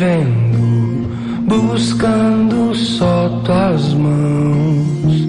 vivendo, 0.00 1.10
buscando 1.46 2.74
só 2.74 3.28
tuas 3.44 3.92
mãos. 3.92 5.28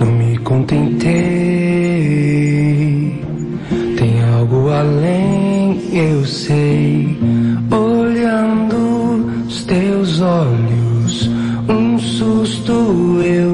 Não 0.00 0.06
me 0.06 0.36
contentei, 0.38 1.08
tem 3.96 4.20
algo 4.36 4.70
além, 4.70 5.80
eu 5.92 6.24
sei. 6.24 7.16
Olhando 7.70 9.46
os 9.46 9.64
teus 9.64 10.20
olhos, 10.20 11.30
um 11.68 11.96
susto 11.98 13.20
eu 13.22 13.47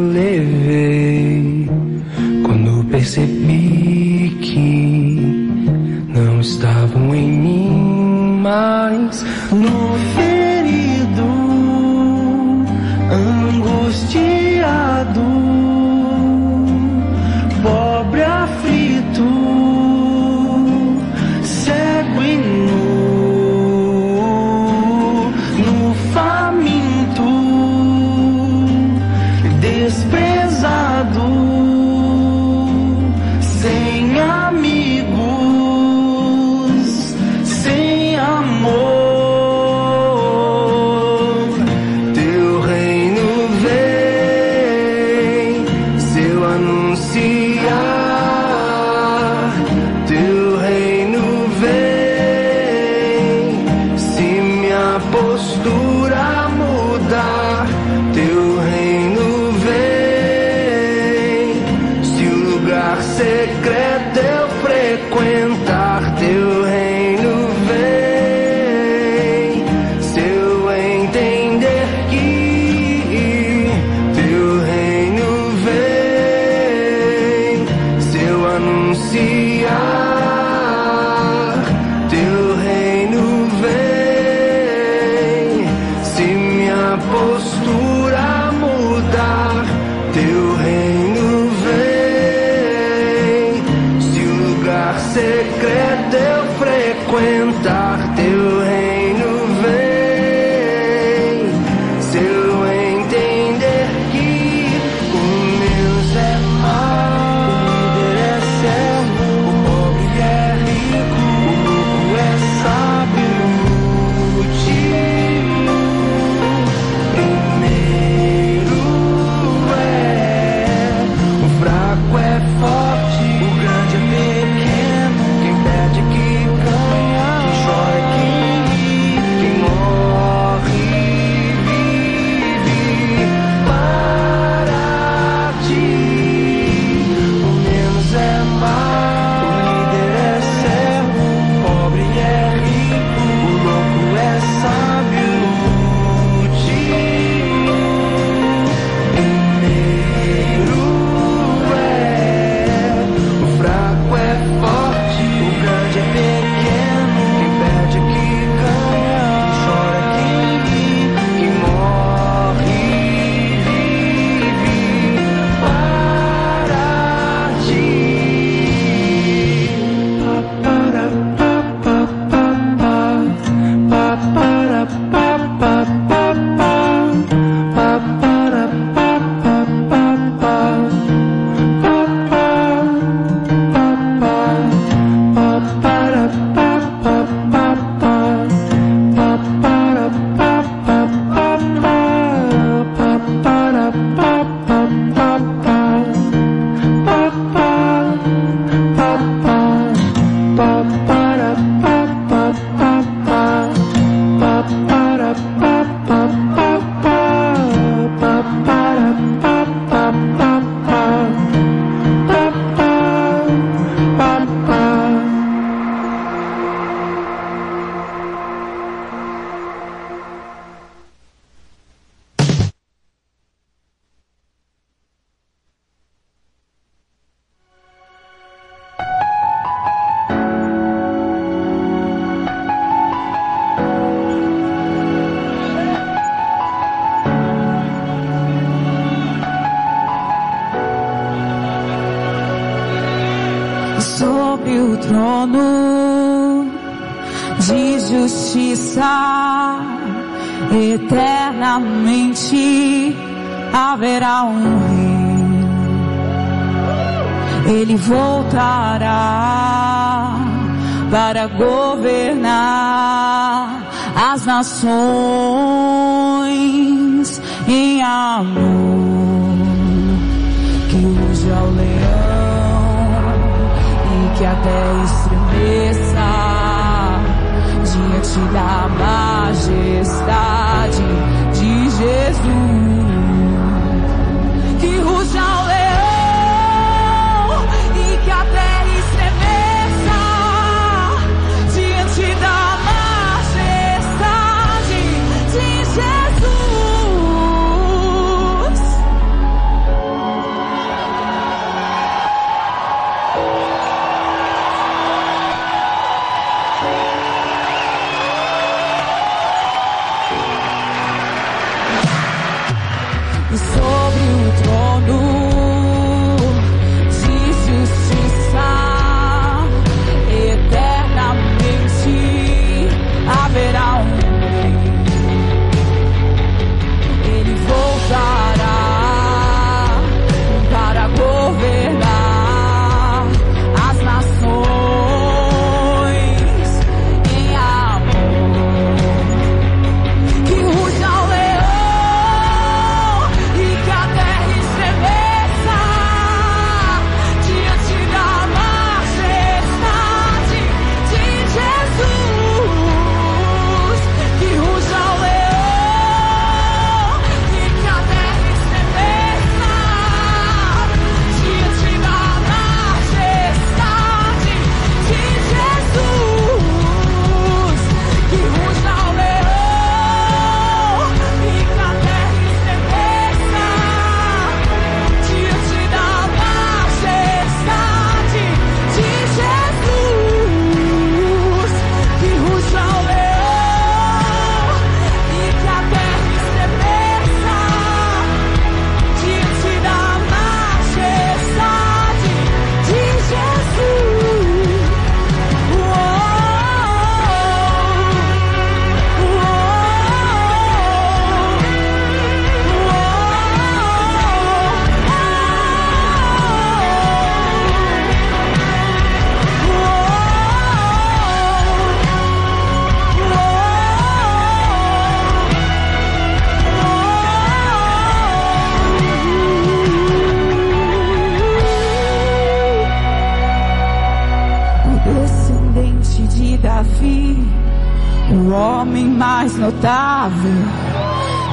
homem 428.52 429.06
mais 429.06 429.56
notável. 429.56 430.52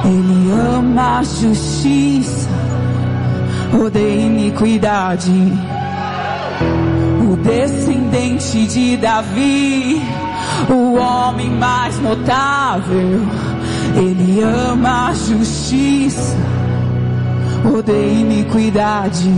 Ele 0.04 0.50
ama 0.50 1.18
a 1.18 1.22
justiça, 1.22 2.48
odeia 3.72 4.22
iniquidade. 4.22 5.32
O 7.30 7.36
descendente 7.36 8.66
de 8.66 8.96
Davi, 8.96 10.02
o 10.68 10.94
homem 10.98 11.50
mais 11.50 11.98
notável. 12.00 13.20
Ele 13.94 14.40
ama 14.42 15.08
a 15.08 15.12
justiça, 15.12 16.36
odeia 17.64 18.20
iniquidade. 18.20 19.30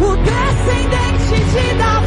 O 0.00 0.16
descendente 0.16 1.44
de 1.50 1.74
Davi, 1.78 2.01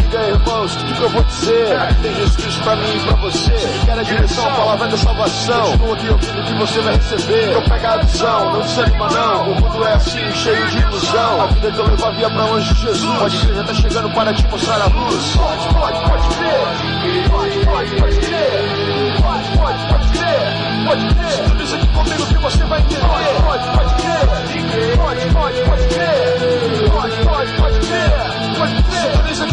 Se 0.00 0.06
liga, 0.06 0.28
irmãos, 0.28 0.74
tudo 0.76 0.94
que 0.94 1.02
eu 1.02 1.10
vou 1.10 1.22
dizer 1.24 1.78
tem 2.00 2.14
Jesus 2.14 2.56
pra 2.56 2.76
mim 2.76 2.96
e 2.96 3.00
pra 3.00 3.16
você. 3.16 3.58
Se 3.58 3.86
quer 3.86 3.98
a 3.98 4.02
direção, 4.02 4.46
a 4.46 4.50
palavra 4.50 4.88
da 4.88 4.96
salvação. 4.96 5.78
Continua 5.78 5.94
aqui 5.94 6.08
ouvindo 6.08 6.44
que 6.44 6.54
você 6.54 6.80
vai 6.80 6.94
receber. 6.96 7.50
Então 7.50 7.62
pega 7.62 7.92
a 7.92 7.96
visão, 7.98 8.52
não 8.52 8.60
desanima 8.60 9.10
não. 9.10 9.50
O 9.50 9.60
mundo 9.60 9.84
é 9.84 9.92
assim, 9.92 10.32
cheio 10.32 10.66
de 10.68 10.78
ilusão. 10.78 11.42
A 11.42 11.46
vida 11.48 11.70
que 11.70 11.78
eu 11.78 11.86
levo 11.86 12.12
via 12.12 12.30
pra 12.30 12.44
longe 12.46 12.74
de 12.74 12.80
Jesus. 12.80 13.18
Pode 13.18 13.38
crer, 13.38 13.54
já 13.56 13.64
tá 13.64 13.74
chegando 13.74 14.10
para 14.14 14.32
te 14.32 14.46
mostrar 14.48 14.80
a 14.80 14.86
luz. 14.86 15.36
Pode, 15.36 15.74
pode, 15.74 16.00
pode 16.08 16.34
crer. 16.36 17.28
Pode, 17.28 17.66
pode, 17.66 17.96
pode 17.96 18.16
crer. 18.20 19.22
Pode, 19.22 19.58
pode, 19.58 19.88
pode 19.88 20.18
crer. 20.18 20.86
Pode 20.86 21.14
crer. 21.14 21.30
Sintoniza 21.30 21.76
aqui 21.76 21.86
comigo 21.88 22.26
que 22.26 22.38
você 22.38 22.64
vai 22.64 22.80
entender. 22.80 23.00
Pode, 23.44 23.68
pode 23.76 23.94
crer. 23.94 24.96
Pode, 24.96 25.26
pode, 25.34 25.60
pode 25.62 25.86
crer. 25.94 26.19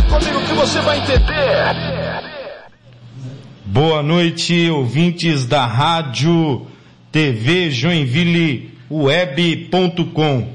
Comigo 0.07 0.41
que 0.45 0.53
você 0.53 0.79
vai 0.81 0.99
entender. 0.99 1.75
Boa 3.65 4.01
noite, 4.01 4.69
ouvintes 4.69 5.45
da 5.45 5.65
rádio 5.65 6.65
TV 7.11 7.69
Joinville 7.69 8.71
Web.com. 8.89 10.49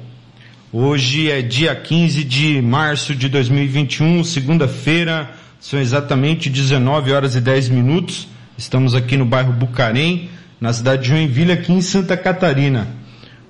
Hoje 0.72 1.30
é 1.30 1.42
dia 1.42 1.74
15 1.74 2.24
de 2.24 2.62
março 2.62 3.14
de 3.14 3.28
2021, 3.28 4.24
segunda-feira, 4.24 5.30
são 5.60 5.78
exatamente 5.78 6.48
19 6.48 7.12
horas 7.12 7.36
e 7.36 7.40
10 7.40 7.68
minutos. 7.68 8.26
Estamos 8.56 8.94
aqui 8.94 9.16
no 9.18 9.26
bairro 9.26 9.52
Bucarém, 9.52 10.30
na 10.58 10.72
cidade 10.72 11.02
de 11.02 11.08
Joinville, 11.08 11.52
aqui 11.52 11.72
em 11.72 11.82
Santa 11.82 12.16
Catarina. 12.16 12.88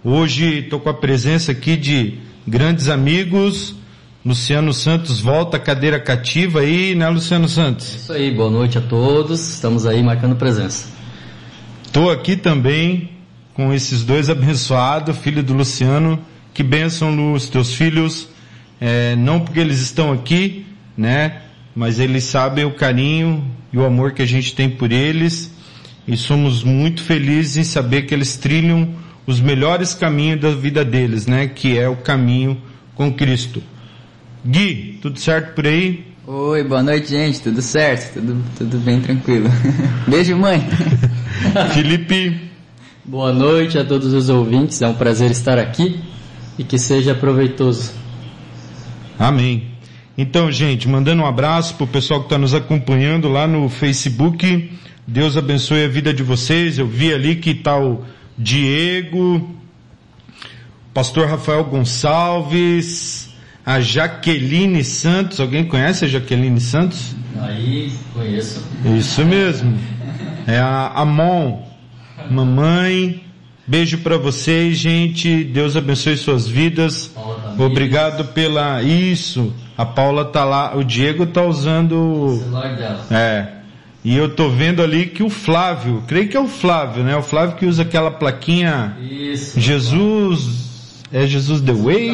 Hoje 0.02 0.58
estou 0.58 0.80
com 0.80 0.88
a 0.88 0.94
presença 0.94 1.52
aqui 1.52 1.76
de 1.76 2.18
grandes 2.46 2.88
amigos. 2.88 3.76
Luciano 4.24 4.72
Santos 4.72 5.20
volta 5.20 5.56
à 5.56 5.60
cadeira 5.60 5.98
cativa 5.98 6.60
aí, 6.60 6.94
né, 6.94 7.08
Luciano 7.08 7.48
Santos? 7.48 7.92
Isso 7.92 8.12
aí, 8.12 8.30
boa 8.30 8.48
noite 8.48 8.78
a 8.78 8.80
todos. 8.80 9.54
Estamos 9.54 9.84
aí 9.84 10.00
marcando 10.00 10.36
presença. 10.36 10.88
Estou 11.84 12.08
aqui 12.08 12.36
também 12.36 13.10
com 13.52 13.74
esses 13.74 14.04
dois 14.04 14.30
abençoados, 14.30 15.18
filho 15.18 15.42
do 15.42 15.52
Luciano. 15.52 16.20
Que 16.54 16.62
bênção, 16.62 17.12
Lu, 17.12 17.32
os 17.32 17.48
teus 17.48 17.74
filhos. 17.74 18.28
É, 18.80 19.16
não 19.16 19.40
porque 19.40 19.58
eles 19.58 19.80
estão 19.80 20.12
aqui, 20.12 20.66
né? 20.96 21.42
Mas 21.74 21.98
eles 21.98 22.22
sabem 22.22 22.64
o 22.64 22.74
carinho 22.74 23.44
e 23.72 23.78
o 23.78 23.84
amor 23.84 24.12
que 24.12 24.22
a 24.22 24.26
gente 24.26 24.54
tem 24.54 24.70
por 24.70 24.92
eles. 24.92 25.52
E 26.06 26.16
somos 26.16 26.62
muito 26.62 27.02
felizes 27.02 27.56
em 27.56 27.64
saber 27.64 28.02
que 28.02 28.14
eles 28.14 28.36
trilham 28.36 28.88
os 29.26 29.40
melhores 29.40 29.94
caminhos 29.94 30.40
da 30.40 30.50
vida 30.50 30.84
deles, 30.84 31.26
né? 31.26 31.48
Que 31.48 31.76
é 31.76 31.88
o 31.88 31.96
caminho 31.96 32.62
com 32.94 33.12
Cristo. 33.12 33.60
Gui, 34.44 34.98
tudo 35.00 35.18
certo 35.18 35.54
por 35.54 35.66
aí? 35.66 36.04
Oi, 36.26 36.64
boa 36.64 36.82
noite, 36.82 37.10
gente. 37.10 37.40
Tudo 37.40 37.62
certo? 37.62 38.14
Tudo, 38.14 38.44
tudo 38.56 38.78
bem 38.78 39.00
tranquilo. 39.00 39.48
Beijo, 40.06 40.36
mãe. 40.36 40.60
Felipe, 41.74 42.52
Boa 43.04 43.32
noite 43.32 43.76
a 43.76 43.84
todos 43.84 44.14
os 44.14 44.28
ouvintes, 44.28 44.80
é 44.80 44.86
um 44.86 44.94
prazer 44.94 45.28
estar 45.32 45.58
aqui 45.58 46.00
e 46.56 46.62
que 46.62 46.78
seja 46.78 47.16
proveitoso. 47.16 47.92
Amém. 49.18 49.72
Então, 50.16 50.52
gente, 50.52 50.88
mandando 50.88 51.20
um 51.20 51.26
abraço 51.26 51.74
pro 51.74 51.84
pessoal 51.84 52.20
que 52.20 52.26
está 52.26 52.38
nos 52.38 52.54
acompanhando 52.54 53.28
lá 53.28 53.44
no 53.44 53.68
Facebook. 53.68 54.70
Deus 55.04 55.36
abençoe 55.36 55.84
a 55.84 55.88
vida 55.88 56.14
de 56.14 56.22
vocês. 56.22 56.78
Eu 56.78 56.86
vi 56.86 57.12
ali 57.12 57.34
que 57.34 57.54
tá 57.54 57.76
o 57.76 58.04
Diego, 58.38 59.50
Pastor 60.94 61.26
Rafael 61.26 61.64
Gonçalves, 61.64 63.31
a 63.64 63.80
Jaqueline 63.80 64.82
Santos. 64.84 65.40
Alguém 65.40 65.64
conhece 65.64 66.04
a 66.04 66.08
Jaqueline 66.08 66.60
Santos? 66.60 67.14
Aí, 67.40 67.92
conheço. 68.12 68.62
Isso 68.98 69.24
mesmo. 69.24 69.78
É 70.46 70.58
a 70.58 70.92
Amon, 70.96 71.60
mamãe. 72.30 73.22
Beijo 73.66 73.98
para 73.98 74.18
vocês, 74.18 74.76
gente. 74.76 75.44
Deus 75.44 75.76
abençoe 75.76 76.16
suas 76.16 76.48
vidas. 76.48 77.10
Obrigado 77.58 78.24
pela 78.26 78.82
isso. 78.82 79.52
A 79.78 79.86
Paula 79.86 80.24
tá 80.24 80.44
lá, 80.44 80.76
o 80.76 80.84
Diego 80.84 81.26
tá 81.26 81.42
usando 81.42 81.94
O 81.96 82.38
celular 82.38 82.76
dela. 82.76 83.06
é. 83.10 83.46
E 84.04 84.16
eu 84.16 84.34
tô 84.34 84.50
vendo 84.50 84.82
ali 84.82 85.06
que 85.06 85.22
o 85.22 85.30
Flávio, 85.30 86.02
creio 86.08 86.28
que 86.28 86.36
é 86.36 86.40
o 86.40 86.48
Flávio, 86.48 87.04
né? 87.04 87.16
O 87.16 87.22
Flávio 87.22 87.54
que 87.56 87.64
usa 87.64 87.82
aquela 87.82 88.10
plaquinha 88.10 88.96
Isso. 89.00 89.60
Jesus 89.60 91.02
é 91.12 91.24
Jesus 91.24 91.60
the 91.60 91.72
way? 91.72 92.10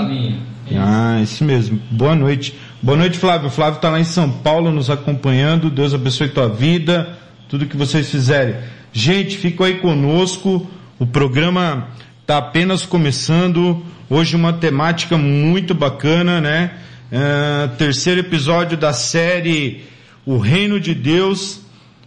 Ah, 0.76 1.20
isso 1.22 1.44
mesmo. 1.44 1.80
Boa 1.90 2.14
noite. 2.14 2.54
Boa 2.82 2.96
noite, 2.96 3.18
Flávio. 3.18 3.50
Flávio 3.50 3.76
está 3.76 3.90
lá 3.90 4.00
em 4.00 4.04
São 4.04 4.30
Paulo 4.30 4.70
nos 4.70 4.90
acompanhando. 4.90 5.70
Deus 5.70 5.94
abençoe 5.94 6.28
tua 6.28 6.48
vida, 6.48 7.18
tudo 7.48 7.66
que 7.66 7.76
vocês 7.76 8.10
fizerem. 8.10 8.56
Gente, 8.92 9.36
fica 9.36 9.64
aí 9.64 9.78
conosco. 9.78 10.68
O 10.98 11.06
programa 11.06 11.88
está 12.20 12.38
apenas 12.38 12.84
começando. 12.84 13.82
Hoje 14.10 14.36
uma 14.36 14.52
temática 14.52 15.16
muito 15.16 15.74
bacana, 15.74 16.40
né? 16.40 16.72
Ah, 17.12 17.70
terceiro 17.78 18.20
episódio 18.20 18.76
da 18.76 18.92
série 18.92 19.84
O 20.26 20.38
Reino 20.38 20.78
de 20.78 20.94
Deus. 20.94 21.62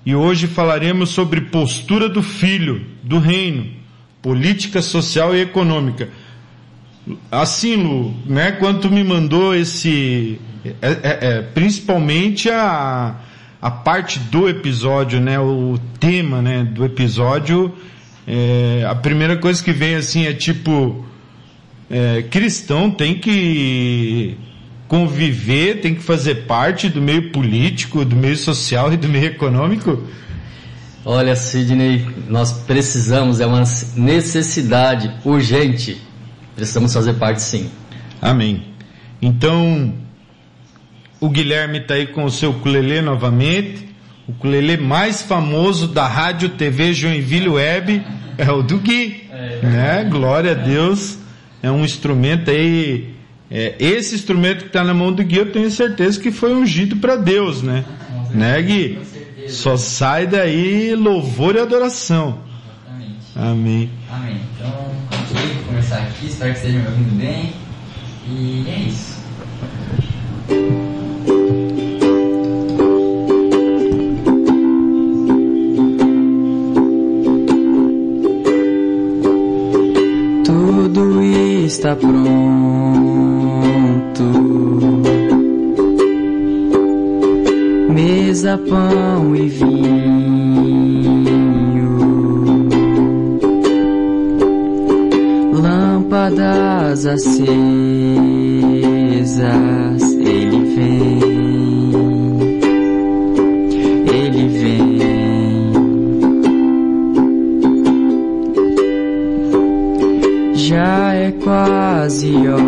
E 0.05 0.15
hoje 0.15 0.47
falaremos 0.47 1.09
sobre 1.09 1.41
postura 1.41 2.09
do 2.09 2.23
filho, 2.23 2.83
do 3.03 3.19
reino, 3.19 3.67
política 4.21 4.81
social 4.81 5.35
e 5.35 5.41
econômica. 5.41 6.09
Assim, 7.31 7.75
Lu, 7.75 8.13
né, 8.25 8.51
quando 8.51 8.81
tu 8.81 8.91
me 8.91 9.03
mandou 9.03 9.55
esse, 9.55 10.39
é, 10.81 10.87
é, 10.89 10.99
é, 11.03 11.41
principalmente 11.41 12.49
a, 12.49 13.15
a 13.61 13.71
parte 13.71 14.19
do 14.19 14.47
episódio, 14.47 15.19
né, 15.19 15.39
o 15.39 15.79
tema, 15.99 16.41
né, 16.41 16.63
do 16.63 16.85
episódio, 16.85 17.73
é, 18.27 18.85
a 18.87 18.93
primeira 18.93 19.35
coisa 19.37 19.63
que 19.63 19.71
vem 19.71 19.95
assim 19.95 20.27
é 20.27 20.33
tipo, 20.33 21.03
é, 21.89 22.23
cristão 22.29 22.91
tem 22.91 23.17
que 23.17 24.37
conviver, 24.87 25.81
tem 25.81 25.95
que 25.95 26.03
fazer 26.03 26.45
parte 26.45 26.87
do 26.87 27.01
meio 27.01 27.31
político, 27.31 28.05
do 28.05 28.15
meio 28.15 28.37
social 28.37 28.93
e 28.93 28.97
do 28.97 29.07
meio 29.07 29.25
econômico? 29.25 30.03
Olha, 31.03 31.35
Sidney, 31.35 32.05
nós 32.27 32.51
precisamos, 32.51 33.39
é 33.39 33.45
uma 33.45 33.63
necessidade 33.95 35.11
urgente. 35.25 35.99
Precisamos 36.55 36.93
fazer 36.93 37.13
parte 37.13 37.41
sim. 37.41 37.69
Amém. 38.21 38.63
Então, 39.21 39.93
o 41.19 41.29
Guilherme 41.29 41.79
está 41.79 41.93
aí 41.95 42.07
com 42.07 42.25
o 42.25 42.31
seu 42.31 42.51
ukulele 42.51 43.01
novamente. 43.01 43.87
O 44.27 44.31
ukulele 44.31 44.77
mais 44.77 45.21
famoso 45.21 45.87
da 45.87 46.07
Rádio 46.07 46.49
TV 46.49 46.93
Joinville 46.93 47.49
Web 47.49 48.03
é 48.37 48.51
o 48.51 48.61
do 48.61 48.77
Gui. 48.77 49.23
né? 49.63 50.07
Glória 50.09 50.51
a 50.51 50.55
Deus. 50.55 51.17
É 51.63 51.69
um 51.71 51.83
instrumento 51.83 52.49
aí. 52.49 53.13
é, 53.49 53.75
esse 53.79 54.15
instrumento 54.15 54.59
que 54.61 54.67
está 54.67 54.83
na 54.83 54.93
mão 54.93 55.11
do 55.11 55.23
Gui, 55.23 55.37
eu 55.37 55.51
tenho 55.51 55.69
certeza 55.69 56.19
que 56.19 56.31
foi 56.31 56.53
ungido 56.53 56.97
para 56.97 57.15
Deus, 57.15 57.61
né? 57.61 57.83
Né, 58.31 58.61
Gui? 58.61 58.99
Só 59.49 59.75
sai 59.75 60.25
daí 60.27 60.95
louvor 60.95 61.55
e 61.55 61.59
adoração. 61.59 62.39
Exatamente. 62.87 63.17
Amém. 63.35 63.89
Amém. 64.09 64.37
Então, 64.55 64.91
começar 65.91 66.07
aqui, 66.07 66.27
espero 66.27 66.53
que 66.53 66.59
estejam 66.59 66.81
me 66.81 66.87
ouvindo 66.87 67.17
bem. 67.17 67.53
E 68.27 68.65
é 68.69 68.79
isso. 68.79 69.19
Tudo 80.45 81.21
está 81.21 81.95
pronto. 81.95 82.21
Mesa, 87.89 88.57
pão 88.57 89.35
e 89.35 89.49
vinho. 89.49 90.30
Lâmpadas 96.31 97.05
acesas, 97.05 97.43
ele 100.13 100.59
vem. 100.75 101.19
Ele 104.13 104.47
vem. 104.47 104.99
Já 110.53 111.13
é 111.13 111.31
quase 111.43 112.33
hora. 112.47 112.61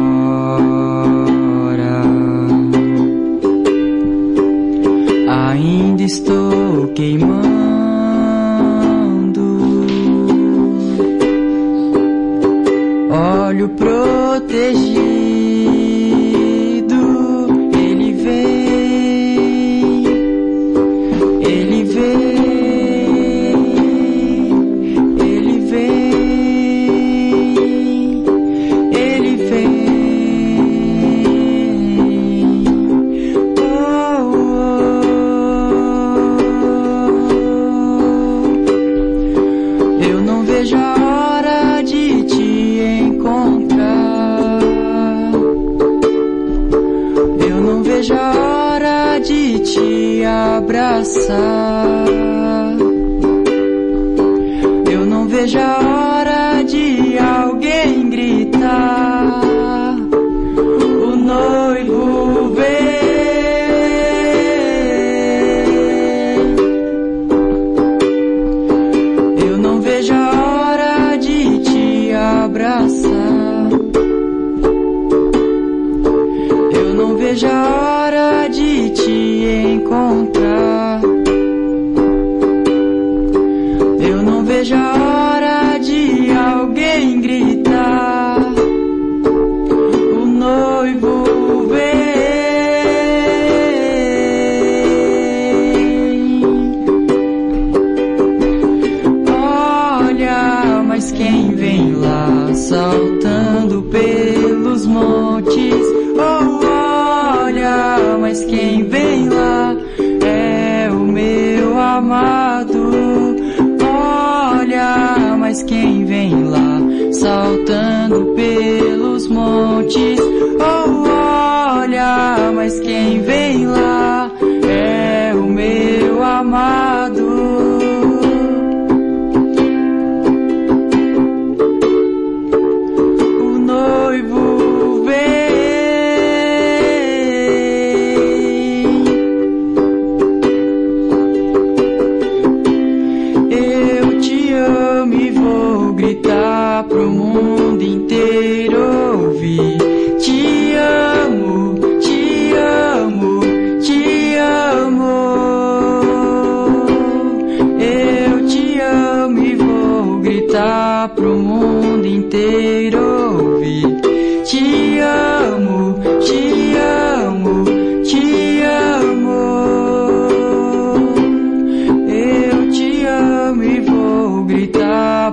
Ainda 5.29 6.03
estou 6.03 6.87
queimando. 6.89 7.52
Protegido. 14.63 15.03
Ele 15.03 15.12
sun. 51.21 51.72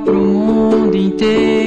Pro 0.04 0.14
mundo 0.14 0.96
inteiro 0.96 1.59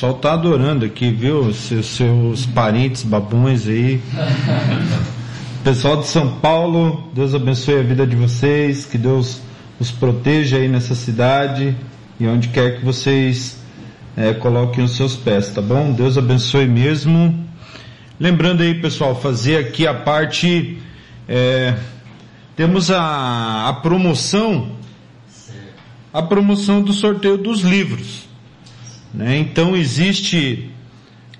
pessoal 0.00 0.14
tá 0.14 0.32
adorando 0.32 0.86
aqui, 0.86 1.10
viu? 1.10 1.52
Seus, 1.52 1.84
seus 1.88 2.46
parentes 2.46 3.02
babões 3.02 3.68
aí. 3.68 4.00
Pessoal 5.62 5.98
de 5.98 6.06
São 6.06 6.36
Paulo, 6.36 7.10
Deus 7.12 7.34
abençoe 7.34 7.80
a 7.80 7.82
vida 7.82 8.06
de 8.06 8.16
vocês, 8.16 8.86
que 8.86 8.96
Deus 8.96 9.42
os 9.78 9.90
proteja 9.90 10.56
aí 10.56 10.68
nessa 10.68 10.94
cidade 10.94 11.76
e 12.18 12.26
onde 12.26 12.48
quer 12.48 12.78
que 12.78 12.82
vocês 12.82 13.62
eh, 14.16 14.32
coloquem 14.32 14.82
os 14.82 14.96
seus 14.96 15.16
pés, 15.16 15.50
tá 15.50 15.60
bom? 15.60 15.92
Deus 15.92 16.16
abençoe 16.16 16.66
mesmo. 16.66 17.46
Lembrando 18.18 18.62
aí, 18.62 18.80
pessoal, 18.80 19.14
fazer 19.20 19.58
aqui 19.58 19.86
a 19.86 19.92
parte. 19.92 20.78
eh, 21.28 21.76
temos 22.56 22.90
a, 22.90 23.68
a 23.68 23.72
promoção, 23.74 24.70
a 26.10 26.22
promoção 26.22 26.80
do 26.80 26.94
sorteio 26.94 27.36
dos 27.36 27.60
livros. 27.60 28.29
Né? 29.12 29.38
Então 29.38 29.76
existe 29.76 30.70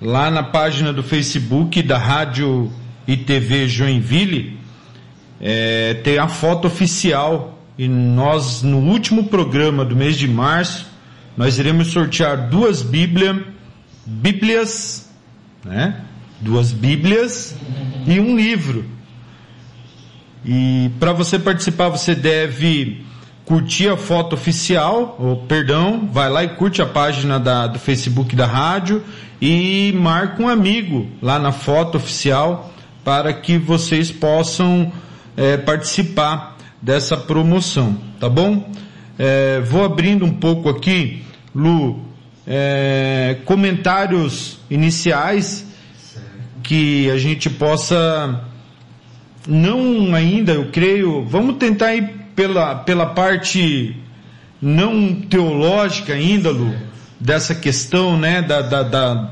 lá 0.01 0.29
na 0.31 0.43
página 0.43 0.91
do 0.91 1.03
Facebook 1.03 1.81
da 1.81 1.97
Rádio 1.97 2.71
e 3.07 3.15
TV 3.17 3.67
Joinville, 3.67 4.57
é, 5.39 5.95
tem 5.95 6.17
a 6.17 6.27
foto 6.27 6.67
oficial 6.67 7.59
e 7.77 7.87
nós 7.87 8.61
no 8.61 8.77
último 8.77 9.25
programa 9.25 9.83
do 9.83 9.95
mês 9.95 10.17
de 10.17 10.27
março 10.27 10.87
nós 11.35 11.57
iremos 11.57 11.87
sortear 11.87 12.49
duas 12.49 12.81
Bíblia, 12.81 13.43
Bíblias, 14.05 15.09
né? 15.63 16.01
Duas 16.39 16.71
Bíblias 16.71 17.55
e 18.05 18.19
um 18.19 18.35
livro. 18.35 18.85
E 20.45 20.89
para 20.99 21.13
você 21.13 21.37
participar, 21.37 21.89
você 21.89 22.15
deve 22.15 23.05
curtir 23.45 23.89
a 23.89 23.97
foto 23.97 24.33
oficial, 24.33 25.15
ou 25.19 25.37
perdão, 25.37 26.07
vai 26.11 26.29
lá 26.29 26.43
e 26.43 26.49
curte 26.49 26.81
a 26.81 26.85
página 26.85 27.39
da, 27.39 27.67
do 27.67 27.79
Facebook 27.79 28.35
da 28.35 28.45
rádio 28.45 29.03
e 29.41 29.91
marca 29.97 30.41
um 30.41 30.47
amigo 30.47 31.07
lá 31.21 31.39
na 31.39 31.51
foto 31.51 31.97
oficial 31.97 32.71
para 33.03 33.33
que 33.33 33.57
vocês 33.57 34.11
possam 34.11 34.91
eh, 35.35 35.57
participar 35.57 36.57
dessa 36.81 37.17
promoção, 37.17 37.97
tá 38.19 38.29
bom? 38.29 38.69
Eh, 39.17 39.61
vou 39.65 39.83
abrindo 39.83 40.23
um 40.23 40.33
pouco 40.33 40.69
aqui, 40.69 41.23
Lu, 41.53 41.99
eh, 42.45 43.37
comentários 43.45 44.59
iniciais 44.69 45.65
que 46.61 47.09
a 47.09 47.17
gente 47.17 47.49
possa 47.49 48.45
não 49.47 50.13
ainda, 50.13 50.53
eu 50.53 50.69
creio, 50.71 51.25
vamos 51.25 51.55
tentar 51.57 51.95
ir 51.95 52.20
pela, 52.35 52.75
pela 52.75 53.05
parte 53.07 53.95
não 54.61 55.13
teológica 55.15 56.13
ainda, 56.13 56.51
Lu, 56.51 56.73
dessa 57.19 57.55
questão, 57.55 58.17
né, 58.17 58.41
da, 58.41 58.61
da, 58.61 58.83
da- 58.83 59.31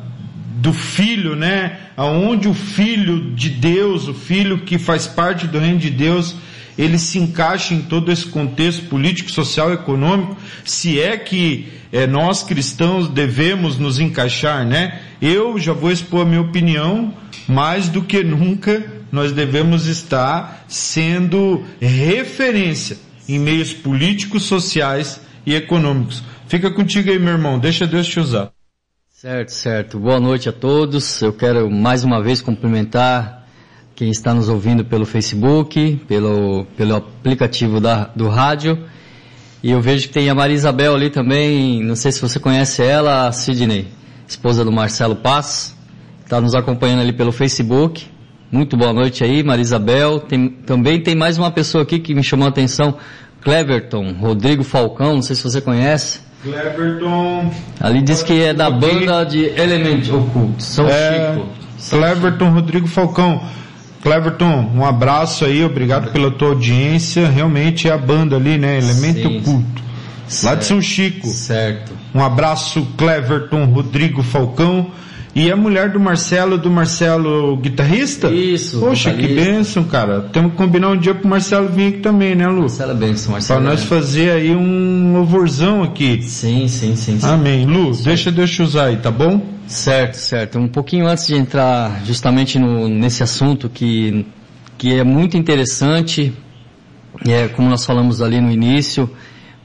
do 0.57 0.73
filho, 0.73 1.35
né, 1.35 1.77
aonde 1.95 2.47
o 2.47 2.53
filho 2.53 3.31
de 3.33 3.49
Deus, 3.49 4.07
o 4.07 4.13
filho 4.13 4.59
que 4.59 4.77
faz 4.77 5.07
parte 5.07 5.47
do 5.47 5.57
reino 5.59 5.79
de 5.79 5.89
Deus, 5.89 6.35
ele 6.77 6.97
se 6.97 7.17
encaixa 7.19 7.73
em 7.73 7.81
todo 7.81 8.11
esse 8.11 8.25
contexto 8.25 8.83
político, 8.85 9.29
social, 9.31 9.71
econômico, 9.73 10.35
se 10.65 10.99
é 10.99 11.17
que 11.17 11.67
eh, 11.91 12.07
nós 12.07 12.41
cristãos 12.43 13.07
devemos 13.09 13.77
nos 13.77 13.99
encaixar, 13.99 14.65
né? 14.65 14.99
Eu 15.21 15.59
já 15.59 15.73
vou 15.73 15.91
expor 15.91 16.21
a 16.21 16.25
minha 16.25 16.41
opinião, 16.41 17.13
mais 17.47 17.89
do 17.89 18.01
que 18.01 18.23
nunca 18.23 18.98
nós 19.11 19.31
devemos 19.31 19.85
estar 19.87 20.65
sendo 20.67 21.63
referência 21.79 22.97
em 23.27 23.39
meios 23.39 23.73
políticos, 23.73 24.43
sociais 24.43 25.21
e 25.45 25.55
econômicos. 25.55 26.23
Fica 26.47 26.71
contigo 26.71 27.09
aí, 27.09 27.19
meu 27.19 27.33
irmão, 27.33 27.59
deixa 27.59 27.85
Deus 27.85 28.07
te 28.07 28.19
usar. 28.19 28.51
Certo, 29.09 29.49
certo. 29.49 29.99
Boa 29.99 30.19
noite 30.19 30.47
a 30.47 30.51
todos. 30.53 31.21
Eu 31.21 31.33
quero 31.33 31.69
mais 31.69 32.03
uma 32.03 32.23
vez 32.23 32.41
cumprimentar 32.41 33.45
quem 33.93 34.09
está 34.09 34.33
nos 34.33 34.47
ouvindo 34.47 34.85
pelo 34.85 35.05
Facebook, 35.05 36.01
pelo, 36.07 36.65
pelo 36.77 36.95
aplicativo 36.95 37.81
da, 37.81 38.05
do 38.15 38.29
rádio. 38.29 38.87
E 39.61 39.71
eu 39.71 39.81
vejo 39.81 40.07
que 40.07 40.13
tem 40.13 40.29
a 40.29 40.33
Maria 40.33 40.55
Isabel 40.55 40.95
ali 40.95 41.09
também, 41.09 41.83
não 41.83 41.97
sei 41.97 42.13
se 42.13 42.21
você 42.21 42.39
conhece 42.39 42.81
ela, 42.81 43.27
a 43.27 43.31
Sidney, 43.33 43.89
esposa 44.25 44.63
do 44.63 44.71
Marcelo 44.71 45.17
Paz, 45.17 45.77
está 46.23 46.39
nos 46.39 46.55
acompanhando 46.55 47.01
ali 47.01 47.11
pelo 47.11 47.33
Facebook. 47.33 48.07
Muito 48.51 48.75
boa 48.75 48.91
noite 48.91 49.23
aí, 49.23 49.43
Maria 49.43 49.61
Isabel. 49.61 50.19
Tem- 50.19 50.49
também 50.49 50.99
tem 51.01 51.15
mais 51.15 51.37
uma 51.37 51.51
pessoa 51.51 51.83
aqui 51.83 51.99
que 51.99 52.15
me 52.15 52.23
chamou 52.23 52.47
a 52.47 52.49
atenção, 52.49 52.95
Cleverton, 53.41 54.13
Rodrigo 54.19 54.63
Falcão, 54.63 55.15
não 55.15 55.21
sei 55.21 55.35
se 55.35 55.43
você 55.43 55.61
conhece. 55.61 56.19
Cleverton. 56.43 57.51
Ali 57.79 58.01
diz 58.01 58.23
que 58.23 58.41
é 58.41 58.53
da 58.53 58.69
banda 58.71 59.23
de 59.25 59.43
Element 59.45 60.09
Occult, 60.11 60.63
São 60.63 60.87
É, 60.87 61.33
Chico. 61.33 61.47
Cleverton 61.89 62.49
Rodrigo 62.51 62.87
Falcão. 62.87 63.41
Cleverton, 64.01 64.71
um 64.75 64.85
abraço 64.85 65.43
aí, 65.45 65.63
obrigado 65.63 66.11
pela 66.11 66.31
tua 66.31 66.49
audiência. 66.49 67.27
Realmente 67.29 67.87
é 67.87 67.91
a 67.91 67.97
banda 67.97 68.37
ali, 68.37 68.57
né? 68.57 68.77
Elemento 68.77 69.19
Sim. 69.29 69.37
Oculto. 69.39 69.83
Lá 70.43 70.55
de 70.55 70.65
São 70.65 70.81
Chico. 70.81 71.27
Certo. 71.27 71.91
Um 72.15 72.23
abraço, 72.23 72.87
Cleverton 72.97 73.65
Rodrigo 73.65 74.23
Falcão. 74.23 74.89
E 75.35 75.51
a 75.51 75.55
mulher 75.55 75.91
do 75.91 75.99
Marcelo, 75.99 76.57
do 76.57 76.71
Marcelo 76.71 77.55
guitarrista? 77.57 78.29
Isso, 78.29 78.79
Poxa, 78.79 79.13
que 79.13 79.27
bênção, 79.27 79.83
cara. 79.83 80.21
Temos 80.33 80.51
que 80.51 80.57
combinar 80.57 80.89
um 80.89 80.97
dia 80.97 81.13
pro 81.13 81.27
Marcelo 81.27 81.69
vir 81.69 81.87
aqui 81.89 81.97
também, 81.99 82.33
né, 82.35 82.47
Lu? 82.47 82.61
Marcela 82.61 82.93
Benção, 82.95 83.25
Pra 83.25 83.33
Marcela 83.33 83.59
nós 83.61 83.81
Benção. 83.81 83.97
fazer 83.97 84.31
aí 84.31 84.55
um 84.55 85.13
louvorzão 85.13 85.83
aqui. 85.83 86.21
Sim, 86.23 86.67
sim, 86.67 86.95
sim. 86.95 87.19
sim. 87.19 87.27
Amém. 87.27 87.65
Lu, 87.65 87.91
deixa 88.03 88.31
Deus 88.31 88.49
te 88.49 88.63
usar 88.63 88.85
aí, 88.85 88.97
tá 88.97 89.11
bom? 89.11 89.39
Certo, 89.67 90.15
certo. 90.15 90.57
Um 90.57 90.67
pouquinho 90.67 91.07
antes 91.07 91.27
de 91.27 91.35
entrar 91.35 92.01
justamente 92.05 92.57
no, 92.57 92.87
nesse 92.89 93.21
assunto 93.21 93.69
que, 93.69 94.25
que 94.79 94.95
é 94.95 95.03
muito 95.03 95.37
interessante, 95.37 96.33
é, 97.27 97.47
como 97.49 97.69
nós 97.69 97.85
falamos 97.85 98.19
ali 98.19 98.41
no 98.41 98.51
início, 98.51 99.07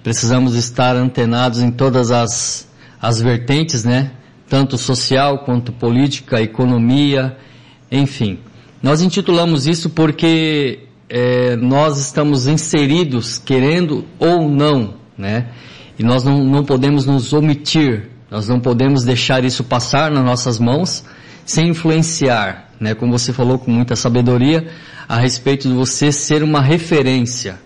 precisamos 0.03 0.55
estar 0.57 0.95
antenados 0.95 1.61
em 1.61 1.71
todas 1.71 2.11
as, 2.11 2.69
as 3.01 3.19
vertentes, 3.19 3.83
né? 3.83 4.11
Tanto 4.49 4.77
social 4.77 5.39
quanto 5.39 5.73
política, 5.73 6.41
economia, 6.41 7.37
enfim. 7.91 8.39
Nós 8.83 9.01
intitulamos 9.01 9.67
isso 9.67 9.91
porque 9.91 10.81
é, 11.09 11.57
nós 11.57 11.99
estamos 11.99 12.47
inseridos, 12.47 13.39
querendo 13.39 14.05
ou 14.19 14.49
não, 14.49 14.95
né? 15.17 15.49
E 15.99 16.03
nós 16.03 16.25
não, 16.25 16.43
não 16.45 16.65
podemos 16.65 17.07
nos 17.07 17.33
omitir, 17.33 18.11
nós 18.31 18.49
não 18.49 18.59
podemos 18.59 19.05
deixar 19.05 19.45
isso 19.45 19.65
passar 19.65 20.11
nas 20.11 20.25
nossas 20.25 20.59
mãos 20.59 21.05
sem 21.45 21.69
influenciar, 21.69 22.71
né? 22.81 22.95
Como 22.95 23.17
você 23.17 23.33
falou 23.33 23.59
com 23.59 23.71
muita 23.71 23.95
sabedoria 23.95 24.67
a 25.09 25.19
respeito 25.19 25.69
de 25.69 25.75
você 25.75 26.11
ser 26.11 26.43
uma 26.43 26.61
referência, 26.61 27.61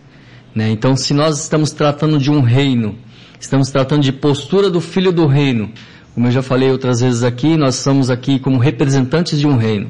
né? 0.55 0.71
Então, 0.71 0.97
se 0.97 1.15
nós 1.15 1.41
estamos 1.41 1.71
tratando 1.71 2.19
de 2.19 2.31
um 2.31 2.41
reino, 2.41 2.99
estamos 3.41 3.71
tratando 3.71 4.03
de 4.03 4.13
postura 4.13 4.69
do 4.69 4.81
filho 4.81 5.11
do 5.11 5.27
reino, 5.27 5.71
como 6.15 6.27
eu 6.27 6.31
já 6.33 6.43
falei 6.43 6.71
outras 6.71 7.01
vezes 7.01 7.23
aqui, 7.23 7.57
nós 7.57 7.77
estamos 7.79 8.11
aqui 8.11 8.39
como 8.39 8.59
representantes 8.59 9.39
de 9.39 9.47
um 9.47 9.57
reino. 9.57 9.89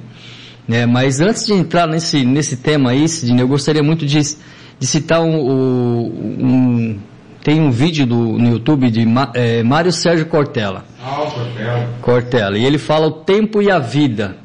Né? 0.66 0.84
Mas 0.86 1.20
antes 1.20 1.46
de 1.46 1.52
entrar 1.54 1.86
nesse, 1.86 2.24
nesse 2.24 2.56
tema 2.58 2.90
aí, 2.90 3.08
Sidney, 3.08 3.40
eu 3.42 3.48
gostaria 3.48 3.82
muito 3.82 4.04
de, 4.04 4.18
de 4.20 4.86
citar 4.86 5.22
um, 5.22 5.34
um- 5.40 6.98
Tem 7.42 7.60
um 7.60 7.70
vídeo 7.70 8.04
do, 8.06 8.16
no 8.38 8.50
YouTube 8.50 8.90
de 8.90 9.06
eh, 9.34 9.62
Mário 9.62 9.90
Sérgio 9.92 10.26
Cortella. 10.26 10.84
Cortella. 12.02 12.58
E 12.58 12.64
ele 12.66 12.76
fala 12.76 13.06
o 13.06 13.10
tempo 13.12 13.62
e 13.62 13.70
a 13.70 13.78
vida. 13.78 14.36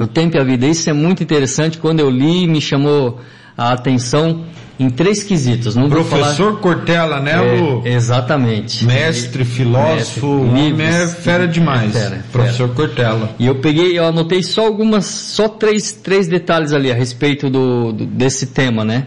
O 0.00 0.06
tempo 0.06 0.36
e 0.36 0.40
a 0.40 0.44
vida. 0.44 0.66
Isso 0.66 0.88
é 0.88 0.92
muito 0.94 1.22
interessante. 1.22 1.76
Quando 1.76 2.00
eu 2.00 2.08
li, 2.08 2.46
me 2.46 2.60
chamou 2.60 3.20
a 3.56 3.72
atenção 3.72 4.44
em 4.80 4.88
três 4.90 5.22
quesitos. 5.22 5.76
Não 5.76 5.88
vou 5.88 6.02
falar- 6.04 6.22
Professor 6.34 6.58
Cortella, 6.60 7.20
né? 7.20 7.32
É, 7.84 7.92
exatamente. 7.92 8.84
Mestre, 8.84 9.44
filósofo, 9.44 10.26
Mestre, 10.72 11.18
é 11.20 11.22
fera 11.22 11.46
demais. 11.46 11.94
É 11.94 12.00
fera, 12.00 12.14
é 12.16 12.22
Professor 12.32 12.68
Cortella. 12.70 13.30
E 13.38 13.46
eu 13.46 13.56
peguei, 13.56 13.96
eu 13.98 14.06
anotei 14.06 14.42
só 14.42 14.66
algumas, 14.66 15.04
só 15.04 15.48
três, 15.48 15.92
três 15.92 16.26
detalhes 16.26 16.72
ali 16.72 16.90
a 16.90 16.94
respeito 16.94 17.48
do, 17.50 17.92
do- 17.92 18.06
desse 18.06 18.46
tema, 18.46 18.84
né? 18.84 19.06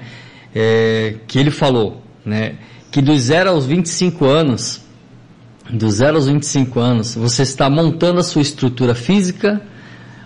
É, 0.53 1.15
que 1.27 1.37
ele 1.39 1.51
falou, 1.51 2.01
né? 2.25 2.53
Que 2.91 3.01
dos 3.01 3.23
0 3.23 3.49
aos 3.49 3.65
25 3.65 4.23
anos, 4.25 4.81
dos 5.69 5.95
0 5.95 6.15
aos 6.15 6.27
25 6.27 6.79
anos, 6.79 7.15
você 7.15 7.41
está 7.41 7.69
montando 7.69 8.19
a 8.19 8.23
sua 8.23 8.41
estrutura 8.41 8.95
física, 8.95 9.61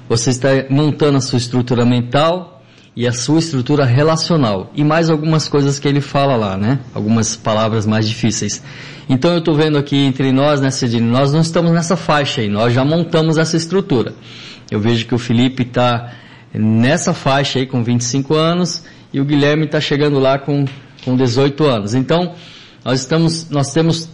você 0.07 0.29
está 0.29 0.49
montando 0.69 1.17
a 1.17 1.21
sua 1.21 1.37
estrutura 1.37 1.83
mental 1.85 2.58
e 2.95 3.07
a 3.07 3.11
sua 3.11 3.39
estrutura 3.39 3.85
relacional. 3.85 4.71
E 4.75 4.83
mais 4.83 5.09
algumas 5.09 5.47
coisas 5.47 5.79
que 5.79 5.87
ele 5.87 6.01
fala 6.01 6.35
lá, 6.35 6.57
né? 6.57 6.79
Algumas 6.93 7.35
palavras 7.35 7.85
mais 7.85 8.07
difíceis. 8.07 8.63
Então 9.07 9.31
eu 9.31 9.39
estou 9.39 9.55
vendo 9.55 9.77
aqui 9.77 9.97
entre 9.97 10.31
nós, 10.31 10.61
né, 10.61 10.69
Cidine, 10.69 11.09
nós 11.09 11.33
não 11.33 11.41
estamos 11.41 11.71
nessa 11.71 11.97
faixa 11.97 12.41
aí, 12.41 12.47
nós 12.47 12.73
já 12.73 12.85
montamos 12.85 13.37
essa 13.37 13.57
estrutura. 13.57 14.13
Eu 14.69 14.79
vejo 14.79 15.07
que 15.07 15.15
o 15.15 15.17
Felipe 15.17 15.63
está 15.63 16.13
nessa 16.53 17.13
faixa 17.13 17.59
aí 17.59 17.65
com 17.65 17.83
25 17.83 18.35
anos 18.35 18.83
e 19.11 19.19
o 19.19 19.25
Guilherme 19.25 19.65
está 19.65 19.81
chegando 19.81 20.19
lá 20.19 20.37
com, 20.37 20.65
com 21.03 21.15
18 21.15 21.63
anos. 21.63 21.95
Então, 21.95 22.35
nós 22.85 22.99
estamos, 22.99 23.49
nós 23.49 23.73
temos 23.73 24.09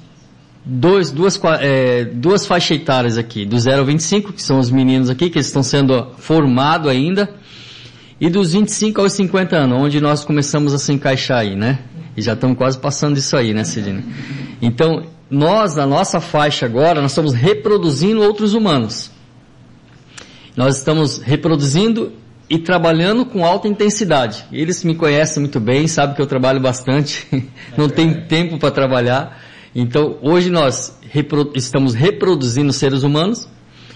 dois, 0.66 1.12
duas, 1.12 1.40
é, 1.60 2.06
duas 2.06 2.46
faixas 2.46 2.78
etárias 2.78 3.18
aqui, 3.18 3.46
do 3.46 3.60
0 3.60 3.80
ao 3.80 3.86
25, 3.86 4.34
que 4.34 4.42
são 4.42 4.60
os 4.60 4.72
meninos 4.72 5.10
aqui, 5.10 5.30
que 5.30 5.40
estão 5.40 5.62
sendo 5.62 6.12
formados 6.18 6.90
ainda, 6.90 7.30
e 8.20 8.30
dos 8.30 8.54
25 8.54 9.02
aos 9.02 9.14
50 9.14 9.56
anos, 9.56 9.82
onde 9.82 10.00
nós 10.00 10.24
começamos 10.24 10.74
a 10.74 10.78
se 10.78 10.92
encaixar 10.94 11.40
aí, 11.40 11.56
né? 11.56 11.80
E 12.16 12.22
já 12.22 12.34
estamos 12.34 12.58
quase 12.58 12.78
passando 12.78 13.18
isso 13.18 13.36
aí, 13.36 13.54
né, 13.54 13.64
Sidney? 13.64 14.04
Então, 14.62 15.04
nós, 15.30 15.76
na 15.76 15.86
nossa 15.86 16.22
faixa 16.22 16.66
agora, 16.66 17.02
nós 17.02 17.12
estamos 17.12 17.34
reproduzindo 17.34 18.22
outros 18.22 18.54
humanos. 18.54 19.12
Nós 20.56 20.78
estamos 20.78 21.18
reproduzindo 21.18 22.14
e 22.50 22.58
trabalhando 22.58 23.26
com 23.26 23.44
alta 23.44 23.68
intensidade. 23.68 24.46
Eles 24.52 24.84
me 24.84 24.96
conhecem 24.96 25.42
muito 25.42 25.60
bem, 25.60 25.88
sabem 25.88 26.16
que 26.16 26.22
eu 26.22 26.28
trabalho 26.28 26.62
bastante, 26.62 27.28
não 27.76 27.90
tem 27.90 28.22
tempo 28.28 28.58
para 28.58 28.72
trabalhar. 28.72 29.42
Então, 29.74 30.18
hoje 30.22 30.50
nós 30.50 30.98
estamos 31.54 31.94
reproduzindo 31.94 32.72
seres 32.72 33.04
humanos 33.04 33.50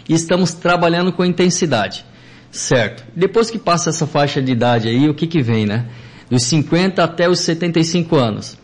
e 0.09 0.13
estamos 0.13 0.53
trabalhando 0.53 1.13
com 1.13 1.23
intensidade. 1.23 2.05
Certo. 2.51 3.03
Depois 3.15 3.49
que 3.49 3.59
passa 3.59 3.89
essa 3.89 4.07
faixa 4.07 4.41
de 4.41 4.51
idade 4.51 4.87
aí, 4.87 5.07
o 5.09 5.13
que 5.13 5.27
que 5.27 5.41
vem, 5.41 5.65
né? 5.65 5.85
Dos 6.29 6.43
50 6.43 7.03
até 7.03 7.29
os 7.29 7.39
75 7.39 8.15
anos. 8.15 8.57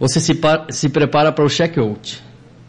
Você 0.00 0.20
se, 0.20 0.38
se 0.70 0.88
prepara 0.88 1.32
para 1.32 1.44
o 1.44 1.48
check-out. 1.48 2.22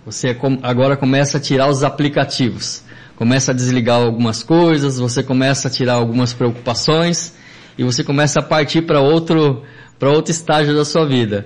Você 0.05 0.35
agora 0.63 0.97
começa 0.97 1.37
a 1.37 1.41
tirar 1.41 1.67
os 1.69 1.83
aplicativos 1.83 2.83
começa 3.19 3.51
a 3.51 3.53
desligar 3.53 4.01
algumas 4.01 4.41
coisas, 4.41 4.97
você 4.97 5.21
começa 5.21 5.67
a 5.67 5.71
tirar 5.71 5.95
algumas 5.95 6.31
preocupações 6.31 7.35
e 7.77 7.83
você 7.83 8.01
começa 8.01 8.39
a 8.39 8.41
partir 8.41 8.83
para 8.83 9.01
outro 9.01 9.61
para 9.99 10.09
outro 10.09 10.31
estágio 10.31 10.73
da 10.73 10.85
sua 10.85 11.05
vida. 11.05 11.45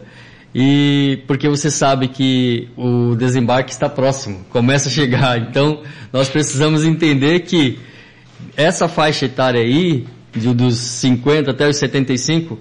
E 0.54 1.23
porque 1.26 1.49
você 1.49 1.71
sabe 1.71 2.10
que 2.10 2.69
o 2.78 3.15
desembarque 3.15 3.71
está 3.71 3.89
próximo, 3.89 4.45
começa 4.52 4.88
a 4.88 4.91
chegar. 4.91 5.39
Então, 5.39 5.82
nós 6.13 6.30
precisamos 6.30 6.86
entender 6.86 7.39
que 7.39 7.80
essa 8.56 8.88
faixa 8.88 9.25
etária 9.25 9.62
aí, 9.62 10.06
de, 10.32 10.53
dos 10.53 10.77
50 10.77 11.51
até 11.51 11.67
os 11.67 11.77
75, 11.77 12.60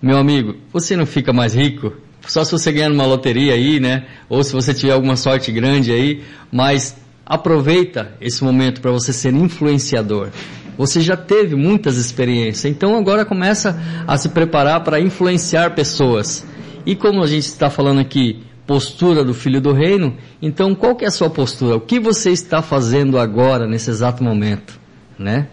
meu 0.00 0.16
amigo, 0.16 0.56
você 0.72 0.96
não 0.96 1.06
fica 1.06 1.32
mais 1.32 1.54
rico, 1.54 1.92
só 2.26 2.44
se 2.44 2.52
você 2.52 2.70
ganhar 2.72 2.88
numa 2.88 3.06
loteria 3.06 3.54
aí, 3.54 3.80
né? 3.80 4.06
Ou 4.28 4.42
se 4.44 4.52
você 4.52 4.72
tiver 4.74 4.92
alguma 4.92 5.16
sorte 5.16 5.50
grande 5.50 5.92
aí, 5.92 6.22
mas 6.50 6.96
aproveita 7.24 8.12
esse 8.20 8.42
momento 8.44 8.80
para 8.80 8.90
você 8.90 9.12
ser 9.12 9.32
influenciador. 9.32 10.30
Você 10.76 11.00
já 11.00 11.16
teve 11.16 11.54
muitas 11.54 11.96
experiências, 11.96 12.64
então 12.64 12.96
agora 12.96 13.24
começa 13.24 13.78
a 14.06 14.16
se 14.16 14.30
preparar 14.30 14.82
para 14.82 15.00
influenciar 15.00 15.74
pessoas. 15.74 16.46
E 16.86 16.96
como 16.96 17.22
a 17.22 17.26
gente 17.26 17.44
está 17.44 17.68
falando 17.68 18.00
aqui, 18.00 18.42
postura 18.66 19.24
do 19.24 19.34
filho 19.34 19.60
do 19.60 19.72
reino, 19.72 20.16
então 20.40 20.74
qual 20.74 20.94
que 20.94 21.04
é 21.04 21.08
a 21.08 21.10
sua 21.10 21.28
postura? 21.28 21.76
O 21.76 21.80
que 21.80 22.00
você 22.00 22.30
está 22.30 22.62
fazendo 22.62 23.18
agora, 23.18 23.66
nesse 23.66 23.90
exato 23.90 24.24
momento? 24.24 24.80
Né? 25.20 25.48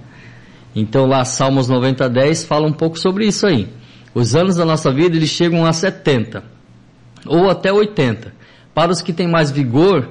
Então 0.73 1.05
lá, 1.05 1.25
Salmos 1.25 1.67
90, 1.67 2.09
10 2.09 2.45
fala 2.45 2.65
um 2.65 2.71
pouco 2.71 2.97
sobre 2.97 3.27
isso 3.27 3.45
aí. 3.45 3.67
Os 4.13 4.33
anos 4.33 4.55
da 4.55 4.63
nossa 4.63 4.91
vida, 4.93 5.17
eles 5.17 5.29
chegam 5.29 5.65
a 5.65 5.73
70, 5.73 6.41
ou 7.25 7.49
até 7.49 7.71
80. 7.71 8.33
Para 8.73 8.91
os 8.91 9.01
que 9.01 9.11
têm 9.11 9.27
mais 9.27 9.51
vigor, 9.51 10.09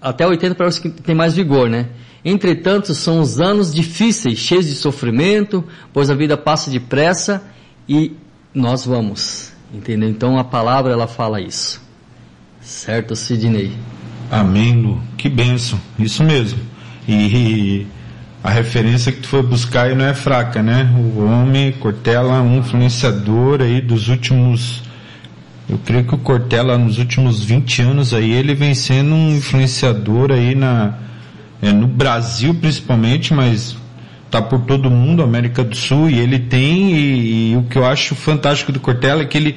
até 0.00 0.26
80 0.26 0.54
para 0.54 0.66
os 0.66 0.78
que 0.78 0.88
têm 0.88 1.14
mais 1.14 1.34
vigor, 1.34 1.68
né? 1.68 1.88
Entretanto, 2.24 2.94
são 2.94 3.20
os 3.20 3.38
anos 3.38 3.72
difíceis, 3.74 4.38
cheios 4.38 4.66
de 4.66 4.74
sofrimento, 4.74 5.62
pois 5.92 6.08
a 6.08 6.14
vida 6.14 6.36
passa 6.36 6.70
depressa 6.70 7.44
e 7.86 8.16
nós 8.54 8.86
vamos, 8.86 9.52
entendeu? 9.72 10.08
Então 10.08 10.38
a 10.38 10.44
palavra 10.44 10.92
ela 10.92 11.06
fala 11.06 11.38
isso. 11.40 11.82
Certo, 12.62 13.14
Sidney? 13.14 13.76
Amém, 14.30 14.80
Lu. 14.80 15.02
Que 15.18 15.28
benção. 15.28 15.78
Isso 15.98 16.24
mesmo. 16.24 16.58
E 17.06 17.86
a 18.44 18.50
referência 18.50 19.10
que 19.10 19.22
tu 19.22 19.28
foi 19.28 19.42
buscar 19.42 19.86
aí 19.86 19.94
não 19.94 20.04
é 20.04 20.12
fraca, 20.12 20.62
né? 20.62 20.94
O 20.94 21.24
homem, 21.24 21.72
Cortella, 21.72 22.42
um 22.42 22.58
influenciador 22.58 23.62
aí 23.62 23.80
dos 23.80 24.08
últimos 24.08 24.82
eu 25.66 25.78
creio 25.78 26.04
que 26.04 26.14
o 26.14 26.18
Cortella 26.18 26.76
nos 26.76 26.98
últimos 26.98 27.42
20 27.42 27.80
anos 27.80 28.12
aí 28.12 28.30
ele 28.30 28.54
vem 28.54 28.74
sendo 28.74 29.14
um 29.14 29.34
influenciador 29.34 30.30
aí 30.30 30.54
na 30.54 30.92
é, 31.62 31.72
no 31.72 31.86
Brasil 31.86 32.54
principalmente, 32.54 33.32
mas 33.32 33.74
tá 34.30 34.42
por 34.42 34.60
todo 34.60 34.90
mundo, 34.90 35.22
América 35.22 35.64
do 35.64 35.74
Sul 35.74 36.10
e 36.10 36.18
ele 36.18 36.38
tem 36.38 36.92
e, 36.92 37.52
e 37.52 37.56
o 37.56 37.62
que 37.62 37.78
eu 37.78 37.86
acho 37.86 38.14
fantástico 38.14 38.70
do 38.70 38.78
Cortella 38.78 39.22
é 39.22 39.24
que 39.24 39.38
ele 39.38 39.56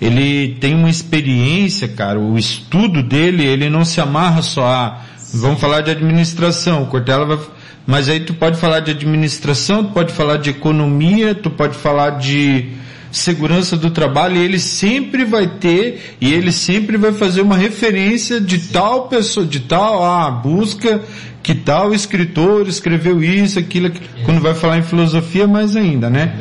ele 0.00 0.54
tem 0.60 0.76
uma 0.76 0.88
experiência, 0.88 1.88
cara, 1.88 2.20
o 2.20 2.38
estudo 2.38 3.02
dele, 3.02 3.44
ele 3.44 3.68
não 3.68 3.84
se 3.84 4.00
amarra 4.00 4.42
só 4.42 4.64
a 4.64 5.00
vamos 5.34 5.58
falar 5.60 5.80
de 5.80 5.90
administração, 5.90 6.84
o 6.84 6.86
Cortella 6.86 7.26
vai 7.26 7.57
mas 7.88 8.06
aí 8.06 8.20
tu 8.20 8.34
pode 8.34 8.58
falar 8.58 8.80
de 8.80 8.90
administração, 8.90 9.82
tu 9.82 9.94
pode 9.94 10.12
falar 10.12 10.36
de 10.36 10.50
economia, 10.50 11.34
tu 11.34 11.48
pode 11.48 11.74
falar 11.74 12.18
de 12.18 12.68
segurança 13.10 13.78
do 13.78 13.88
trabalho, 13.88 14.36
e 14.36 14.44
ele 14.44 14.58
sempre 14.58 15.24
vai 15.24 15.46
ter, 15.46 16.16
e 16.20 16.30
ele 16.30 16.52
sempre 16.52 16.98
vai 16.98 17.12
fazer 17.12 17.40
uma 17.40 17.56
referência 17.56 18.42
de 18.42 18.58
tal 18.58 19.08
pessoa, 19.08 19.46
de 19.46 19.60
tal, 19.60 20.04
ah, 20.04 20.30
busca 20.30 21.00
que 21.42 21.54
tal 21.54 21.94
escritor 21.94 22.68
escreveu 22.68 23.22
isso, 23.22 23.58
aquilo, 23.58 23.86
aquilo. 23.86 24.04
quando 24.22 24.42
vai 24.42 24.52
falar 24.52 24.76
em 24.76 24.82
filosofia, 24.82 25.46
mais 25.46 25.74
ainda, 25.74 26.10
né? 26.10 26.34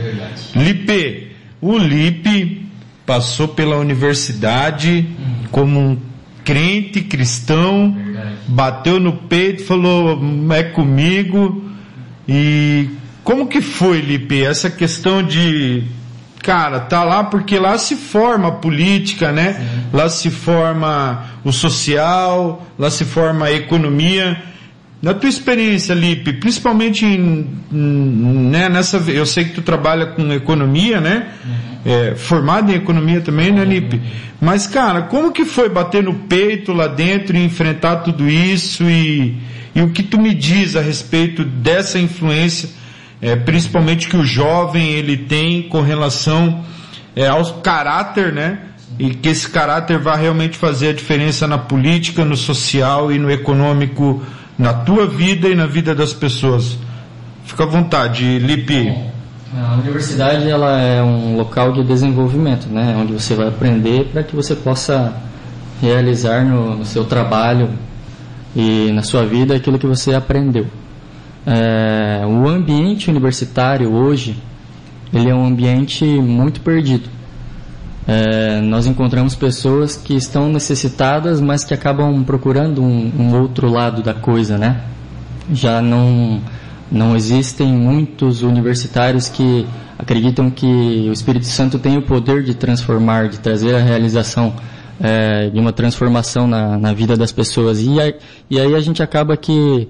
Lipe, 0.53 1.31
o 1.61 1.77
Lipe 1.77 2.67
passou 3.05 3.47
pela 3.47 3.77
universidade 3.77 5.07
como 5.49 5.79
um 5.79 6.06
crente 6.47 7.01
cristão, 7.01 7.93
bateu 8.47 9.01
no 9.01 9.11
peito, 9.11 9.65
falou, 9.65 10.17
é 10.55 10.63
comigo, 10.63 11.61
e 12.25 12.87
como 13.21 13.47
que 13.47 13.59
foi, 13.59 13.99
Lipe, 13.99 14.45
essa 14.45 14.69
questão 14.69 15.21
de 15.21 15.83
cara, 16.41 16.79
tá 16.79 17.03
lá 17.03 17.25
porque 17.25 17.59
lá 17.59 17.77
se 17.77 17.97
forma 17.97 18.47
a 18.47 18.51
política, 18.51 19.33
né? 19.33 19.55
Sim. 19.55 19.89
Lá 19.91 20.07
se 20.07 20.29
forma 20.29 21.25
o 21.43 21.51
social, 21.51 22.65
lá 22.79 22.89
se 22.89 23.03
forma 23.03 23.47
a 23.47 23.51
economia. 23.51 24.41
Na 25.01 25.13
tua 25.13 25.29
experiência, 25.29 25.93
Lipe, 25.93 26.33
principalmente 26.33 27.05
em, 27.05 27.47
né, 27.71 28.67
nessa, 28.67 28.97
eu 29.11 29.25
sei 29.25 29.45
que 29.45 29.51
tu 29.51 29.61
trabalha 29.61 30.07
com 30.07 30.31
economia, 30.33 30.99
né? 30.99 31.27
Uhum. 31.45 31.67
É, 31.85 32.15
formado 32.15 32.71
em 32.71 32.75
economia 32.75 33.21
também, 33.21 33.51
né, 33.51 33.63
Lipe? 33.63 34.01
Mas, 34.41 34.65
cara, 34.65 35.03
como 35.03 35.31
que 35.31 35.45
foi 35.45 35.69
bater 35.69 36.03
no 36.03 36.13
peito 36.13 36.73
lá 36.73 36.87
dentro 36.87 37.37
e 37.37 37.45
enfrentar 37.45 37.97
tudo 37.97 38.27
isso 38.27 38.83
e, 38.89 39.37
e 39.75 39.81
o 39.81 39.89
que 39.89 40.01
tu 40.01 40.19
me 40.19 40.33
diz 40.33 40.75
a 40.75 40.81
respeito 40.81 41.43
dessa 41.43 41.99
influência 41.99 42.69
é, 43.21 43.35
principalmente 43.35 44.07
que 44.07 44.17
o 44.17 44.23
jovem 44.23 44.91
ele 44.91 45.17
tem 45.17 45.63
com 45.63 45.81
relação 45.81 46.63
é, 47.15 47.27
ao 47.27 47.43
caráter, 47.61 48.31
né? 48.31 48.59
E 48.99 49.11
que 49.11 49.29
esse 49.29 49.49
caráter 49.49 49.99
vai 49.99 50.19
realmente 50.19 50.57
fazer 50.57 50.89
a 50.89 50.93
diferença 50.93 51.47
na 51.47 51.57
política, 51.57 52.25
no 52.25 52.35
social 52.35 53.11
e 53.11 53.19
no 53.19 53.29
econômico, 53.29 54.23
na 54.57 54.73
tua 54.73 55.07
vida 55.07 55.47
e 55.47 55.55
na 55.55 55.65
vida 55.67 55.93
das 55.93 56.13
pessoas. 56.13 56.77
Fica 57.45 57.63
à 57.63 57.67
vontade, 57.67 58.39
Lipe. 58.39 58.93
A 59.55 59.75
universidade 59.75 60.49
ela 60.49 60.79
é 60.79 61.01
um 61.01 61.37
local 61.37 61.71
de 61.71 61.83
desenvolvimento, 61.83 62.67
né? 62.67 62.97
Onde 62.99 63.13
você 63.13 63.33
vai 63.33 63.47
aprender 63.47 64.09
para 64.11 64.23
que 64.23 64.35
você 64.35 64.55
possa 64.55 65.13
realizar 65.81 66.43
no, 66.43 66.77
no 66.77 66.85
seu 66.85 67.05
trabalho 67.05 67.69
e 68.55 68.91
na 68.91 69.03
sua 69.03 69.25
vida 69.25 69.55
aquilo 69.55 69.79
que 69.79 69.87
você 69.87 70.13
aprendeu. 70.13 70.67
É, 71.45 72.25
o 72.25 72.47
ambiente 72.47 73.09
universitário 73.09 73.93
hoje 73.93 74.35
ele 75.13 75.29
é 75.29 75.35
um 75.35 75.45
ambiente 75.45 76.03
muito 76.03 76.59
perdido. 76.61 77.09
É, 78.07 78.61
nós 78.61 78.87
encontramos 78.87 79.35
pessoas 79.35 79.97
que 79.97 80.15
estão 80.15 80.49
necessitadas, 80.49 81.41
mas 81.41 81.65
que 81.65 81.73
acabam 81.73 82.23
procurando 82.23 82.81
um, 82.81 83.11
um, 83.19 83.41
outro 83.41 83.69
lado 83.69 84.01
da 84.01 84.13
coisa, 84.13 84.57
né? 84.57 84.81
Já 85.51 85.81
não 85.81 86.41
não 86.89 87.17
existem 87.17 87.67
muitos 87.67 88.43
universitários 88.43 89.27
que 89.27 89.67
acreditam 89.99 90.49
que 90.49 90.65
o 91.09 91.11
Espírito 91.11 91.45
Santo 91.45 91.77
tem 91.77 91.97
o 91.97 92.01
poder 92.01 92.43
de 92.43 92.53
transformar, 92.53 93.27
de 93.27 93.39
trazer 93.39 93.75
a 93.75 93.79
realização 93.79 94.53
é, 94.99 95.49
de 95.49 95.59
uma 95.59 95.73
transformação 95.73 96.47
na, 96.47 96.77
na 96.77 96.93
vida 96.93 97.17
das 97.17 97.33
pessoas. 97.33 97.81
E, 97.81 97.99
aí, 97.99 98.15
e 98.49 98.57
aí 98.57 98.73
a 98.73 98.79
gente 98.79 99.03
acaba 99.03 99.35
que 99.35 99.87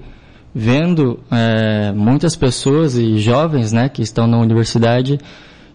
vendo 0.55 1.19
é, 1.29 1.91
muitas 1.91 2.35
pessoas 2.35 2.97
e 2.97 3.19
jovens 3.19 3.71
né, 3.71 3.89
que 3.89 4.01
estão 4.01 4.25
na 4.25 4.39
universidade 4.39 5.19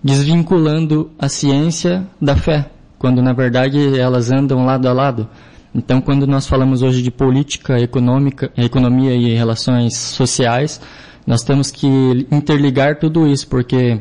desvinculando 0.03 1.11
a 1.19 1.29
ciência 1.29 2.07
da 2.21 2.37
fé, 2.37 2.71
quando 2.99 3.23
na 3.23 3.33
verdade 3.33 3.99
elas 3.99 4.31
andam 4.31 4.65
lado 4.65 4.89
a 4.89 4.93
lado. 4.93 5.29
Então, 5.75 6.03
quando 6.03 6.27
nós 6.27 6.47
falamos 6.47 6.83
hoje 6.83 7.01
de 7.01 7.11
política 7.11 7.79
econômica, 7.81 8.53
economia 8.57 9.15
e 9.15 9.35
relações 9.35 9.97
sociais, 9.97 10.81
nós 11.27 11.43
temos 11.43 11.71
que 11.71 11.87
interligar 12.31 12.99
tudo 12.99 13.27
isso, 13.27 13.49
porque 13.49 13.99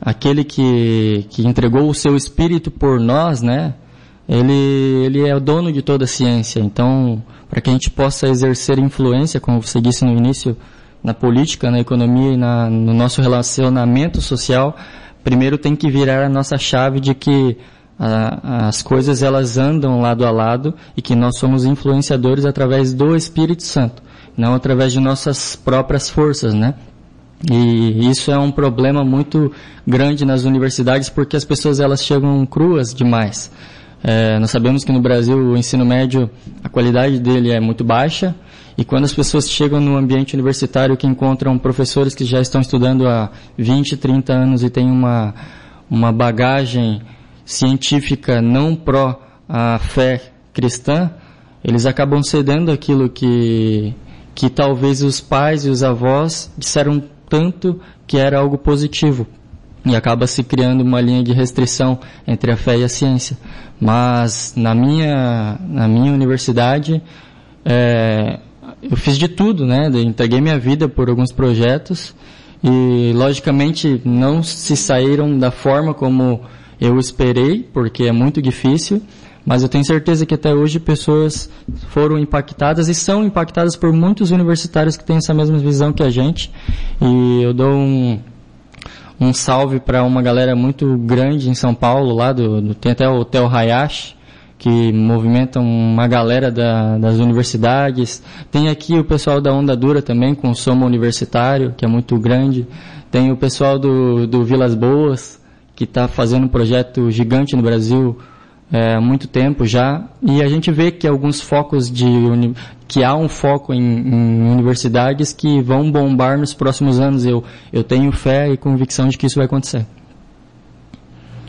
aquele 0.00 0.44
que, 0.44 1.26
que 1.30 1.46
entregou 1.46 1.88
o 1.88 1.94
seu 1.94 2.16
espírito 2.16 2.70
por 2.70 3.00
nós, 3.00 3.40
né, 3.40 3.74
ele, 4.28 4.52
ele 5.06 5.26
é 5.26 5.34
o 5.34 5.40
dono 5.40 5.72
de 5.72 5.80
toda 5.80 6.04
a 6.04 6.08
ciência. 6.08 6.60
Então, 6.60 7.22
para 7.48 7.60
que 7.60 7.70
a 7.70 7.72
gente 7.72 7.90
possa 7.90 8.28
exercer 8.28 8.78
influência, 8.78 9.40
como 9.40 9.62
você 9.62 9.80
disse 9.80 10.04
no 10.04 10.12
início, 10.12 10.56
na 11.02 11.12
política, 11.12 11.70
na 11.70 11.80
economia 11.80 12.32
e 12.32 12.36
na, 12.36 12.70
no 12.70 12.94
nosso 12.94 13.20
relacionamento 13.20 14.20
social, 14.20 14.76
primeiro 15.24 15.58
tem 15.58 15.74
que 15.74 15.90
virar 15.90 16.24
a 16.24 16.28
nossa 16.28 16.56
chave 16.56 17.00
de 17.00 17.14
que 17.14 17.56
a, 17.98 18.68
as 18.68 18.82
coisas 18.82 19.22
elas 19.22 19.58
andam 19.58 20.00
lado 20.00 20.24
a 20.24 20.30
lado 20.30 20.74
e 20.96 21.02
que 21.02 21.14
nós 21.14 21.38
somos 21.38 21.64
influenciadores 21.64 22.44
através 22.44 22.92
do 22.92 23.16
Espírito 23.16 23.62
Santo, 23.62 24.02
não 24.36 24.54
através 24.54 24.92
de 24.92 25.00
nossas 25.00 25.56
próprias 25.56 26.08
forças, 26.08 26.54
né? 26.54 26.74
E 27.50 28.08
isso 28.08 28.30
é 28.30 28.38
um 28.38 28.52
problema 28.52 29.04
muito 29.04 29.52
grande 29.86 30.24
nas 30.24 30.44
universidades 30.44 31.08
porque 31.08 31.36
as 31.36 31.44
pessoas 31.44 31.80
elas 31.80 32.04
chegam 32.04 32.46
cruas 32.46 32.94
demais. 32.94 33.50
É, 34.04 34.38
nós 34.38 34.50
sabemos 34.50 34.84
que 34.84 34.90
no 34.90 35.00
Brasil 35.00 35.36
o 35.36 35.56
ensino 35.56 35.84
médio, 35.84 36.28
a 36.62 36.68
qualidade 36.68 37.20
dele 37.20 37.50
é 37.50 37.60
muito 37.60 37.84
baixa, 37.84 38.34
e 38.76 38.84
quando 38.84 39.04
as 39.04 39.12
pessoas 39.12 39.48
chegam 39.48 39.80
no 39.80 39.96
ambiente 39.96 40.34
universitário 40.34 40.96
que 40.96 41.06
encontram 41.06 41.56
professores 41.58 42.14
que 42.14 42.24
já 42.24 42.40
estão 42.40 42.60
estudando 42.60 43.06
há 43.06 43.30
20, 43.56 43.96
30 43.96 44.32
anos 44.32 44.62
e 44.62 44.70
têm 44.70 44.90
uma, 44.90 45.34
uma 45.90 46.10
bagagem 46.10 47.02
científica 47.44 48.40
não 48.40 48.74
pró 48.74 49.20
a 49.48 49.78
fé 49.78 50.32
cristã, 50.52 51.10
eles 51.62 51.86
acabam 51.86 52.22
cedendo 52.22 52.72
aquilo 52.72 53.08
que, 53.08 53.94
que 54.34 54.48
talvez 54.48 55.02
os 55.02 55.20
pais 55.20 55.64
e 55.64 55.70
os 55.70 55.82
avós 55.82 56.50
disseram 56.56 57.02
tanto 57.28 57.80
que 58.06 58.18
era 58.18 58.38
algo 58.38 58.58
positivo. 58.58 59.26
E 59.84 59.96
acaba 59.96 60.26
se 60.26 60.44
criando 60.44 60.82
uma 60.82 61.00
linha 61.00 61.22
de 61.22 61.32
restrição 61.32 61.98
entre 62.26 62.52
a 62.52 62.56
fé 62.56 62.78
e 62.78 62.84
a 62.84 62.88
ciência. 62.88 63.36
Mas 63.80 64.54
na 64.56 64.74
minha, 64.74 65.58
na 65.68 65.88
minha 65.88 66.12
universidade, 66.12 67.02
é, 67.64 68.38
eu 68.82 68.96
fiz 68.96 69.18
de 69.18 69.28
tudo, 69.28 69.66
né? 69.66 69.90
Entreguei 69.94 70.40
minha 70.40 70.58
vida 70.58 70.88
por 70.88 71.08
alguns 71.08 71.32
projetos 71.32 72.14
e, 72.62 73.12
logicamente, 73.14 74.00
não 74.04 74.42
se 74.42 74.76
saíram 74.76 75.36
da 75.36 75.50
forma 75.50 75.92
como 75.92 76.40
eu 76.80 76.98
esperei, 76.98 77.68
porque 77.72 78.04
é 78.04 78.12
muito 78.12 78.40
difícil, 78.40 79.02
mas 79.44 79.62
eu 79.62 79.68
tenho 79.68 79.84
certeza 79.84 80.24
que 80.24 80.34
até 80.34 80.54
hoje 80.54 80.78
pessoas 80.78 81.50
foram 81.88 82.18
impactadas 82.18 82.88
e 82.88 82.94
são 82.94 83.24
impactadas 83.24 83.76
por 83.76 83.92
muitos 83.92 84.30
universitários 84.30 84.96
que 84.96 85.04
têm 85.04 85.16
essa 85.16 85.34
mesma 85.34 85.58
visão 85.58 85.92
que 85.92 86.02
a 86.02 86.10
gente. 86.10 86.52
E 87.00 87.42
eu 87.42 87.52
dou 87.52 87.72
um, 87.72 88.20
um 89.22 89.32
salve 89.32 89.78
para 89.78 90.02
uma 90.02 90.20
galera 90.20 90.56
muito 90.56 90.96
grande 90.98 91.48
em 91.48 91.54
São 91.54 91.74
Paulo, 91.74 92.14
lá 92.14 92.32
do, 92.32 92.60
do 92.60 92.74
tem 92.74 92.92
até 92.92 93.08
o 93.08 93.20
Hotel 93.20 93.46
Hayashi, 93.46 94.16
que 94.58 94.92
movimentam 94.92 95.64
uma 95.64 96.06
galera 96.06 96.50
da, 96.50 96.98
das 96.98 97.18
universidades. 97.18 98.22
Tem 98.50 98.68
aqui 98.68 98.98
o 98.98 99.04
pessoal 99.04 99.40
da 99.40 99.52
Onda 99.52 99.76
Dura 99.76 100.02
também, 100.02 100.34
com 100.34 100.50
o 100.50 100.54
Soma 100.54 100.86
Universitário, 100.86 101.74
que 101.76 101.84
é 101.84 101.88
muito 101.88 102.18
grande. 102.18 102.66
Tem 103.10 103.30
o 103.30 103.36
pessoal 103.36 103.78
do, 103.78 104.26
do 104.26 104.44
Vilas 104.44 104.74
Boas, 104.74 105.40
que 105.74 105.84
está 105.84 106.08
fazendo 106.08 106.44
um 106.44 106.48
projeto 106.48 107.10
gigante 107.10 107.56
no 107.56 107.62
Brasil 107.62 108.18
é, 108.72 108.94
há 108.94 109.00
muito 109.00 109.28
tempo 109.28 109.66
já. 109.66 110.04
E 110.22 110.42
a 110.42 110.48
gente 110.48 110.70
vê 110.70 110.90
que 110.90 111.06
alguns 111.06 111.40
focos 111.40 111.90
de 111.90 112.06
que 112.92 113.02
há 113.02 113.16
um 113.16 113.26
foco 113.26 113.72
em, 113.72 113.80
em, 113.80 114.50
universidades 114.50 115.32
que 115.32 115.62
vão 115.62 115.90
bombar 115.90 116.36
nos 116.36 116.52
próximos 116.52 117.00
anos. 117.00 117.24
Eu, 117.24 117.42
eu 117.72 117.82
tenho 117.82 118.12
fé 118.12 118.52
e 118.52 118.56
convicção 118.58 119.08
de 119.08 119.16
que 119.16 119.24
isso 119.24 119.36
vai 119.36 119.46
acontecer. 119.46 119.86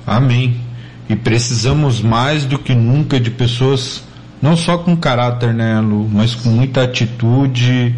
Amém. 0.07 0.55
E 1.09 1.17
precisamos 1.17 1.99
mais 1.99 2.45
do 2.45 2.57
que 2.57 2.73
nunca 2.73 3.19
de 3.19 3.29
pessoas, 3.29 4.05
não 4.41 4.55
só 4.55 4.77
com 4.77 4.95
caráter, 4.95 5.53
né, 5.53 5.81
Lu, 5.81 6.07
mas 6.09 6.33
com 6.33 6.47
muita 6.47 6.83
atitude 6.83 7.93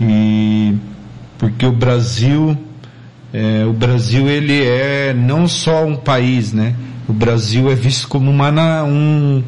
e 0.00 0.74
porque 1.38 1.64
o 1.64 1.72
Brasil, 1.72 2.58
é, 3.32 3.64
o 3.64 3.72
Brasil 3.72 4.28
ele 4.28 4.60
é 4.60 5.14
não 5.14 5.46
só 5.46 5.84
um 5.84 5.94
país, 5.94 6.52
né? 6.52 6.74
O 7.08 7.12
Brasil 7.12 7.70
é 7.70 7.76
visto 7.76 8.08
como 8.08 8.28
uma 8.28 8.82
um 8.82 9.40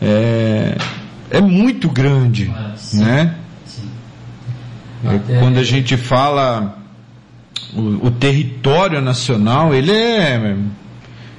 é, 0.00 0.76
é 1.30 1.40
muito 1.40 1.88
grande, 1.88 2.52
ah, 2.54 2.72
sim, 2.76 3.00
né? 3.00 3.34
Sim. 3.64 3.88
É, 5.04 5.38
quando 5.40 5.58
a 5.58 5.64
gente 5.64 5.96
fala 5.96 6.78
o, 7.74 8.06
o 8.06 8.10
território 8.10 9.00
nacional, 9.00 9.74
ele 9.74 9.92
é 9.92 10.56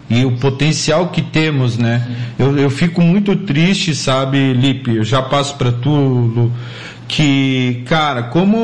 e 0.10 0.23
o 0.23 0.38
potencial 0.38 1.10
que 1.10 1.21
temos, 1.21 1.78
né? 1.78 2.08
Eu, 2.39 2.58
eu 2.58 2.69
fico 2.69 3.02
muito 3.02 3.36
triste, 3.36 3.93
sabe, 3.93 4.54
Lipe? 4.54 4.95
Eu 4.95 5.04
já 5.04 5.21
passo 5.21 5.56
para 5.56 5.71
tu, 5.71 6.50
que, 7.08 7.84
cara, 7.86 8.23
como 8.23 8.58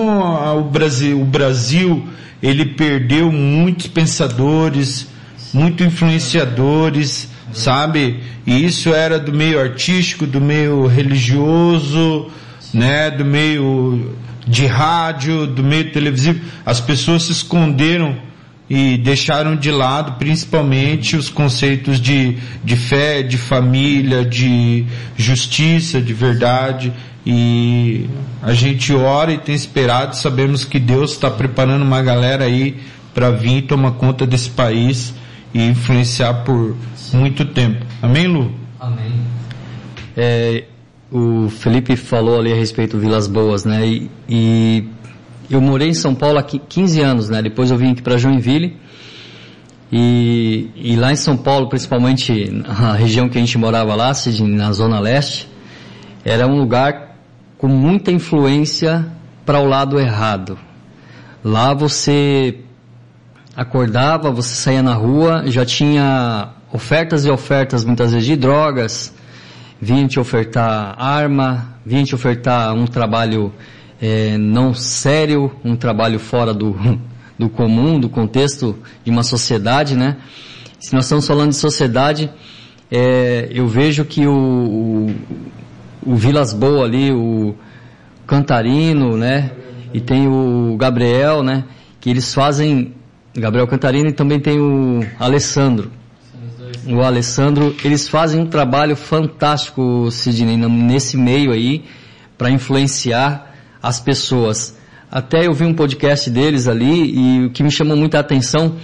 o 0.57 0.63
Brasil, 0.63 1.21
o 1.21 1.25
Brasil, 1.25 2.07
ele 2.41 2.65
perdeu 2.65 3.29
muitos 3.29 3.87
pensadores, 3.87 5.07
muitos 5.53 5.85
influenciadores, 5.85 7.27
sabe? 7.51 8.21
E 8.45 8.65
isso 8.65 8.93
era 8.93 9.19
do 9.19 9.33
meio 9.33 9.59
artístico, 9.59 10.25
do 10.25 10.39
meio 10.39 10.87
religioso, 10.87 12.29
né? 12.73 13.11
Do 13.11 13.25
meio 13.25 14.15
de 14.47 14.65
rádio, 14.65 15.47
do 15.47 15.63
meio 15.63 15.91
televisivo. 15.91 16.41
As 16.65 16.79
pessoas 16.79 17.23
se 17.23 17.31
esconderam 17.31 18.17
e 18.69 18.97
deixaram 18.97 19.55
de 19.55 19.69
lado 19.69 20.13
principalmente 20.13 21.15
os 21.15 21.29
conceitos 21.29 21.99
de, 21.99 22.37
de 22.63 22.75
fé, 22.75 23.21
de 23.21 23.37
família, 23.37 24.23
de 24.23 24.85
justiça, 25.17 26.01
de 26.01 26.13
verdade. 26.13 26.93
E 27.25 28.09
a 28.41 28.53
gente 28.53 28.93
ora 28.93 29.31
e 29.31 29.37
tem 29.37 29.55
esperado, 29.55 30.15
sabemos 30.15 30.65
que 30.65 30.79
Deus 30.79 31.11
está 31.11 31.29
preparando 31.29 31.83
uma 31.83 32.01
galera 32.01 32.45
aí 32.45 32.77
para 33.13 33.29
vir 33.29 33.61
tomar 33.63 33.91
conta 33.91 34.25
desse 34.25 34.49
país 34.49 35.13
e 35.53 35.61
influenciar 35.61 36.43
por 36.43 36.75
muito 37.13 37.45
tempo. 37.45 37.85
Amém, 38.01 38.27
Lu? 38.27 38.51
Amém. 38.79 39.13
É, 40.17 40.65
o 41.11 41.49
Felipe 41.49 41.95
falou 41.95 42.39
ali 42.39 42.51
a 42.51 42.55
respeito 42.55 42.97
de 42.97 43.03
Vilas 43.03 43.27
Boas, 43.27 43.63
né? 43.63 43.85
E, 43.85 44.09
e 44.27 44.87
eu 45.49 45.61
morei 45.61 45.89
em 45.89 45.93
São 45.93 46.15
Paulo 46.15 46.39
há 46.39 46.43
15 46.43 47.01
anos, 47.01 47.29
né? 47.29 47.41
Depois 47.41 47.69
eu 47.69 47.77
vim 47.77 47.91
aqui 47.91 48.01
para 48.01 48.17
Joinville. 48.17 48.77
E, 49.91 50.71
e, 50.75 50.95
lá 50.95 51.11
em 51.11 51.15
São 51.15 51.37
Paulo, 51.37 51.69
principalmente 51.69 52.51
a 52.65 52.93
região 52.93 53.29
que 53.29 53.37
a 53.37 53.41
gente 53.41 53.55
morava 53.59 53.93
lá, 53.93 54.11
na 54.41 54.71
Zona 54.71 54.99
Leste, 54.99 55.47
era 56.25 56.47
um 56.47 56.57
lugar 56.57 57.15
com 57.59 57.67
muita 57.67 58.11
influência 58.11 59.05
para 59.45 59.59
o 59.59 59.67
lado 59.67 59.99
errado. 59.99 60.57
Lá 61.43 61.75
você 61.75 62.57
acordava, 63.55 64.31
você 64.31 64.55
saía 64.55 64.81
na 64.81 64.93
rua, 64.93 65.43
já 65.47 65.65
tinha 65.65 66.49
ofertas 66.71 67.25
e 67.25 67.29
ofertas 67.29 67.85
muitas 67.85 68.11
vezes 68.11 68.25
de 68.25 68.35
drogas, 68.35 69.13
vinha 69.79 70.07
te 70.07 70.19
ofertar 70.19 70.95
arma, 70.97 71.77
vinha 71.85 72.03
te 72.03 72.15
ofertar 72.15 72.73
um 72.73 72.85
trabalho 72.85 73.53
é, 74.01 74.37
não 74.37 74.73
sério, 74.73 75.51
um 75.63 75.75
trabalho 75.75 76.19
fora 76.19 76.53
do, 76.53 76.75
do 77.37 77.49
comum, 77.49 77.99
do 77.99 78.09
contexto 78.09 78.77
de 79.03 79.11
uma 79.11 79.23
sociedade, 79.23 79.95
né? 79.95 80.17
Se 80.79 80.93
nós 80.93 81.05
estamos 81.05 81.25
falando 81.25 81.51
de 81.51 81.55
sociedade, 81.55 82.29
é, 82.91 83.47
eu 83.51 83.67
vejo 83.67 84.03
que 84.03 84.27
o, 84.27 84.33
o, 84.33 85.15
o 86.05 86.15
Vilas 86.15 86.53
Boa 86.53 86.85
ali, 86.85 87.11
o 87.11 87.55
Cantarino, 88.27 89.15
né? 89.15 89.51
E 89.93 90.01
tem 90.01 90.27
o 90.27 90.75
Gabriel, 90.77 91.41
né? 91.41 91.63
Que 92.01 92.09
eles 92.09 92.33
fazem, 92.33 92.93
Gabriel 93.35 93.67
Cantarino 93.67 94.09
e 94.09 94.13
também 94.13 94.39
tem 94.39 94.59
o 94.59 94.99
Alessandro. 95.19 95.91
O 96.87 97.01
Alessandro, 97.01 97.75
eles 97.83 98.07
fazem 98.07 98.41
um 98.41 98.45
trabalho 98.45 98.95
fantástico, 98.95 100.09
Sidney, 100.11 100.57
nesse 100.57 101.17
meio 101.17 101.51
aí, 101.51 101.83
para 102.37 102.51
influenciar 102.51 103.53
as 103.81 103.99
pessoas. 103.99 104.77
Até 105.09 105.47
eu 105.47 105.53
vi 105.53 105.65
um 105.65 105.73
podcast 105.73 106.29
deles 106.29 106.67
ali 106.67 107.15
e 107.15 107.45
o 107.45 107.49
que 107.51 107.63
me 107.63 107.71
chamou 107.71 107.95
muita 107.95 108.19
atenção 108.19 108.75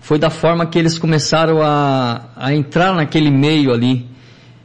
foi 0.00 0.18
da 0.18 0.28
forma 0.28 0.66
que 0.66 0.78
eles 0.78 0.98
começaram 0.98 1.62
a, 1.62 2.26
a 2.36 2.54
entrar 2.54 2.94
naquele 2.94 3.30
meio 3.30 3.72
ali. 3.72 4.06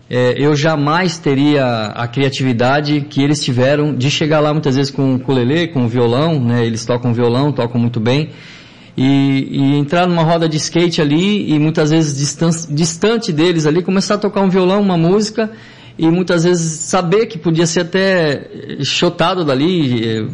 é, 0.10 0.36
eu 0.38 0.56
jamais 0.56 1.18
teria 1.18 1.88
a 1.96 2.08
criatividade 2.08 3.02
que 3.02 3.22
eles 3.22 3.42
tiveram 3.42 3.96
de 3.96 4.10
chegar 4.10 4.40
lá 4.40 4.52
muitas 4.52 4.76
vezes 4.76 4.92
com 4.92 5.14
o 5.14 5.16
ukulele, 5.16 5.68
com 5.68 5.86
o 5.86 5.88
violão, 5.88 6.44
né? 6.44 6.66
Eles 6.66 6.84
tocam 6.84 7.14
violão, 7.14 7.52
tocam 7.52 7.80
muito 7.80 8.00
bem. 8.00 8.32
E, 9.02 9.48
e 9.50 9.76
entrar 9.78 10.06
numa 10.08 10.24
roda 10.24 10.50
de 10.50 10.58
skate 10.58 11.02
ali 11.02 11.54
e 11.54 11.58
muitas 11.58 11.90
vezes 11.90 12.18
distan 12.18 12.50
distante 12.70 13.32
deles 13.32 13.66
ali, 13.66 13.82
começar 13.82 14.16
a 14.16 14.18
tocar 14.18 14.42
um 14.42 14.50
violão, 14.50 14.82
uma 14.82 14.98
música 14.98 15.50
e 15.98 16.10
muitas 16.10 16.44
vezes 16.44 16.80
saber 16.82 17.28
que 17.28 17.38
podia 17.38 17.66
ser 17.66 17.82
até 17.82 18.50
chotado 18.84 19.46
dali, 19.46 20.04
eh, 20.06 20.28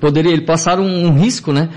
poderia, 0.00 0.32
ele 0.32 0.42
passar 0.42 0.78
um, 0.78 1.06
um 1.06 1.14
risco, 1.16 1.52
né? 1.52 1.68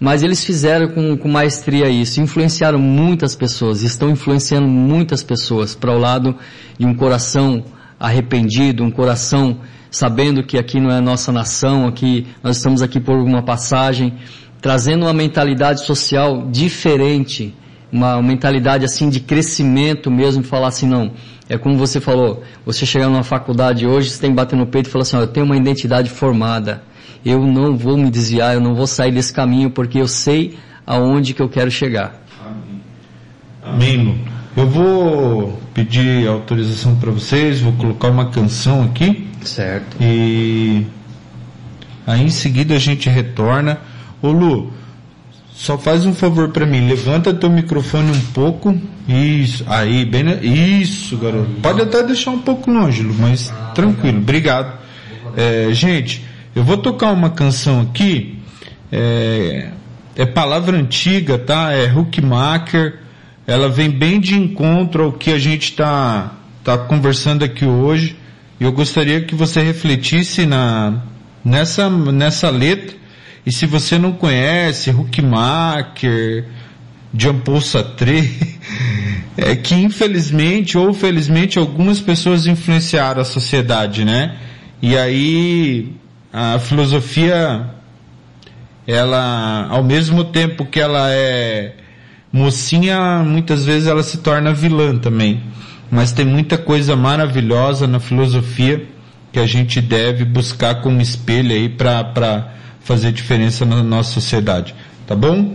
Mas 0.00 0.22
eles 0.22 0.44
fizeram 0.44 0.88
com, 0.88 1.16
com 1.16 1.28
maestria 1.28 1.88
isso, 1.88 2.20
influenciaram 2.20 2.78
muitas 2.78 3.34
pessoas, 3.34 3.82
estão 3.82 4.10
influenciando 4.10 4.68
muitas 4.68 5.24
pessoas 5.24 5.74
para 5.74 5.92
o 5.92 5.98
lado 5.98 6.36
de 6.78 6.86
um 6.86 6.94
coração 6.94 7.64
arrependido, 7.98 8.84
um 8.84 8.90
coração 8.90 9.58
sabendo 9.90 10.42
que 10.42 10.58
aqui 10.58 10.78
não 10.78 10.90
é 10.90 11.00
nossa 11.00 11.32
nação, 11.32 11.86
aqui 11.86 12.26
nós 12.42 12.56
estamos 12.56 12.82
aqui 12.82 13.00
por 13.00 13.16
uma 13.16 13.42
passagem, 13.42 14.14
trazendo 14.60 15.04
uma 15.06 15.12
mentalidade 15.12 15.84
social 15.84 16.46
diferente, 16.50 17.54
uma 17.92 18.20
mentalidade 18.22 18.84
assim 18.84 19.08
de 19.08 19.20
crescimento 19.20 20.10
mesmo, 20.10 20.42
falar 20.42 20.68
assim, 20.68 20.86
não, 20.86 21.12
é 21.48 21.56
como 21.56 21.76
você 21.76 22.00
falou, 22.00 22.42
você 22.64 22.84
chegar 22.84 23.08
numa 23.08 23.22
faculdade 23.22 23.86
hoje, 23.86 24.10
você 24.10 24.20
tem 24.20 24.30
que 24.30 24.36
bater 24.36 24.56
no 24.56 24.66
peito 24.66 24.88
e 24.88 24.90
falar 24.90 25.02
assim, 25.02 25.16
ó, 25.16 25.20
eu 25.20 25.26
tenho 25.28 25.46
uma 25.46 25.56
identidade 25.56 26.10
formada, 26.10 26.82
eu 27.24 27.44
não 27.46 27.76
vou 27.76 27.96
me 27.96 28.10
desviar, 28.10 28.54
eu 28.54 28.60
não 28.60 28.74
vou 28.74 28.86
sair 28.86 29.12
desse 29.12 29.32
caminho 29.32 29.70
porque 29.70 29.98
eu 29.98 30.08
sei 30.08 30.58
aonde 30.86 31.34
que 31.34 31.42
eu 31.42 31.48
quero 31.48 31.70
chegar. 31.70 32.22
Amém. 33.62 34.24
Eu 34.56 34.66
vou 34.66 35.58
pedir 35.74 36.26
autorização 36.26 36.96
para 36.96 37.10
vocês, 37.10 37.60
vou 37.60 37.72
colocar 37.74 38.08
uma 38.08 38.30
canção 38.30 38.82
aqui. 38.82 39.28
Certo. 39.44 39.96
E 40.00 40.86
aí 42.06 42.22
em 42.22 42.30
seguida 42.30 42.74
a 42.74 42.78
gente 42.78 43.08
retorna. 43.08 43.78
Ô 44.22 44.30
Lu, 44.30 44.72
só 45.54 45.76
faz 45.78 46.04
um 46.06 46.12
favor 46.14 46.48
para 46.50 46.64
mim, 46.66 46.88
levanta 46.88 47.32
teu 47.34 47.50
microfone 47.50 48.10
um 48.10 48.20
pouco. 48.32 48.76
Isso, 49.08 49.64
aí, 49.66 50.04
bem, 50.04 50.22
na- 50.22 50.34
isso, 50.34 51.16
garoto. 51.16 51.48
Pode 51.62 51.80
até 51.82 52.02
deixar 52.02 52.30
um 52.30 52.38
pouco 52.40 52.70
longe, 52.70 53.02
Lu, 53.02 53.14
mas 53.18 53.52
tranquilo, 53.74 54.18
obrigado. 54.18 54.78
É, 55.36 55.68
gente, 55.72 56.24
eu 56.54 56.62
vou 56.64 56.76
tocar 56.78 57.12
uma 57.12 57.30
canção 57.30 57.80
aqui, 57.82 58.38
é, 58.90 59.70
é 60.16 60.26
palavra 60.26 60.76
antiga, 60.76 61.38
tá? 61.38 61.72
É 61.72 61.86
Huckmacher. 61.92 63.00
Ela 63.46 63.68
vem 63.68 63.88
bem 63.90 64.20
de 64.20 64.34
encontro 64.34 65.04
ao 65.04 65.12
que 65.12 65.30
a 65.32 65.38
gente 65.38 65.70
está 65.70 66.32
tá 66.62 66.76
conversando 66.76 67.44
aqui 67.44 67.64
hoje. 67.64 68.14
E 68.60 68.64
eu 68.64 68.72
gostaria 68.72 69.22
que 69.22 69.34
você 69.34 69.62
refletisse 69.62 70.44
na, 70.44 71.00
nessa, 71.44 71.88
nessa 71.88 72.50
letra. 72.50 72.94
E 73.48 73.50
se 73.50 73.64
você 73.64 73.98
não 73.98 74.12
conhece 74.12 74.90
Huckmacher, 74.90 76.44
Jean 77.16 77.38
Paul 77.38 77.62
Sartre, 77.62 78.30
é 79.38 79.56
que 79.56 79.74
infelizmente 79.74 80.76
ou 80.76 80.92
felizmente 80.92 81.58
algumas 81.58 81.98
pessoas 81.98 82.46
influenciaram 82.46 83.22
a 83.22 83.24
sociedade, 83.24 84.04
né? 84.04 84.36
E 84.82 84.98
aí 84.98 85.94
a 86.30 86.58
filosofia 86.58 87.70
ela 88.86 89.66
ao 89.70 89.82
mesmo 89.82 90.24
tempo 90.24 90.66
que 90.66 90.78
ela 90.78 91.10
é 91.10 91.72
mocinha, 92.30 93.22
muitas 93.24 93.64
vezes 93.64 93.88
ela 93.88 94.02
se 94.02 94.18
torna 94.18 94.52
vilã 94.52 94.98
também. 94.98 95.42
Mas 95.90 96.12
tem 96.12 96.26
muita 96.26 96.58
coisa 96.58 96.94
maravilhosa 96.94 97.86
na 97.86 97.98
filosofia 97.98 98.84
que 99.32 99.40
a 99.40 99.46
gente 99.46 99.80
deve 99.80 100.26
buscar 100.26 100.82
como 100.82 101.00
espelho 101.00 101.52
aí 101.52 101.70
para 101.70 102.58
fazer 102.88 103.12
diferença 103.12 103.66
na 103.66 103.82
nossa 103.82 104.12
sociedade. 104.12 104.74
Tá 105.06 105.14
bom? 105.14 105.54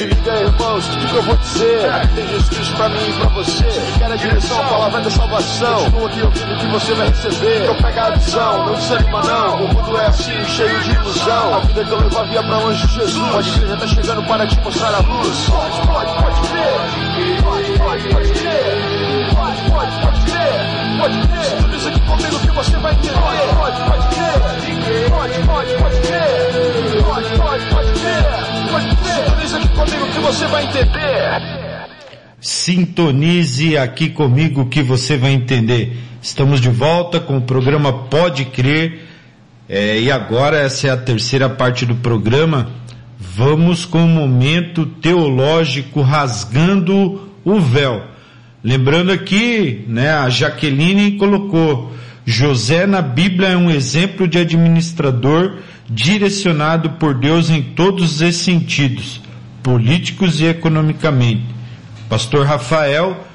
Se 0.00 0.06
liga, 0.06 0.34
irmãos, 0.34 0.88
tudo 0.88 1.06
que 1.08 1.14
eu 1.14 1.22
vou 1.24 1.36
dizer 1.36 2.08
tem 2.14 2.26
Jesus 2.26 2.48
Cristo 2.48 2.74
pra 2.74 2.88
mim 2.88 3.06
e 3.06 3.12
pra 3.20 3.28
você. 3.28 3.64
Quer 3.98 4.10
a 4.10 4.16
direção, 4.16 4.58
a 4.58 4.64
palavra 4.64 5.00
da 5.02 5.10
salvação. 5.10 5.90
Continua 5.90 6.08
aqui 6.08 6.22
ouvindo 6.22 6.58
que 6.58 6.66
você 6.68 6.94
vai 6.94 7.08
receber. 7.08 7.62
Então 7.64 7.74
pega 7.82 8.04
a 8.06 8.10
visão, 8.12 8.64
não 8.64 8.74
desanima 8.76 9.22
não. 9.22 9.64
O 9.64 9.68
mundo 9.68 9.98
é 9.98 10.06
assim, 10.06 10.44
cheio 10.46 10.80
de 10.80 10.90
ilusão. 10.92 11.54
A 11.54 11.60
vida 11.60 11.84
que 11.84 11.90
eu 11.90 12.00
levo 12.00 12.18
havia 12.18 12.42
pra 12.42 12.58
longe 12.60 12.86
de 12.86 12.94
Jesus. 12.94 13.30
Pode 13.30 13.50
crer, 13.50 13.68
já 13.68 13.76
tá 13.76 13.86
chegando 13.88 14.22
para 14.22 14.46
te 14.46 14.60
mostrar 14.60 14.94
a 14.94 14.98
luz. 15.00 15.50
Pode, 15.50 15.86
pode, 15.86 16.14
pode 16.14 16.48
crer. 16.48 17.42
Pode, 17.42 17.78
pode, 17.78 18.08
pode 18.08 18.32
crer. 18.40 19.34
Pode, 19.36 19.70
pode, 19.70 20.00
pode 20.00 20.20
crer. 20.30 20.98
Pode 20.98 21.28
crer. 21.28 21.44
Sintoniza 21.44 21.88
aqui 21.90 22.00
comigo 22.00 22.38
que 22.38 22.50
você 22.52 22.76
vai 22.78 22.92
entender. 22.94 23.14
Pode, 23.58 23.82
pode 23.82 24.08
crer. 24.14 25.10
Pode, 25.10 25.46
pode, 25.46 25.74
pode 25.74 26.00
crer. 26.00 27.04
Pode, 27.04 27.36
pode, 27.36 27.66
pode 27.66 28.00
crer. 28.00 28.49
Sintoniza 29.50 29.58
aqui 29.58 29.68
comigo 29.74 30.06
que 30.12 30.20
você 30.20 30.46
vai 30.46 30.64
entender. 30.64 31.42
Sintonize 32.40 33.76
aqui 33.76 34.08
comigo 34.10 34.66
que 34.66 34.82
você 34.82 35.16
vai 35.16 35.32
entender. 35.32 35.96
Estamos 36.22 36.60
de 36.60 36.68
volta 36.68 37.18
com 37.18 37.38
o 37.38 37.42
programa 37.42 37.92
Pode 37.92 38.44
Crer. 38.44 39.06
É, 39.68 39.98
e 39.98 40.10
agora 40.10 40.56
essa 40.56 40.86
é 40.86 40.90
a 40.90 40.96
terceira 40.96 41.48
parte 41.48 41.84
do 41.84 41.96
programa. 41.96 42.70
Vamos 43.18 43.84
com 43.84 44.04
o 44.04 44.08
momento 44.08 44.86
teológico 44.86 46.00
rasgando 46.00 47.28
o 47.44 47.58
véu. 47.58 48.04
Lembrando 48.62 49.10
aqui, 49.10 49.84
né, 49.88 50.12
a 50.12 50.28
Jaqueline 50.28 51.12
colocou, 51.18 51.92
José 52.24 52.86
na 52.86 53.02
Bíblia 53.02 53.48
é 53.48 53.56
um 53.56 53.70
exemplo 53.70 54.28
de 54.28 54.38
administrador 54.38 55.56
direcionado 55.88 56.90
por 56.90 57.14
Deus 57.14 57.50
em 57.50 57.62
todos 57.62 58.20
esses 58.20 58.42
sentidos, 58.42 59.20
políticos 59.62 60.40
e 60.40 60.46
economicamente. 60.46 61.44
Pastor 62.08 62.46
Rafael, 62.46 63.26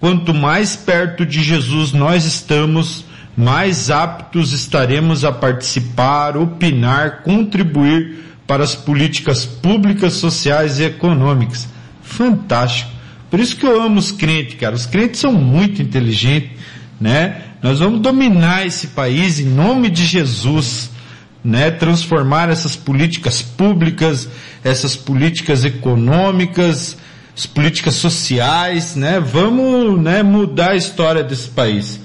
quanto 0.00 0.34
mais 0.34 0.76
perto 0.76 1.24
de 1.24 1.42
Jesus 1.42 1.92
nós 1.92 2.24
estamos, 2.24 3.04
mais 3.36 3.90
aptos 3.90 4.52
estaremos 4.52 5.24
a 5.24 5.32
participar, 5.32 6.36
opinar, 6.36 7.22
contribuir 7.22 8.24
para 8.46 8.62
as 8.62 8.74
políticas 8.74 9.44
públicas, 9.44 10.14
sociais 10.14 10.78
e 10.78 10.84
econômicas. 10.84 11.68
Fantástico. 12.02 12.90
Por 13.30 13.40
isso 13.40 13.56
que 13.56 13.66
eu 13.66 13.82
amo 13.82 13.98
os 13.98 14.12
crentes, 14.12 14.54
cara. 14.54 14.74
Os 14.74 14.86
crentes 14.86 15.20
são 15.20 15.32
muito 15.32 15.82
inteligentes, 15.82 16.50
né? 17.00 17.42
Nós 17.62 17.78
vamos 17.78 18.00
dominar 18.00 18.66
esse 18.66 18.88
país 18.88 19.40
em 19.40 19.46
nome 19.46 19.88
de 19.88 20.04
Jesus, 20.04 20.90
né? 21.42 21.70
Transformar 21.70 22.50
essas 22.50 22.76
políticas 22.76 23.42
públicas, 23.42 24.28
essas 24.64 24.96
políticas 24.96 25.64
econômicas, 25.64 26.96
as 27.36 27.46
políticas 27.46 27.94
sociais, 27.94 28.96
né? 28.96 29.20
Vamos, 29.20 30.00
né, 30.00 30.22
mudar 30.22 30.70
a 30.70 30.76
história 30.76 31.22
desse 31.22 31.48
país. 31.48 32.00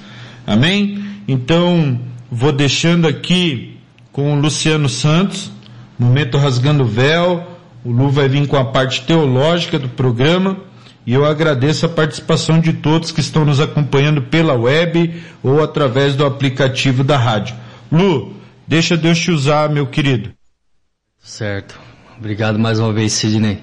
Amém? 0.45 1.03
Então, 1.27 2.01
vou 2.29 2.51
deixando 2.51 3.07
aqui 3.07 3.77
com 4.11 4.33
o 4.33 4.39
Luciano 4.39 4.89
Santos, 4.89 5.49
momento 5.97 6.37
rasgando 6.37 6.83
o 6.83 6.87
véu. 6.87 7.47
O 7.85 7.91
Lu 7.91 8.09
vai 8.09 8.27
vir 8.27 8.45
com 8.45 8.57
a 8.57 8.65
parte 8.65 9.03
teológica 9.03 9.79
do 9.79 9.87
programa 9.87 10.57
e 11.05 11.13
eu 11.13 11.25
agradeço 11.25 11.85
a 11.85 11.89
participação 11.89 12.59
de 12.59 12.73
todos 12.73 13.11
que 13.11 13.21
estão 13.21 13.45
nos 13.45 13.61
acompanhando 13.61 14.23
pela 14.23 14.53
web 14.53 15.23
ou 15.41 15.63
através 15.63 16.15
do 16.15 16.25
aplicativo 16.25 17.03
da 17.03 17.17
rádio. 17.17 17.55
Lu, 17.89 18.35
deixa 18.67 18.97
Deus 18.97 19.17
te 19.17 19.31
usar, 19.31 19.69
meu 19.69 19.87
querido. 19.87 20.31
Certo. 21.19 21.88
Obrigado 22.19 22.59
mais 22.59 22.79
uma 22.79 22.91
vez, 22.91 23.13
Sidney. 23.13 23.59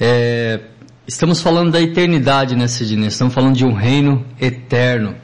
É, 0.00 0.58
estamos 1.06 1.42
falando 1.42 1.70
da 1.70 1.82
eternidade, 1.82 2.56
né, 2.56 2.66
Sidney? 2.66 3.08
Estamos 3.08 3.34
falando 3.34 3.54
de 3.54 3.66
um 3.66 3.74
reino 3.74 4.24
eterno. 4.40 5.14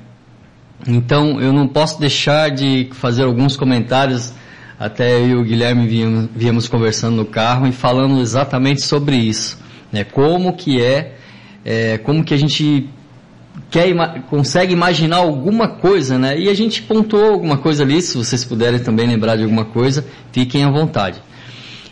Então, 0.86 1.40
eu 1.40 1.54
não 1.54 1.66
posso 1.66 1.98
deixar 1.98 2.50
de 2.50 2.90
fazer 2.92 3.22
alguns 3.22 3.56
comentários. 3.56 4.34
Até 4.78 5.20
eu 5.22 5.26
e 5.26 5.34
o 5.36 5.42
Guilherme 5.42 5.86
viemos, 5.86 6.28
viemos 6.36 6.68
conversando 6.68 7.16
no 7.16 7.24
carro 7.24 7.66
e 7.66 7.72
falando 7.72 8.20
exatamente 8.20 8.82
sobre 8.82 9.16
isso. 9.16 9.58
Né? 9.90 10.04
Como 10.04 10.52
que 10.52 10.82
é, 10.82 11.14
é 11.64 11.96
como 11.96 12.22
que 12.22 12.34
a 12.34 12.38
gente 12.38 12.90
quer, 13.70 13.94
consegue 14.28 14.74
imaginar 14.74 15.16
alguma 15.16 15.66
coisa, 15.66 16.18
né? 16.18 16.38
E 16.38 16.50
a 16.50 16.54
gente 16.54 16.82
pontuou 16.82 17.32
alguma 17.32 17.56
coisa 17.56 17.84
ali, 17.84 18.02
se 18.02 18.18
vocês 18.18 18.44
puderem 18.44 18.80
também 18.80 19.06
lembrar 19.06 19.36
de 19.36 19.44
alguma 19.44 19.64
coisa, 19.64 20.04
fiquem 20.30 20.62
à 20.62 20.70
vontade. 20.70 21.22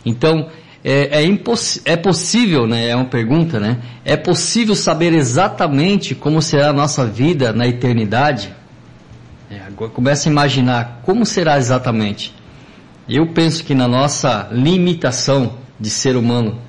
Então, 0.05 0.47
é, 0.83 1.23
é, 1.23 1.39
é 1.85 1.97
possível, 1.97 2.65
né? 2.65 2.89
É 2.89 2.95
uma 2.95 3.05
pergunta, 3.05 3.59
né? 3.59 3.79
É 4.05 4.15
possível 4.15 4.75
saber 4.75 5.13
exatamente 5.13 6.15
como 6.15 6.41
será 6.41 6.69
a 6.69 6.73
nossa 6.73 7.05
vida 7.05 7.51
na 7.51 7.67
eternidade? 7.67 8.53
É, 9.51 9.59
agora 9.59 9.91
começa 9.91 10.29
a 10.29 10.31
imaginar 10.31 11.01
como 11.03 11.25
será 11.25 11.57
exatamente. 11.57 12.33
Eu 13.07 13.27
penso 13.27 13.63
que 13.63 13.73
na 13.73 13.87
nossa 13.87 14.47
limitação 14.51 15.57
de 15.79 15.89
ser 15.89 16.15
humano, 16.15 16.61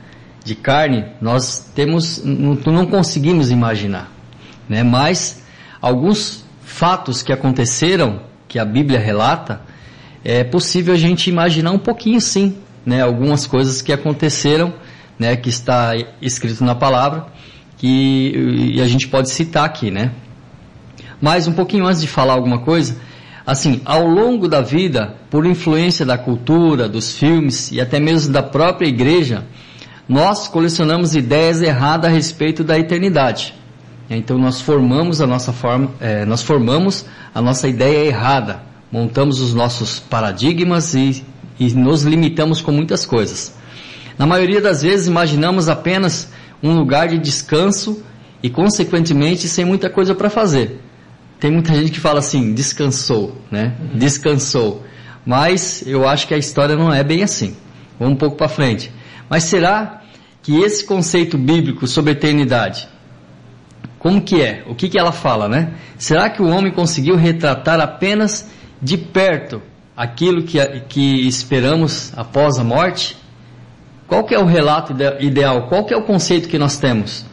de 0.45 0.55
carne, 0.55 1.05
nós 1.21 1.71
temos, 1.75 2.25
não, 2.25 2.55
não 2.55 2.87
conseguimos 2.87 3.51
imaginar, 3.51 4.11
né? 4.69 4.83
Mas 4.83 5.43
alguns 5.81 6.45
fatos 6.63 7.23
que 7.23 7.33
aconteceram, 7.33 8.23
que 8.49 8.59
a 8.59 8.65
Bíblia 8.65 8.99
relata, 8.99 9.61
é 10.25 10.43
possível 10.43 10.95
a 10.95 10.97
gente 10.97 11.29
imaginar 11.29 11.71
um 11.73 11.79
pouquinho 11.79 12.21
sim, 12.21 12.57
né? 12.85 13.03
Algumas 13.03 13.47
coisas 13.47 13.83
que 13.83 13.93
aconteceram, 13.93 14.73
né? 15.19 15.37
Que 15.37 15.49
está 15.49 15.93
escrito 16.21 16.65
na 16.65 16.75
palavra, 16.75 17.27
que 17.77 18.73
e 18.75 18.81
a 18.81 18.87
gente 18.87 19.09
pode 19.09 19.31
citar 19.31 19.65
aqui, 19.65 19.91
né? 19.91 20.13
Mas 21.21 21.47
um 21.47 21.53
pouquinho 21.53 21.87
antes 21.87 22.01
de 22.01 22.07
falar 22.07 22.33
alguma 22.35 22.61
coisa, 22.61 22.97
assim, 23.47 23.83
ao 23.85 24.07
longo 24.07 24.49
da 24.49 24.61
vida, 24.61 25.15
por 25.29 25.45
influência 25.45 26.07
da 26.07 26.17
cultura, 26.17 26.89
dos 26.89 27.17
filmes 27.17 27.71
e 27.71 27.81
até 27.81 28.01
mesmo 28.01 28.33
da 28.33 28.43
própria 28.43 28.87
igreja, 28.87 29.45
nós 30.09 30.49
colecionamos 30.49 31.15
ideias 31.15 31.63
erradas 31.63 32.11
a 32.11 32.15
respeito 32.15 32.65
da 32.65 32.79
eternidade. 32.79 33.55
Então 34.09 34.37
nós 34.37 34.61
formamos 34.61 35.21
a 35.21 35.27
nossa 35.27 35.53
forma, 35.53 35.91
eh, 36.01 36.25
nós 36.25 36.43
formamos 36.43 37.07
a 37.33 37.41
nossa 37.41 37.69
ideia 37.69 38.07
errada, 38.07 38.61
montamos 38.91 39.41
os 39.41 39.55
nossos 39.55 40.01
paradigmas 40.01 40.95
e, 40.95 41.23
e 41.61 41.75
nos 41.75 42.03
limitamos 42.03 42.63
com 42.63 42.73
muitas 42.73 43.05
coisas. 43.05 43.55
Na 44.19 44.27
maioria 44.27 44.61
das 44.61 44.81
vezes 44.83 45.07
imaginamos 45.07 45.69
apenas 45.69 46.33
um 46.63 46.75
lugar 46.75 47.09
de 47.09 47.19
descanso 47.19 48.03
e 48.43 48.49
consequentemente 48.49 49.47
sem 49.47 49.65
muita 49.65 49.91
coisa 49.91 50.15
para 50.15 50.31
fazer. 50.31 50.81
Tem 51.39 51.51
muita 51.51 51.75
gente 51.75 51.93
que 51.93 52.01
fala 52.01 52.19
assim, 52.19 52.55
descansou, 52.55 53.37
né? 53.51 53.75
Descansou. 53.95 54.85
Mas 55.25 55.83
eu 55.87 56.09
acho 56.09 56.27
que 56.27 56.35
a 56.35 56.39
história 56.39 56.75
não 56.77 56.93
é 56.93 57.05
bem 57.05 57.23
assim. 57.23 57.55
Vamos 57.99 58.15
um 58.15 58.17
pouco 58.17 58.37
para 58.37 58.49
frente. 58.49 58.91
Mas 59.29 59.45
será 59.45 60.03
que 60.43 60.57
esse 60.57 60.85
conceito 60.85 61.37
bíblico 61.37 61.87
sobre 61.87 62.13
eternidade, 62.13 62.89
como 63.99 64.21
que 64.21 64.41
é? 64.41 64.65
O 64.67 64.75
que 64.75 64.89
que 64.89 64.99
ela 64.99 65.13
fala, 65.13 65.49
né? 65.49 65.75
Será 65.99 66.31
que 66.31 66.41
o 66.41 66.49
homem 66.49 66.73
conseguiu 66.73 67.17
retratar 67.17 67.81
apenas 67.81 68.51
de 68.81 68.97
perto 68.97 69.63
aquilo 70.01 70.43
que, 70.45 70.59
que 70.89 71.29
esperamos 71.29 72.11
após 72.17 72.59
a 72.59 72.65
morte? 72.65 73.19
Qual 74.09 74.25
que 74.25 74.35
é 74.35 74.39
o 74.39 74.47
relato 74.47 74.95
ide- 74.95 75.23
ideal? 75.27 75.67
Qual 75.69 75.85
que 75.85 75.93
é 75.93 75.97
o 75.97 76.03
conceito 76.05 76.49
que 76.49 76.59
nós 76.59 76.79
temos? 76.79 77.27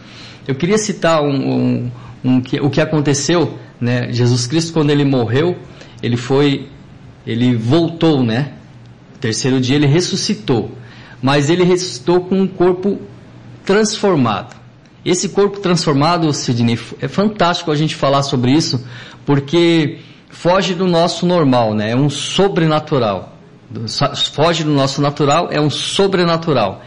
Eu 0.45 0.53
queria 0.53 0.77
citar 0.77 1.21
um, 1.23 1.29
um, 1.31 1.91
um 2.25 2.41
que- 2.41 2.59
o 2.59 2.69
que 2.69 2.81
aconteceu, 2.81 3.57
né? 3.79 4.11
Jesus 4.11 4.47
Cristo 4.47 4.73
quando 4.73 4.89
ele 4.89 5.05
morreu, 5.05 5.55
ele 6.03 6.17
foi, 6.17 6.67
ele 7.25 7.55
voltou, 7.55 8.21
né? 8.21 8.51
No 9.13 9.17
terceiro 9.19 9.61
dia 9.61 9.77
ele 9.77 9.87
ressuscitou, 9.87 10.69
mas 11.21 11.49
ele 11.49 11.63
ressuscitou 11.63 12.19
com 12.25 12.35
um 12.41 12.47
corpo 12.47 12.99
transformado. 13.63 14.57
Esse 15.05 15.29
corpo 15.29 15.61
transformado, 15.61 16.33
Sidney, 16.33 16.77
é 17.01 17.07
fantástico 17.07 17.71
a 17.71 17.75
gente 17.77 17.95
falar 17.95 18.23
sobre 18.23 18.51
isso, 18.51 18.85
porque 19.25 19.99
foge 20.39 20.75
do 20.75 20.85
nosso 20.85 21.25
normal, 21.25 21.73
né? 21.73 21.91
É 21.91 21.95
um 21.95 22.09
sobrenatural. 22.09 23.33
Foge 24.31 24.63
do 24.63 24.71
nosso 24.71 25.01
natural, 25.01 25.49
é 25.51 25.59
um 25.59 25.69
sobrenatural. 25.69 26.83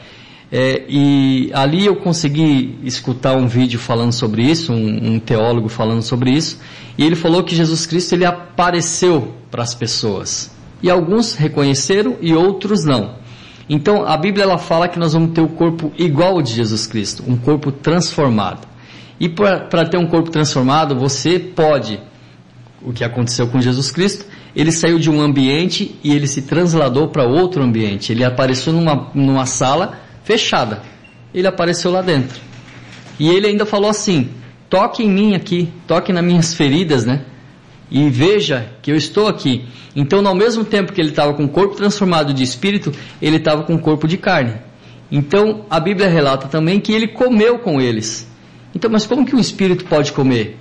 É, 0.53 0.85
e 0.89 1.51
ali 1.53 1.87
eu 1.87 1.97
consegui 1.97 2.79
escutar 2.85 3.37
um 3.37 3.47
vídeo 3.47 3.79
falando 3.79 4.13
sobre 4.13 4.43
isso, 4.43 4.73
um, 4.73 5.15
um 5.15 5.19
teólogo 5.19 5.69
falando 5.69 6.03
sobre 6.03 6.31
isso, 6.31 6.59
e 6.97 7.05
ele 7.05 7.15
falou 7.15 7.45
que 7.45 7.55
Jesus 7.55 7.87
Cristo 7.87 8.15
ele 8.15 8.25
apareceu 8.25 9.35
para 9.51 9.63
as 9.63 9.75
pessoas. 9.75 10.51
E 10.83 10.89
alguns 10.89 11.35
reconheceram 11.35 12.17
e 12.21 12.35
outros 12.35 12.85
não. 12.85 13.17
Então 13.69 14.07
a 14.07 14.17
Bíblia 14.17 14.45
ela 14.45 14.59
fala 14.59 14.89
que 14.89 14.99
nós 14.99 15.13
vamos 15.13 15.33
ter 15.33 15.41
o 15.41 15.49
corpo 15.49 15.93
igual 15.99 16.35
ao 16.35 16.43
de 16.43 16.53
Jesus 16.53 16.87
Cristo, 16.87 17.25
um 17.27 17.37
corpo 17.37 17.71
transformado. 17.71 18.67
E 19.19 19.29
para 19.29 19.85
ter 19.85 19.99
um 19.99 20.07
corpo 20.07 20.31
transformado, 20.31 20.97
você 20.97 21.39
pode, 21.39 22.01
o 22.83 22.93
que 22.93 23.05
aconteceu 23.05 23.47
com 23.49 23.61
Jesus 23.61 23.91
Cristo, 23.91 24.25
ele 24.55 24.73
saiu 24.73 24.99
de 24.99 25.11
um 25.11 25.21
ambiente 25.21 25.95
e 26.03 26.13
ele 26.13 26.27
se 26.27 26.43
transladou 26.43 27.09
para 27.09 27.25
outro 27.25 27.63
ambiente. 27.63 28.13
Ele 28.13 28.25
apareceu 28.25 28.73
numa, 28.73 29.11
numa 29.15 29.47
sala 29.47 30.01
fechada. 30.25 30.83
Ele 31.33 31.47
apareceu 31.47 31.91
lá 31.91 32.03
dentro. 32.03 32.41
E 33.19 33.29
ele 33.29 33.47
ainda 33.47 33.67
falou 33.67 33.91
assim: 33.91 34.31
toque 34.69 35.03
em 35.03 35.11
mim 35.11 35.35
aqui, 35.35 35.73
toque 35.87 36.13
nas 36.13 36.25
minhas 36.25 36.55
feridas, 36.55 37.05
né? 37.05 37.25
E 37.91 38.09
veja 38.09 38.73
que 38.83 38.91
eu 38.91 38.97
estou 38.97 39.29
aqui. 39.29 39.67
Então, 39.95 40.27
ao 40.27 40.35
mesmo 40.35 40.65
tempo 40.65 40.93
que 40.93 41.01
ele 41.01 41.11
estava 41.11 41.35
com 41.35 41.45
o 41.45 41.49
corpo 41.49 41.75
transformado 41.75 42.33
de 42.33 42.43
espírito, 42.43 42.93
ele 43.21 43.37
estava 43.37 43.65
com 43.65 43.75
o 43.75 43.79
corpo 43.81 44.07
de 44.07 44.17
carne. 44.17 44.55
Então, 45.11 45.67
a 45.69 45.81
Bíblia 45.81 46.09
relata 46.09 46.47
também 46.47 46.81
que 46.81 46.93
ele 46.93 47.09
comeu 47.09 47.59
com 47.59 47.81
eles. 47.81 48.29
Então, 48.75 48.89
mas 48.89 49.07
como 49.07 49.27
que 49.27 49.35
um 49.35 49.41
espírito 49.41 49.85
pode 49.87 50.13
comer? 50.13 50.57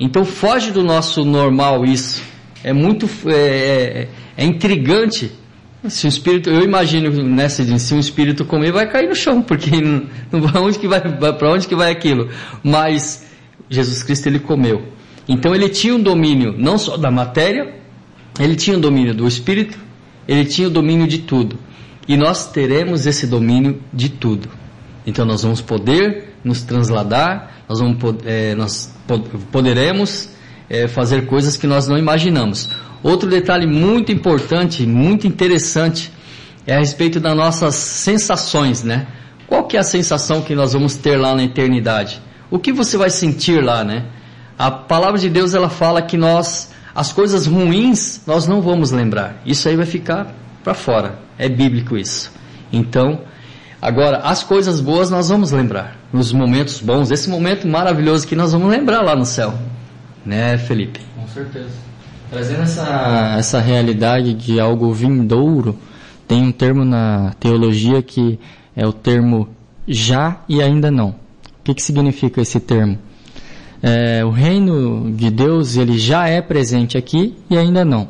Então 0.00 0.24
foge 0.24 0.70
do 0.70 0.82
nosso 0.82 1.24
normal 1.24 1.84
isso. 1.84 2.22
É 2.62 2.72
muito 2.72 3.08
é, 3.26 3.32
é, 3.32 4.08
é 4.36 4.44
intrigante. 4.44 5.32
Se 5.88 6.06
o 6.06 6.08
espírito, 6.08 6.50
eu 6.50 6.62
imagino 6.62 7.10
nessa 7.22 7.62
né, 7.64 7.78
se 7.78 7.94
um 7.94 8.00
espírito 8.00 8.44
comer 8.44 8.72
vai 8.72 8.88
cair 8.90 9.08
no 9.08 9.14
chão, 9.14 9.40
porque 9.40 9.70
não 9.80 10.64
onde 10.64 10.78
que 10.78 10.88
vai, 10.88 11.00
para 11.00 11.52
onde 11.52 11.68
que 11.68 11.74
vai 11.74 11.90
aquilo? 11.90 12.28
Mas 12.62 13.26
Jesus 13.70 14.02
Cristo 14.02 14.26
ele 14.26 14.40
comeu. 14.40 14.82
Então 15.28 15.54
ele 15.54 15.68
tinha 15.68 15.94
um 15.94 16.02
domínio 16.02 16.54
não 16.56 16.78
só 16.78 16.96
da 16.96 17.10
matéria, 17.10 17.74
ele 18.40 18.56
tinha 18.56 18.74
o 18.74 18.78
um 18.78 18.80
domínio 18.80 19.14
do 19.14 19.26
espírito, 19.26 19.78
ele 20.26 20.44
tinha 20.44 20.68
o 20.68 20.70
um 20.70 20.74
domínio 20.74 21.06
de 21.06 21.18
tudo. 21.18 21.58
E 22.08 22.16
nós 22.16 22.50
teremos 22.50 23.06
esse 23.06 23.26
domínio 23.26 23.80
de 23.92 24.08
tudo. 24.08 24.48
Então 25.06 25.24
nós 25.24 25.42
vamos 25.42 25.60
poder 25.60 26.27
nos 26.44 26.62
transladar, 26.62 27.62
nós, 27.68 27.80
vamos, 27.80 27.96
é, 28.24 28.54
nós 28.54 28.94
poderemos 29.50 30.30
é, 30.68 30.88
fazer 30.88 31.26
coisas 31.26 31.56
que 31.56 31.66
nós 31.66 31.86
não 31.88 31.98
imaginamos. 31.98 32.70
Outro 33.02 33.28
detalhe 33.28 33.66
muito 33.66 34.10
importante, 34.12 34.86
muito 34.86 35.26
interessante, 35.26 36.12
é 36.66 36.74
a 36.74 36.78
respeito 36.78 37.20
das 37.20 37.36
nossas 37.36 37.74
sensações, 37.74 38.82
né? 38.82 39.06
Qual 39.46 39.64
que 39.64 39.76
é 39.76 39.80
a 39.80 39.84
sensação 39.84 40.42
que 40.42 40.54
nós 40.54 40.72
vamos 40.72 40.96
ter 40.96 41.16
lá 41.16 41.34
na 41.34 41.44
eternidade? 41.44 42.20
O 42.50 42.58
que 42.58 42.72
você 42.72 42.96
vai 42.96 43.10
sentir 43.10 43.62
lá, 43.62 43.82
né? 43.84 44.06
A 44.58 44.70
palavra 44.70 45.18
de 45.18 45.30
Deus 45.30 45.54
ela 45.54 45.68
fala 45.70 46.02
que 46.02 46.16
nós 46.16 46.70
as 46.94 47.12
coisas 47.12 47.46
ruins 47.46 48.22
nós 48.26 48.46
não 48.46 48.60
vamos 48.60 48.90
lembrar. 48.90 49.40
Isso 49.46 49.68
aí 49.68 49.76
vai 49.76 49.86
ficar 49.86 50.34
para 50.64 50.74
fora. 50.74 51.20
É 51.38 51.48
bíblico 51.48 51.96
isso. 51.96 52.32
Então, 52.72 53.20
Agora, 53.80 54.18
as 54.18 54.42
coisas 54.42 54.80
boas 54.80 55.08
nós 55.08 55.28
vamos 55.28 55.52
lembrar, 55.52 55.96
nos 56.12 56.32
momentos 56.32 56.80
bons, 56.80 57.10
esse 57.10 57.28
momento 57.28 57.66
maravilhoso 57.66 58.26
que 58.26 58.34
nós 58.34 58.52
vamos 58.52 58.70
lembrar 58.70 59.02
lá 59.02 59.14
no 59.14 59.26
céu. 59.26 59.54
Né, 60.24 60.56
Felipe? 60.58 61.00
Com 61.16 61.26
certeza. 61.28 61.70
Trazendo 62.30 62.62
essa, 62.62 63.36
essa 63.38 63.60
realidade 63.60 64.34
de 64.34 64.60
algo 64.60 64.92
vindouro, 64.92 65.78
tem 66.26 66.42
um 66.42 66.52
termo 66.52 66.84
na 66.84 67.34
teologia 67.40 68.02
que 68.02 68.38
é 68.76 68.86
o 68.86 68.92
termo 68.92 69.48
já 69.86 70.40
e 70.48 70.62
ainda 70.62 70.90
não. 70.90 71.10
O 71.10 71.14
que, 71.64 71.74
que 71.74 71.82
significa 71.82 72.40
esse 72.40 72.60
termo? 72.60 72.98
É, 73.82 74.24
o 74.24 74.30
reino 74.30 75.10
de 75.12 75.30
Deus 75.30 75.76
ele 75.76 75.98
já 75.98 76.28
é 76.28 76.42
presente 76.42 76.98
aqui 76.98 77.36
e 77.48 77.56
ainda 77.56 77.84
não. 77.84 78.08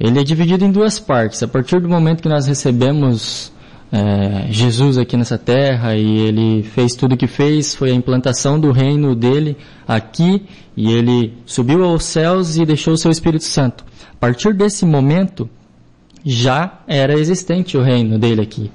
Ele 0.00 0.18
é 0.18 0.24
dividido 0.24 0.64
em 0.64 0.72
duas 0.72 0.98
partes. 0.98 1.42
A 1.42 1.48
partir 1.48 1.80
do 1.80 1.88
momento 1.88 2.22
que 2.22 2.28
nós 2.28 2.46
recebemos 2.46 3.52
é, 3.94 4.50
Jesus 4.50 4.96
aqui 4.96 5.18
nessa 5.18 5.36
terra 5.36 5.94
e 5.94 6.20
ele 6.20 6.62
fez 6.62 6.94
tudo 6.94 7.12
o 7.12 7.16
que 7.16 7.26
fez, 7.26 7.74
foi 7.74 7.90
a 7.90 7.94
implantação 7.94 8.58
do 8.58 8.72
reino 8.72 9.14
dele 9.14 9.54
aqui 9.86 10.46
e 10.74 10.90
ele 10.90 11.34
subiu 11.44 11.84
aos 11.84 12.04
céus 12.04 12.56
e 12.56 12.64
deixou 12.64 12.94
o 12.94 12.96
seu 12.96 13.10
Espírito 13.10 13.44
Santo. 13.44 13.84
A 14.10 14.16
partir 14.16 14.54
desse 14.54 14.86
momento, 14.86 15.46
já 16.24 16.80
era 16.86 17.18
existente 17.18 17.76
o 17.76 17.82
reino 17.82 18.18
dele 18.18 18.40
aqui. 18.40 18.72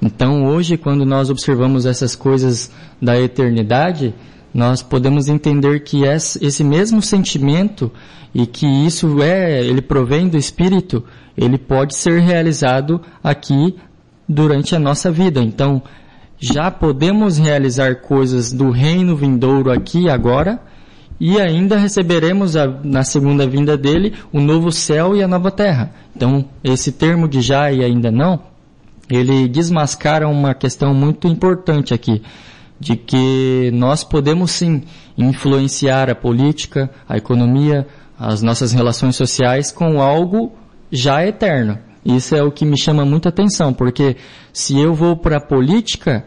Então 0.00 0.46
hoje, 0.46 0.76
quando 0.76 1.04
nós 1.04 1.30
observamos 1.30 1.84
essas 1.84 2.14
coisas 2.14 2.70
da 3.02 3.18
eternidade, 3.18 4.14
nós 4.52 4.84
podemos 4.84 5.26
entender 5.26 5.80
que 5.80 6.04
esse 6.04 6.62
mesmo 6.62 7.02
sentimento 7.02 7.90
e 8.32 8.46
que 8.46 8.66
isso 8.66 9.20
é, 9.20 9.64
ele 9.64 9.82
provém 9.82 10.28
do 10.28 10.36
Espírito, 10.36 11.02
ele 11.36 11.58
pode 11.58 11.96
ser 11.96 12.20
realizado 12.20 13.00
aqui 13.22 13.74
durante 14.28 14.74
a 14.74 14.78
nossa 14.78 15.10
vida. 15.10 15.42
Então, 15.42 15.82
já 16.38 16.70
podemos 16.70 17.38
realizar 17.38 17.96
coisas 17.96 18.52
do 18.52 18.70
reino 18.70 19.16
vindouro 19.16 19.70
aqui 19.70 20.02
e 20.02 20.10
agora, 20.10 20.60
e 21.18 21.40
ainda 21.40 21.78
receberemos 21.78 22.56
a, 22.56 22.66
na 22.66 23.04
segunda 23.04 23.46
vinda 23.46 23.76
dele 23.76 24.14
o 24.32 24.40
novo 24.40 24.72
céu 24.72 25.16
e 25.16 25.22
a 25.22 25.28
nova 25.28 25.50
terra. 25.50 25.92
Então, 26.14 26.44
esse 26.62 26.92
termo 26.92 27.28
de 27.28 27.40
já 27.40 27.70
e 27.70 27.84
ainda 27.84 28.10
não, 28.10 28.40
ele 29.08 29.48
desmascara 29.48 30.28
uma 30.28 30.54
questão 30.54 30.92
muito 30.94 31.28
importante 31.28 31.94
aqui, 31.94 32.22
de 32.80 32.96
que 32.96 33.70
nós 33.72 34.02
podemos 34.02 34.50
sim 34.50 34.82
influenciar 35.16 36.10
a 36.10 36.14
política, 36.14 36.90
a 37.08 37.16
economia, 37.16 37.86
as 38.18 38.42
nossas 38.42 38.72
relações 38.72 39.16
sociais 39.16 39.70
com 39.70 40.00
algo 40.00 40.52
já 40.90 41.24
eterno. 41.24 41.78
Isso 42.04 42.34
é 42.34 42.42
o 42.42 42.52
que 42.52 42.66
me 42.66 42.78
chama 42.78 43.04
muita 43.04 43.30
atenção, 43.30 43.72
porque 43.72 44.16
se 44.52 44.78
eu 44.78 44.92
vou 44.92 45.16
para 45.16 45.38
a 45.38 45.40
política, 45.40 46.24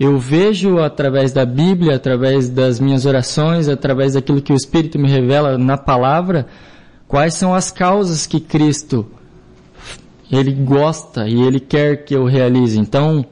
eu 0.00 0.18
vejo 0.18 0.78
através 0.78 1.32
da 1.32 1.44
Bíblia, 1.44 1.96
através 1.96 2.48
das 2.48 2.80
minhas 2.80 3.04
orações, 3.04 3.68
através 3.68 4.14
daquilo 4.14 4.40
que 4.40 4.52
o 4.52 4.56
Espírito 4.56 4.98
me 4.98 5.10
revela 5.10 5.58
na 5.58 5.76
palavra, 5.76 6.46
quais 7.06 7.34
são 7.34 7.54
as 7.54 7.70
causas 7.70 8.26
que 8.26 8.40
Cristo 8.40 9.06
ele 10.30 10.52
gosta 10.52 11.26
e 11.26 11.42
ele 11.42 11.58
quer 11.58 12.04
que 12.04 12.14
eu 12.14 12.24
realize. 12.24 12.78
Então, 12.78 13.24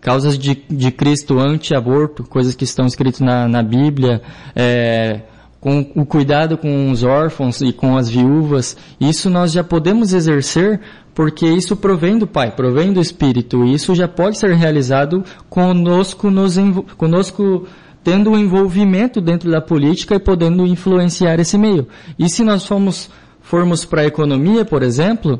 causas 0.00 0.38
de, 0.38 0.54
de 0.68 0.90
Cristo 0.92 1.38
anti-aborto, 1.38 2.24
coisas 2.24 2.54
que 2.54 2.64
estão 2.64 2.86
escritas 2.86 3.20
na, 3.20 3.48
na 3.48 3.62
Bíblia, 3.62 4.22
é, 4.54 5.22
com 5.62 5.92
o 5.94 6.04
cuidado 6.04 6.58
com 6.58 6.90
os 6.90 7.04
órfãos 7.04 7.60
e 7.60 7.72
com 7.72 7.96
as 7.96 8.10
viúvas, 8.10 8.76
isso 9.00 9.30
nós 9.30 9.52
já 9.52 9.62
podemos 9.62 10.12
exercer 10.12 10.80
porque 11.14 11.46
isso 11.46 11.76
provém 11.76 12.18
do 12.18 12.26
Pai, 12.26 12.50
provém 12.50 12.92
do 12.92 13.00
Espírito, 13.00 13.64
e 13.64 13.74
isso 13.74 13.94
já 13.94 14.08
pode 14.08 14.38
ser 14.38 14.54
realizado 14.56 15.24
conosco, 15.48 16.32
nos, 16.32 16.56
conosco 16.96 17.68
tendo 18.02 18.30
um 18.30 18.38
envolvimento 18.38 19.20
dentro 19.20 19.48
da 19.52 19.60
política 19.60 20.16
e 20.16 20.18
podendo 20.18 20.66
influenciar 20.66 21.38
esse 21.38 21.56
meio. 21.56 21.86
E 22.18 22.28
se 22.28 22.42
nós 22.42 22.66
formos, 22.66 23.08
formos 23.40 23.84
para 23.84 24.00
a 24.00 24.06
economia, 24.06 24.64
por 24.64 24.82
exemplo, 24.82 25.38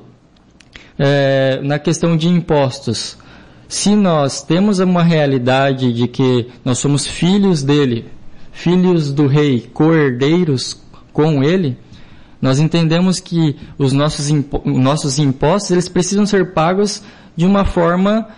é, 0.97 1.59
na 1.65 1.81
questão 1.81 2.17
de 2.17 2.29
impostos, 2.29 3.19
se 3.67 3.97
nós 3.97 4.41
temos 4.41 4.79
uma 4.79 5.03
realidade 5.03 5.93
de 5.93 6.07
que 6.07 6.47
nós 6.65 6.79
somos 6.79 7.09
filhos 7.09 7.65
dele, 7.65 8.07
filhos 8.53 9.13
do 9.13 9.27
rei, 9.27 9.69
co-herdeiros 9.73 10.81
com 11.13 11.43
ele, 11.43 11.77
nós 12.41 12.59
entendemos 12.59 13.19
que 13.21 13.57
os 13.79 13.93
nossos, 13.93 14.29
impo 14.29 14.63
nossos 14.65 15.19
impostos 15.19 15.71
eles 15.71 15.89
precisam 15.89 16.27
ser 16.27 16.53
pagos 16.53 17.03
de 17.37 17.47
uma 17.47 17.65
forma 17.65 18.29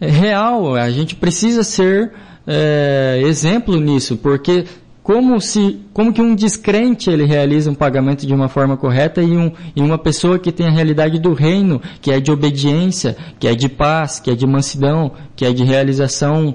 eh, 0.00 0.08
real. 0.08 0.74
A 0.74 0.90
gente 0.90 1.14
precisa 1.16 1.62
ser 1.62 2.12
é, 2.46 3.20
exemplo 3.24 3.78
nisso, 3.80 4.16
porque 4.16 4.64
como 5.02 5.40
se 5.40 5.80
como 5.92 6.12
que 6.12 6.22
um 6.22 6.34
descrente 6.34 7.10
ele 7.10 7.24
realiza 7.24 7.70
um 7.70 7.74
pagamento 7.74 8.24
de 8.24 8.32
uma 8.32 8.48
forma 8.48 8.76
correta 8.76 9.20
e, 9.20 9.36
um, 9.36 9.52
e 9.74 9.82
uma 9.82 9.98
pessoa 9.98 10.38
que 10.38 10.52
tem 10.52 10.66
a 10.68 10.70
realidade 10.70 11.18
do 11.18 11.34
reino, 11.34 11.82
que 12.00 12.12
é 12.12 12.20
de 12.20 12.30
obediência, 12.30 13.16
que 13.40 13.48
é 13.48 13.54
de 13.54 13.68
paz, 13.68 14.20
que 14.20 14.30
é 14.30 14.34
de 14.34 14.46
mansidão, 14.46 15.12
que 15.34 15.44
é 15.44 15.52
de 15.52 15.64
realização 15.64 16.54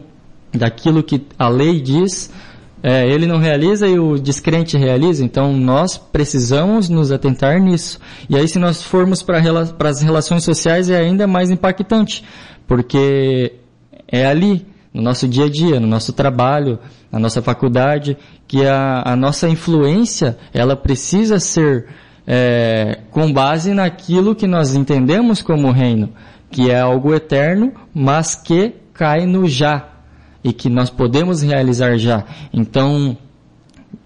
daquilo 0.53 1.03
que 1.03 1.21
a 1.37 1.49
lei 1.49 1.81
diz, 1.81 2.31
é, 2.81 3.07
ele 3.07 3.25
não 3.25 3.37
realiza 3.37 3.87
e 3.87 3.97
o 3.97 4.17
descrente 4.17 4.77
realiza, 4.77 5.23
então 5.23 5.53
nós 5.53 5.97
precisamos 5.97 6.89
nos 6.89 7.11
atentar 7.11 7.59
nisso. 7.59 7.99
E 8.29 8.35
aí, 8.35 8.47
se 8.47 8.59
nós 8.59 8.83
formos 8.83 9.23
para 9.23 9.39
as 9.89 10.01
relações 10.01 10.43
sociais, 10.43 10.89
é 10.89 10.97
ainda 10.97 11.25
mais 11.25 11.49
impactante, 11.49 12.23
porque 12.67 13.53
é 14.07 14.25
ali, 14.25 14.65
no 14.93 15.01
nosso 15.01 15.27
dia 15.27 15.45
a 15.45 15.49
dia, 15.49 15.79
no 15.79 15.87
nosso 15.87 16.13
trabalho, 16.13 16.79
na 17.11 17.19
nossa 17.19 17.41
faculdade, 17.41 18.17
que 18.47 18.65
a, 18.65 19.03
a 19.05 19.15
nossa 19.15 19.49
influência 19.49 20.37
ela 20.53 20.75
precisa 20.75 21.39
ser 21.39 21.87
é, 22.27 22.99
com 23.09 23.31
base 23.31 23.73
naquilo 23.73 24.35
que 24.35 24.45
nós 24.45 24.75
entendemos 24.75 25.41
como 25.41 25.71
reino. 25.71 26.09
que 26.49 26.69
é 26.69 26.79
algo 26.79 27.13
eterno, 27.13 27.73
mas 27.93 28.35
que 28.35 28.73
cai 28.93 29.25
no 29.25 29.47
já 29.47 29.96
e 30.47 30.53
que 30.53 30.69
nós 30.69 30.89
podemos 30.89 31.41
realizar 31.41 31.97
já. 31.97 32.23
Então, 32.53 33.17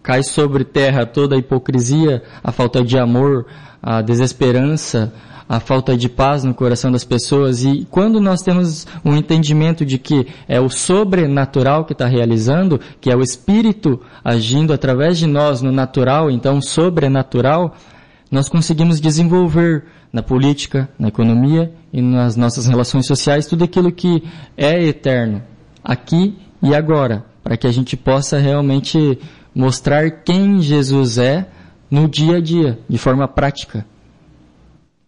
cai 0.02 0.24
sobre 0.24 0.64
terra 0.64 1.06
toda 1.06 1.36
a 1.36 1.38
hipocrisia, 1.38 2.24
a 2.44 2.52
falta 2.52 2.84
de 2.84 2.98
amor, 2.98 3.46
a 3.82 4.02
desesperança, 4.02 5.14
a 5.48 5.60
falta 5.60 5.96
de 5.96 6.10
paz 6.10 6.44
no 6.44 6.54
coração 6.56 6.92
das 6.92 7.04
pessoas. 7.04 7.64
E 7.64 7.86
quando 7.92 8.20
nós 8.20 8.42
temos 8.42 8.88
um 9.06 9.16
entendimento 9.16 9.86
de 9.86 10.00
que 10.00 10.26
é 10.48 10.60
o 10.60 10.68
sobrenatural 10.68 11.86
que 11.86 11.94
está 11.94 12.08
realizando, 12.08 12.80
que 13.00 13.12
é 13.12 13.16
o 13.16 13.22
Espírito 13.22 14.02
agindo 14.24 14.74
através 14.74 15.20
de 15.20 15.28
nós 15.28 15.62
no 15.62 15.72
natural, 15.72 16.32
então 16.32 16.60
sobrenatural, 16.60 17.76
nós 18.32 18.50
conseguimos 18.50 19.00
desenvolver 19.00 19.84
na 20.12 20.24
política, 20.24 20.89
na 20.98 21.10
economia 21.10 21.72
e 21.94 22.02
nas 22.02 22.36
nossas 22.36 22.66
relações 22.66 23.06
sociais 23.06 23.46
tudo 23.46 23.64
aquilo 23.64 23.92
que 23.92 24.24
é 24.58 24.84
eterno, 24.84 25.44
aqui 25.84 26.38
e 26.62 26.76
agora, 26.76 27.26
para 27.44 27.58
que 27.58 27.68
a 27.68 27.72
gente 27.72 27.98
possa 27.98 28.38
realmente 28.38 29.18
mostrar 29.54 30.10
quem 30.10 30.62
Jesus 30.62 31.18
é 31.18 31.48
no 31.90 32.08
dia 32.08 32.38
a 32.38 32.42
dia, 32.42 32.80
de 32.88 32.98
forma 32.98 33.28
prática. 33.28 33.86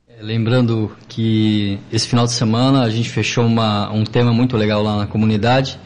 É, 0.08 0.22
lembrando 0.22 0.92
que 1.08 1.80
esse 1.92 2.08
final 2.08 2.26
de 2.26 2.34
semana 2.34 2.84
a 2.84 2.90
gente 2.90 3.10
fechou 3.10 3.46
uma, 3.46 3.90
um 3.92 4.04
tema 4.04 4.34
muito 4.34 4.58
legal 4.58 4.84
lá 4.84 4.98
na 4.98 5.08
comunidade 5.08 5.80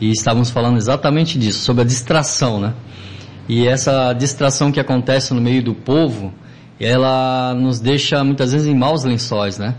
e 0.00 0.10
estávamos 0.10 0.48
falando 0.48 0.78
exatamente 0.78 1.38
disso, 1.38 1.60
sobre 1.60 1.82
a 1.82 1.84
distração, 1.84 2.58
né? 2.58 2.74
E 3.48 3.66
essa 3.66 4.12
distração 4.12 4.70
que 4.70 4.80
acontece 4.80 5.34
no 5.34 5.40
meio 5.40 5.62
do 5.62 5.74
povo, 5.74 6.32
ela 6.78 7.52
nos 7.54 7.80
deixa 7.80 8.22
muitas 8.24 8.52
vezes 8.52 8.68
em 8.68 8.74
maus 8.74 9.04
lençóis, 9.04 9.58
né? 9.58 9.74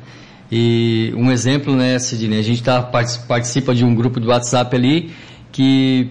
E 0.51 1.13
um 1.15 1.31
exemplo, 1.31 1.75
né, 1.75 1.97
Sidney, 1.97 2.39
a 2.39 2.43
gente 2.43 2.61
tá, 2.61 2.81
participa 2.81 3.73
de 3.73 3.85
um 3.85 3.95
grupo 3.95 4.19
de 4.19 4.27
WhatsApp 4.27 4.75
ali 4.75 5.11
que 5.51 6.09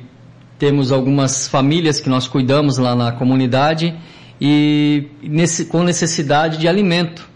temos 0.58 0.90
algumas 0.90 1.46
famílias 1.46 2.00
que 2.00 2.08
nós 2.08 2.26
cuidamos 2.26 2.78
lá 2.78 2.94
na 2.94 3.12
comunidade 3.12 3.94
e 4.40 5.08
nesse, 5.22 5.66
com 5.66 5.82
necessidade 5.82 6.56
de 6.56 6.66
alimento. 6.66 7.28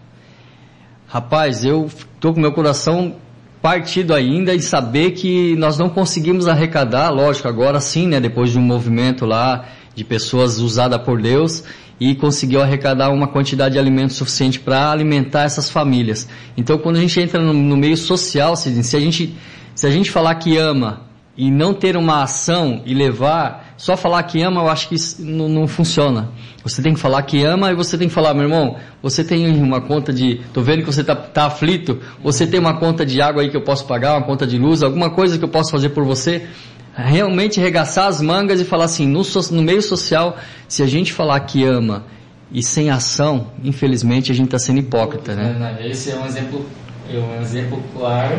Rapaz, 1.07 1.65
eu 1.65 1.87
estou 1.87 2.33
com 2.33 2.41
meu 2.41 2.53
coração 2.53 3.17
partido 3.61 4.15
ainda 4.15 4.55
em 4.55 4.61
saber 4.61 5.13
que 5.13 5.55
nós 5.57 5.79
não 5.79 5.89
conseguimos 5.89 6.49
arrecadar, 6.49 7.11
lógico, 7.11 7.49
agora 7.49 7.81
sim, 7.81 8.07
né, 8.09 8.21
depois 8.21 8.51
de 8.51 8.59
um 8.59 8.63
movimento 8.63 9.25
lá 9.27 9.67
de 9.95 10.05
pessoas 10.05 10.59
usadas 10.59 11.01
por 11.03 11.21
Deus 11.21 11.65
e 12.01 12.15
conseguiu 12.15 12.61
arrecadar 12.61 13.11
uma 13.11 13.29
quantidade 13.29 13.75
de 13.75 13.79
alimento 13.79 14.13
suficiente 14.13 14.59
para 14.59 14.91
alimentar 14.91 15.45
essas 15.45 15.71
famílias. 15.71 16.29
Então, 16.57 16.79
quando 16.79 16.97
a 16.97 17.01
gente 17.01 17.21
entra 17.21 17.41
no, 17.41 17.53
no 17.53 17.77
meio 17.77 17.97
social, 17.97 18.57
se 18.57 18.69
a 18.69 19.01
gente 19.01 19.35
se 19.75 19.87
a 19.87 19.91
gente 19.91 20.11
falar 20.11 20.37
que 20.37 20.57
ama 20.57 21.03
e 21.37 21.51
não 21.51 21.75
ter 21.75 21.97
uma 21.97 22.23
ação 22.23 22.83
e 22.87 22.95
levar, 22.95 23.75
só 23.77 23.97
falar 23.97 24.23
que 24.23 24.41
ama, 24.41 24.63
eu 24.63 24.69
acho 24.69 24.89
que 24.89 24.95
não, 25.19 25.49
não, 25.49 25.67
funciona. 25.67 26.31
Você 26.63 26.81
tem 26.81 26.95
que 26.95 27.01
falar 27.01 27.21
que 27.23 27.43
ama 27.43 27.73
e 27.73 27.75
você 27.75 27.99
tem 27.99 28.07
que 28.07 28.15
falar, 28.15 28.35
meu 28.35 28.45
irmão, 28.45 28.77
você 29.03 29.25
tem 29.25 29.51
uma 29.61 29.81
conta 29.81 30.13
de, 30.13 30.41
tô 30.53 30.63
vendo 30.63 30.81
que 30.81 30.87
você 30.87 31.03
tá, 31.03 31.17
tá 31.17 31.47
aflito, 31.47 31.99
você 32.23 32.47
tem 32.47 32.61
uma 32.61 32.75
conta 32.75 33.05
de 33.05 33.21
água 33.21 33.43
aí 33.43 33.51
que 33.51 33.57
eu 33.57 33.63
posso 33.63 33.85
pagar, 33.85 34.17
uma 34.17 34.23
conta 34.23 34.47
de 34.47 34.57
luz, 34.59 34.83
alguma 34.83 35.11
coisa 35.11 35.37
que 35.37 35.45
eu 35.45 35.49
posso 35.49 35.73
fazer 35.73 35.89
por 35.89 36.05
você. 36.05 36.47
Realmente 36.95 37.61
regaçar 37.61 38.07
as 38.07 38.21
mangas 38.21 38.61
e 38.61 38.65
falar 38.65 38.85
assim, 38.85 39.07
no, 39.07 39.23
no 39.51 39.63
meio 39.63 39.83
social, 39.83 40.37
se 40.69 40.83
a 40.83 40.87
gente 40.87 41.13
falar 41.13 41.41
que 41.41 41.65
ama 41.65 42.05
e 42.53 42.63
sem 42.63 42.91
ação, 42.91 43.49
infelizmente 43.63 44.31
a 44.31 44.35
gente 44.35 44.47
está 44.47 44.59
sendo 44.59 44.79
hipócrita, 44.79 45.35
né? 45.35 45.79
Esse 45.81 46.13
é 46.13 46.17
um 46.17 46.25
exemplo, 46.25 46.65
é 47.13 47.19
um 47.19 47.43
exemplo 47.43 47.83
claro 47.93 48.39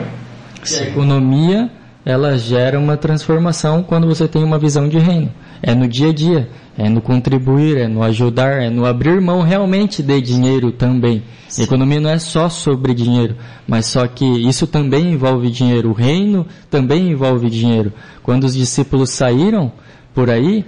a 0.74 0.84
economia 0.84 1.70
ela 2.04 2.38
gera 2.38 2.80
uma 2.80 2.98
transformação 2.98 3.84
quando 3.84 4.08
você 4.08 4.28
tem 4.28 4.44
uma 4.44 4.58
visão 4.58 4.88
de 4.88 4.98
reino. 4.98 5.32
É 5.62 5.74
no 5.74 5.88
dia 5.88 6.10
a 6.10 6.14
dia, 6.14 6.50
é 6.78 6.90
no 6.90 7.02
contribuir, 7.02 7.78
é 7.78 7.88
no 7.88 8.04
ajudar, 8.04 8.62
é 8.62 8.70
no 8.70 8.86
abrir 8.86 9.22
mão 9.22 9.42
realmente 9.42 10.04
de 10.04 10.22
dinheiro 10.22 10.72
também. 10.72 11.24
Sim. 11.48 11.64
Economia 11.64 12.00
não 12.00 12.10
é 12.10 12.20
só 12.20 12.50
sobre 12.50 12.94
dinheiro, 12.94 13.36
mas 13.66 13.86
só 13.86 14.06
que 14.08 14.26
isso 14.26 14.68
também 14.68 15.14
envolve 15.14 15.50
dinheiro. 15.50 15.92
O 15.92 15.94
reino 15.94 16.46
também 16.70 17.12
envolve 17.12 17.50
dinheiro. 17.50 17.94
Quando 18.22 18.44
os 18.44 18.54
discípulos 18.54 19.12
saíram 19.12 19.72
por 20.14 20.30
aí, 20.30 20.66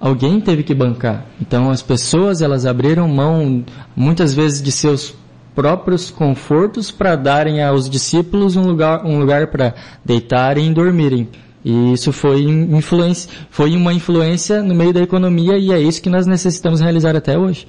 alguém 0.00 0.40
teve 0.40 0.62
que 0.64 0.74
bancar. 0.74 1.26
Então 1.40 1.70
as 1.70 1.82
pessoas 1.82 2.42
elas 2.42 2.66
abriram 2.66 3.06
mão 3.06 3.64
muitas 3.94 4.34
vezes 4.34 4.60
de 4.60 4.72
seus 4.72 5.14
próprios 5.54 6.10
confortos 6.10 6.90
para 6.90 7.14
darem 7.16 7.62
aos 7.62 7.88
discípulos 7.88 8.56
um 8.56 8.62
lugar, 8.62 9.04
um 9.04 9.18
lugar 9.18 9.48
para 9.48 9.74
deitarem 10.04 10.70
e 10.70 10.74
dormirem. 10.74 11.28
E 11.64 11.92
isso 11.92 12.12
foi, 12.12 12.42
influência, 12.42 13.30
foi 13.50 13.76
uma 13.76 13.92
influência 13.92 14.62
no 14.62 14.74
meio 14.74 14.92
da 14.92 15.00
economia 15.00 15.58
e 15.58 15.72
é 15.72 15.78
isso 15.78 16.00
que 16.00 16.08
nós 16.08 16.26
necessitamos 16.26 16.80
realizar 16.80 17.14
até 17.14 17.38
hoje. 17.38 17.66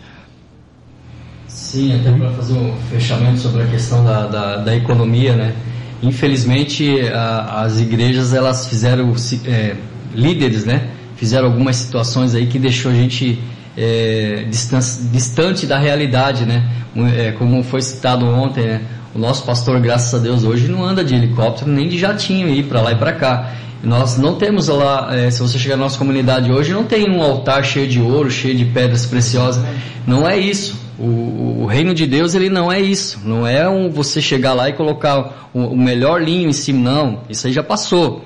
Sim, 1.47 1.99
até 1.99 2.11
para 2.11 2.31
fazer 2.31 2.53
um 2.53 2.73
fechamento 2.89 3.39
sobre 3.39 3.63
a 3.63 3.67
questão 3.67 4.03
da, 4.03 4.27
da, 4.27 4.57
da 4.57 4.75
economia, 4.75 5.35
né? 5.35 5.53
Infelizmente, 6.01 6.99
a, 7.13 7.61
as 7.61 7.79
igrejas 7.79 8.33
elas 8.33 8.67
fizeram 8.67 9.13
é, 9.45 9.75
líderes, 10.15 10.65
né? 10.65 10.89
Fizeram 11.17 11.47
algumas 11.47 11.75
situações 11.75 12.33
aí 12.33 12.47
que 12.47 12.57
deixou 12.57 12.91
a 12.91 12.95
gente 12.95 13.39
é, 13.77 14.45
distante, 14.49 14.87
distante 15.11 15.65
da 15.65 15.77
realidade, 15.77 16.45
né? 16.45 16.67
É, 17.15 17.31
como 17.33 17.61
foi 17.63 17.81
citado 17.81 18.25
ontem, 18.25 18.65
né? 18.65 18.81
O 19.13 19.19
nosso 19.19 19.43
pastor, 19.45 19.79
graças 19.81 20.13
a 20.13 20.17
Deus, 20.17 20.43
hoje 20.43 20.69
não 20.69 20.83
anda 20.83 21.03
de 21.03 21.13
helicóptero 21.13 21.69
nem 21.69 21.89
de 21.89 21.97
jatinho 21.97 22.47
aí 22.47 22.63
para 22.63 22.81
lá 22.81 22.93
e 22.93 22.95
para 22.95 23.11
cá. 23.11 23.53
Nós 23.83 24.17
não 24.17 24.35
temos 24.35 24.67
lá, 24.67 25.09
é, 25.15 25.31
se 25.31 25.39
você 25.39 25.57
chegar 25.57 25.75
na 25.75 25.83
nossa 25.83 25.97
comunidade 25.97 26.51
hoje, 26.51 26.71
não 26.71 26.83
tem 26.83 27.09
um 27.09 27.21
altar 27.21 27.63
cheio 27.63 27.87
de 27.87 27.99
ouro, 27.99 28.29
cheio 28.29 28.55
de 28.55 28.65
pedras 28.65 29.05
preciosas. 29.05 29.63
Não 30.05 30.27
é 30.27 30.37
isso. 30.37 30.79
O, 30.99 31.63
o 31.63 31.65
reino 31.65 31.93
de 31.93 32.05
Deus 32.05 32.35
ele 32.35 32.49
não 32.49 32.71
é 32.71 32.79
isso. 32.79 33.19
Não 33.25 33.45
é 33.47 33.67
um, 33.67 33.89
você 33.89 34.21
chegar 34.21 34.53
lá 34.53 34.69
e 34.69 34.73
colocar 34.73 35.49
o, 35.51 35.59
o 35.59 35.77
melhor 35.77 36.21
linho 36.21 36.47
em 36.47 36.53
cima, 36.53 36.91
não. 36.91 37.21
Isso 37.27 37.47
aí 37.47 37.53
já 37.53 37.63
passou. 37.63 38.23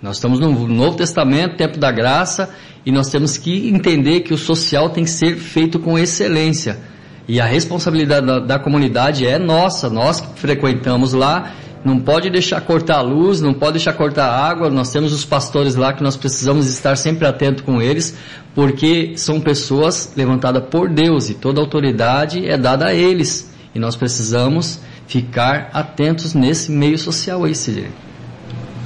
Nós 0.00 0.16
estamos 0.16 0.40
no 0.40 0.66
Novo 0.68 0.96
Testamento, 0.96 1.56
tempo 1.56 1.78
da 1.78 1.90
graça, 1.90 2.50
e 2.84 2.90
nós 2.90 3.08
temos 3.08 3.36
que 3.36 3.68
entender 3.68 4.20
que 4.20 4.32
o 4.32 4.38
social 4.38 4.88
tem 4.88 5.04
que 5.04 5.10
ser 5.10 5.36
feito 5.36 5.78
com 5.78 5.98
excelência. 5.98 6.78
E 7.26 7.40
a 7.40 7.46
responsabilidade 7.46 8.26
da, 8.26 8.38
da 8.38 8.58
comunidade 8.58 9.26
é 9.26 9.38
nossa, 9.38 9.88
nós 9.88 10.20
que 10.20 10.38
frequentamos 10.38 11.14
lá, 11.14 11.52
não 11.84 12.00
pode 12.00 12.30
deixar 12.30 12.60
cortar 12.62 12.96
a 12.96 13.00
luz, 13.02 13.40
não 13.40 13.52
pode 13.52 13.72
deixar 13.72 13.92
cortar 13.92 14.26
a 14.26 14.48
água. 14.48 14.70
Nós 14.70 14.90
temos 14.90 15.12
os 15.12 15.24
pastores 15.24 15.74
lá 15.74 15.92
que 15.92 16.02
nós 16.02 16.16
precisamos 16.16 16.66
estar 16.68 16.96
sempre 16.96 17.26
atento 17.26 17.62
com 17.62 17.82
eles, 17.82 18.16
porque 18.54 19.12
são 19.16 19.40
pessoas 19.40 20.12
levantadas 20.16 20.64
por 20.70 20.88
Deus 20.88 21.28
e 21.28 21.34
toda 21.34 21.60
autoridade 21.60 22.48
é 22.48 22.56
dada 22.56 22.86
a 22.86 22.94
eles. 22.94 23.52
E 23.74 23.78
nós 23.78 23.96
precisamos 23.96 24.80
ficar 25.06 25.68
atentos 25.74 26.32
nesse 26.32 26.72
meio 26.72 26.96
social 26.96 27.44
aí, 27.44 27.54
Sidney. 27.54 27.90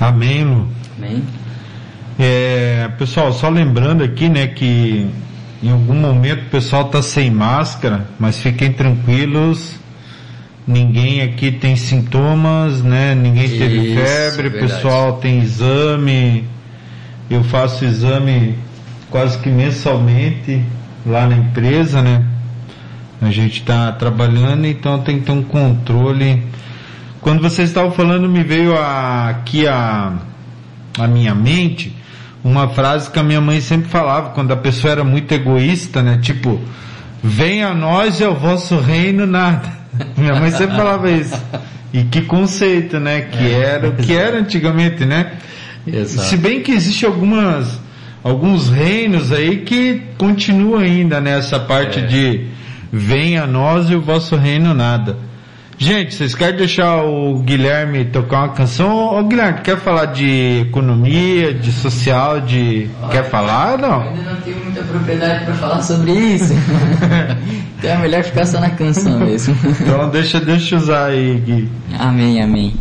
Amém, 0.00 0.44
Lu. 0.44 0.68
Amém. 0.96 1.22
É, 2.18 2.90
pessoal, 2.98 3.32
só 3.32 3.48
lembrando 3.48 4.02
aqui, 4.02 4.28
né, 4.28 4.48
que 4.48 5.08
em 5.62 5.70
algum 5.70 5.94
momento 5.94 6.46
o 6.46 6.50
pessoal 6.50 6.86
está 6.86 7.00
sem 7.00 7.30
máscara, 7.30 8.08
mas 8.18 8.38
fiquem 8.38 8.72
tranquilos, 8.72 9.76
ninguém 10.68 11.22
aqui 11.22 11.50
tem 11.50 11.74
sintomas, 11.74 12.82
né? 12.82 13.14
Ninguém 13.14 13.48
teve 13.48 13.86
Isso, 13.86 13.94
febre, 13.94 14.48
o 14.48 14.50
verdade. 14.50 14.74
pessoal 14.74 15.14
tem 15.14 15.40
exame. 15.40 16.44
Eu 17.30 17.42
faço 17.42 17.86
exame 17.86 18.54
quase 19.10 19.38
que 19.38 19.48
mensalmente 19.48 20.62
lá 21.06 21.26
na 21.26 21.36
empresa, 21.36 22.02
né? 22.02 22.22
A 23.20 23.30
gente 23.30 23.60
está 23.60 23.90
trabalhando, 23.92 24.66
então 24.66 25.00
tem 25.00 25.18
que 25.18 25.24
ter 25.24 25.32
um 25.32 25.42
controle. 25.42 26.42
Quando 27.22 27.40
vocês 27.40 27.70
estavam 27.70 27.90
falando, 27.90 28.28
me 28.28 28.44
veio 28.44 28.76
a, 28.76 29.30
aqui 29.30 29.66
a, 29.66 30.12
a 30.98 31.06
minha 31.08 31.34
mente 31.34 31.96
uma 32.44 32.68
frase 32.68 33.10
que 33.10 33.18
a 33.18 33.22
minha 33.22 33.40
mãe 33.40 33.60
sempre 33.60 33.88
falava 33.88 34.30
quando 34.30 34.52
a 34.52 34.56
pessoa 34.56 34.92
era 34.92 35.04
muito 35.04 35.32
egoísta, 35.32 36.02
né? 36.02 36.18
Tipo, 36.22 36.60
venha 37.22 37.68
a 37.68 37.74
nós 37.74 38.20
e 38.20 38.24
ao 38.24 38.34
vosso 38.34 38.78
reino 38.78 39.26
nada. 39.26 39.77
Minha 40.16 40.36
mãe 40.36 40.50
sempre 40.50 40.76
falava 40.76 41.10
isso. 41.10 41.36
E 41.92 42.02
que 42.04 42.22
conceito, 42.22 43.00
né? 43.00 43.22
Que 43.22 43.52
É, 43.52 43.60
era 43.60 43.88
o 43.88 43.92
que 43.96 44.14
era 44.14 44.38
antigamente, 44.38 45.04
né? 45.04 45.32
Exato. 45.86 46.28
Se 46.28 46.36
bem 46.36 46.60
que 46.62 46.72
existe 46.72 47.06
algumas 47.06 47.80
alguns 48.22 48.68
reinos 48.68 49.32
aí 49.32 49.58
que 49.58 50.02
continuam 50.18 50.80
ainda 50.80 51.20
nessa 51.20 51.58
parte 51.58 52.00
É. 52.00 52.02
de 52.02 52.46
venha 52.92 53.44
a 53.44 53.46
nós 53.46 53.88
e 53.90 53.94
o 53.94 54.00
vosso 54.00 54.36
reino 54.36 54.74
nada. 54.74 55.16
Gente, 55.80 56.16
vocês 56.16 56.34
querem 56.34 56.56
deixar 56.56 57.04
o 57.04 57.38
Guilherme 57.38 58.04
tocar 58.06 58.38
uma 58.38 58.48
canção? 58.48 59.16
Ô 59.16 59.22
Guilherme, 59.22 59.60
quer 59.60 59.78
falar 59.78 60.06
de 60.06 60.62
economia, 60.62 61.54
de 61.54 61.70
social, 61.70 62.40
de. 62.40 62.90
Quer 63.12 63.22
falar 63.30 63.72
ou 63.72 63.78
não? 63.78 64.00
ainda 64.02 64.22
não 64.22 64.40
tenho 64.40 64.56
muita 64.64 64.82
propriedade 64.82 65.44
para 65.44 65.54
falar 65.54 65.80
sobre 65.82 66.10
isso. 66.10 66.52
então 67.78 67.90
é 67.90 67.96
melhor 67.96 68.24
ficar 68.24 68.44
só 68.44 68.58
na 68.58 68.70
canção 68.70 69.20
mesmo. 69.20 69.56
Então 69.80 70.10
deixa, 70.10 70.40
deixa 70.40 70.74
eu 70.74 70.78
usar 70.80 71.06
aí, 71.06 71.40
Gui. 71.46 71.68
Amém, 71.96 72.42
amém. 72.42 72.74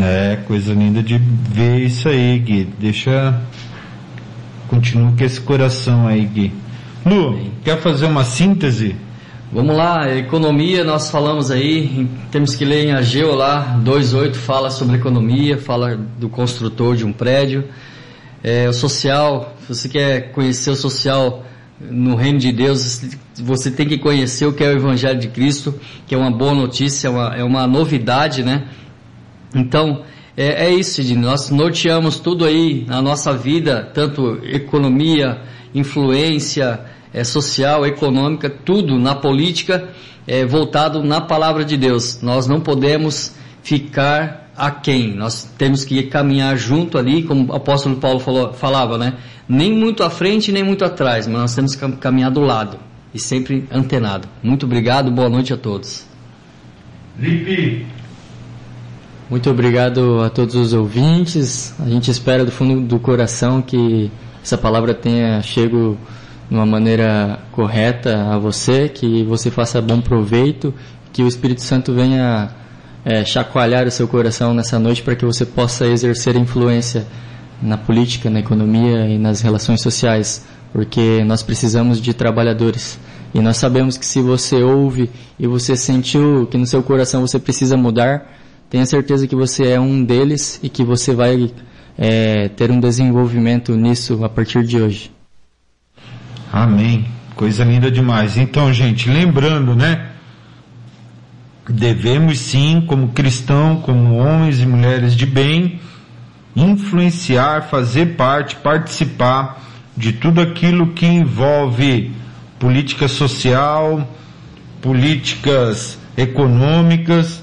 É, 0.00 0.36
coisa 0.46 0.72
linda 0.72 1.02
de 1.02 1.18
ver 1.18 1.78
isso 1.80 2.08
aí, 2.08 2.38
Gui. 2.38 2.68
Deixa. 2.78 3.40
Continua 4.68 5.12
com 5.16 5.24
esse 5.24 5.40
coração 5.40 6.06
aí, 6.06 6.24
Gui. 6.26 6.52
Lu, 7.04 7.38
quer 7.64 7.80
fazer 7.80 8.06
uma 8.06 8.24
síntese? 8.24 8.94
Vamos 9.50 9.74
lá, 9.74 10.14
economia, 10.14 10.84
nós 10.84 11.10
falamos 11.10 11.50
aí, 11.50 12.06
temos 12.30 12.54
que 12.54 12.66
ler 12.66 12.84
em 12.84 12.92
Ageu 12.92 13.34
lá, 13.34 13.80
2.8 13.82 14.34
fala 14.34 14.70
sobre 14.70 14.96
economia, 14.96 15.56
fala 15.56 15.96
do 15.96 16.28
construtor 16.28 16.94
de 16.94 17.06
um 17.06 17.14
prédio. 17.14 17.64
É, 18.44 18.68
o 18.68 18.74
social, 18.74 19.56
se 19.62 19.74
você 19.74 19.88
quer 19.88 20.32
conhecer 20.32 20.70
o 20.70 20.76
social 20.76 21.46
no 21.80 22.16
reino 22.16 22.38
de 22.38 22.50
Deus, 22.50 23.00
você 23.36 23.70
tem 23.70 23.86
que 23.86 23.98
conhecer 23.98 24.46
o 24.46 24.52
que 24.52 24.64
é 24.64 24.68
o 24.68 24.76
Evangelho 24.76 25.18
de 25.18 25.28
Cristo, 25.28 25.74
que 26.06 26.14
é 26.14 26.18
uma 26.18 26.30
boa 26.30 26.54
notícia, 26.54 27.08
é 27.08 27.10
uma, 27.10 27.36
é 27.36 27.44
uma 27.44 27.66
novidade, 27.66 28.42
né? 28.42 28.68
Então, 29.54 30.02
é, 30.36 30.66
é 30.66 30.70
isso, 30.70 31.00
Edinho. 31.00 31.20
Nós 31.20 31.50
norteamos 31.50 32.18
tudo 32.18 32.44
aí 32.44 32.84
na 32.86 33.00
nossa 33.00 33.32
vida, 33.32 33.90
tanto 33.94 34.40
economia, 34.44 35.40
influência 35.74 36.80
é, 37.12 37.22
social, 37.24 37.86
econômica, 37.86 38.50
tudo 38.50 38.98
na 38.98 39.14
política, 39.14 39.88
é, 40.26 40.44
voltado 40.44 41.02
na 41.02 41.20
palavra 41.20 41.64
de 41.64 41.76
Deus. 41.76 42.20
Nós 42.22 42.46
não 42.46 42.60
podemos 42.60 43.34
ficar 43.62 44.47
aquém. 44.58 45.14
Nós 45.14 45.44
temos 45.56 45.84
que 45.84 46.02
caminhar 46.04 46.56
junto 46.56 46.98
ali, 46.98 47.22
como 47.22 47.50
o 47.52 47.54
apóstolo 47.56 47.96
Paulo 47.96 48.20
falou, 48.20 48.52
falava, 48.52 48.98
né? 48.98 49.14
Nem 49.48 49.72
muito 49.72 50.02
à 50.02 50.10
frente, 50.10 50.52
nem 50.52 50.62
muito 50.62 50.84
atrás, 50.84 51.26
mas 51.26 51.36
nós 51.40 51.54
temos 51.54 51.74
que 51.74 51.80
cam- 51.80 51.92
caminhar 51.92 52.30
do 52.30 52.40
lado 52.40 52.78
e 53.14 53.18
sempre 53.18 53.66
antenado. 53.72 54.28
Muito 54.42 54.66
obrigado, 54.66 55.10
boa 55.10 55.28
noite 55.28 55.52
a 55.52 55.56
todos. 55.56 56.06
Lipe. 57.18 57.86
Muito 59.30 59.50
obrigado 59.50 60.20
a 60.22 60.30
todos 60.30 60.54
os 60.54 60.72
ouvintes. 60.72 61.74
A 61.80 61.88
gente 61.88 62.10
espera 62.10 62.44
do 62.44 62.50
fundo 62.50 62.80
do 62.80 62.98
coração 62.98 63.60
que 63.60 64.10
essa 64.42 64.56
palavra 64.56 64.94
tenha 64.94 65.42
chego 65.42 65.98
de 66.48 66.54
uma 66.54 66.64
maneira 66.64 67.38
correta 67.52 68.32
a 68.32 68.38
você, 68.38 68.88
que 68.88 69.22
você 69.24 69.50
faça 69.50 69.82
bom 69.82 70.00
proveito, 70.00 70.72
que 71.12 71.22
o 71.22 71.28
Espírito 71.28 71.60
Santo 71.60 71.92
venha 71.92 72.50
é, 73.08 73.24
chacoalhar 73.24 73.86
o 73.86 73.90
seu 73.90 74.06
coração 74.06 74.52
nessa 74.52 74.78
noite 74.78 75.02
para 75.02 75.16
que 75.16 75.24
você 75.24 75.46
possa 75.46 75.86
exercer 75.86 76.36
influência 76.36 77.06
na 77.62 77.78
política, 77.78 78.28
na 78.28 78.40
economia 78.40 79.08
e 79.08 79.16
nas 79.16 79.40
relações 79.40 79.80
sociais, 79.80 80.46
porque 80.74 81.24
nós 81.24 81.42
precisamos 81.42 82.02
de 82.02 82.12
trabalhadores. 82.12 83.00
E 83.32 83.40
nós 83.40 83.56
sabemos 83.56 83.96
que 83.96 84.04
se 84.04 84.20
você 84.20 84.62
ouve 84.62 85.10
e 85.38 85.46
você 85.46 85.74
sentiu 85.74 86.46
que 86.50 86.58
no 86.58 86.66
seu 86.66 86.82
coração 86.82 87.22
você 87.22 87.38
precisa 87.38 87.78
mudar, 87.78 88.30
tenha 88.68 88.84
certeza 88.84 89.26
que 89.26 89.34
você 89.34 89.68
é 89.68 89.80
um 89.80 90.04
deles 90.04 90.60
e 90.62 90.68
que 90.68 90.84
você 90.84 91.14
vai 91.14 91.50
é, 91.96 92.48
ter 92.50 92.70
um 92.70 92.78
desenvolvimento 92.78 93.74
nisso 93.74 94.22
a 94.22 94.28
partir 94.28 94.64
de 94.64 94.82
hoje. 94.82 95.10
Amém. 96.52 97.06
Coisa 97.34 97.64
linda 97.64 97.90
demais. 97.90 98.36
Então, 98.36 98.70
gente, 98.70 99.08
lembrando, 99.08 99.74
né? 99.74 100.08
Devemos 101.68 102.38
sim, 102.38 102.82
como 102.86 103.08
cristão, 103.08 103.76
como 103.76 104.16
homens 104.16 104.60
e 104.60 104.66
mulheres 104.66 105.14
de 105.14 105.26
bem, 105.26 105.80
influenciar, 106.56 107.68
fazer 107.68 108.16
parte, 108.16 108.56
participar 108.56 109.62
de 109.96 110.12
tudo 110.12 110.40
aquilo 110.40 110.88
que 110.88 111.04
envolve 111.04 112.12
política 112.58 113.06
social, 113.06 114.08
políticas 114.80 115.98
econômicas 116.16 117.42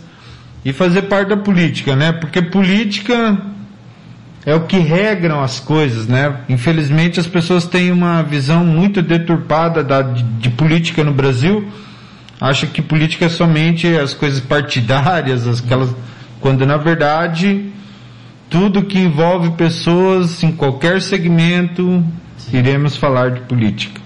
e 0.63 0.73
fazer 0.73 1.03
parte 1.03 1.29
da 1.29 1.37
política, 1.37 1.95
né? 1.95 2.11
Porque 2.11 2.41
política 2.41 3.37
é 4.45 4.53
o 4.55 4.61
que 4.61 4.77
regram 4.77 5.41
as 5.41 5.59
coisas, 5.59 6.07
né? 6.07 6.41
Infelizmente 6.49 7.19
as 7.19 7.27
pessoas 7.27 7.65
têm 7.65 7.91
uma 7.91 8.23
visão 8.23 8.65
muito 8.65 9.01
deturpada 9.01 9.83
da, 9.83 10.01
de, 10.01 10.23
de 10.23 10.49
política 10.49 11.03
no 11.03 11.13
Brasil. 11.13 11.67
Acham 12.39 12.69
que 12.69 12.81
política 12.81 13.25
é 13.25 13.29
somente 13.29 13.87
as 13.87 14.13
coisas 14.13 14.39
partidárias, 14.39 15.47
aquelas, 15.47 15.95
quando 16.41 16.65
na 16.65 16.77
verdade 16.77 17.71
tudo 18.49 18.83
que 18.83 18.99
envolve 18.99 19.51
pessoas 19.51 20.43
em 20.43 20.51
qualquer 20.51 21.01
segmento, 21.01 22.03
iremos 22.51 22.95
falar 22.95 23.31
de 23.31 23.41
política. 23.41 24.01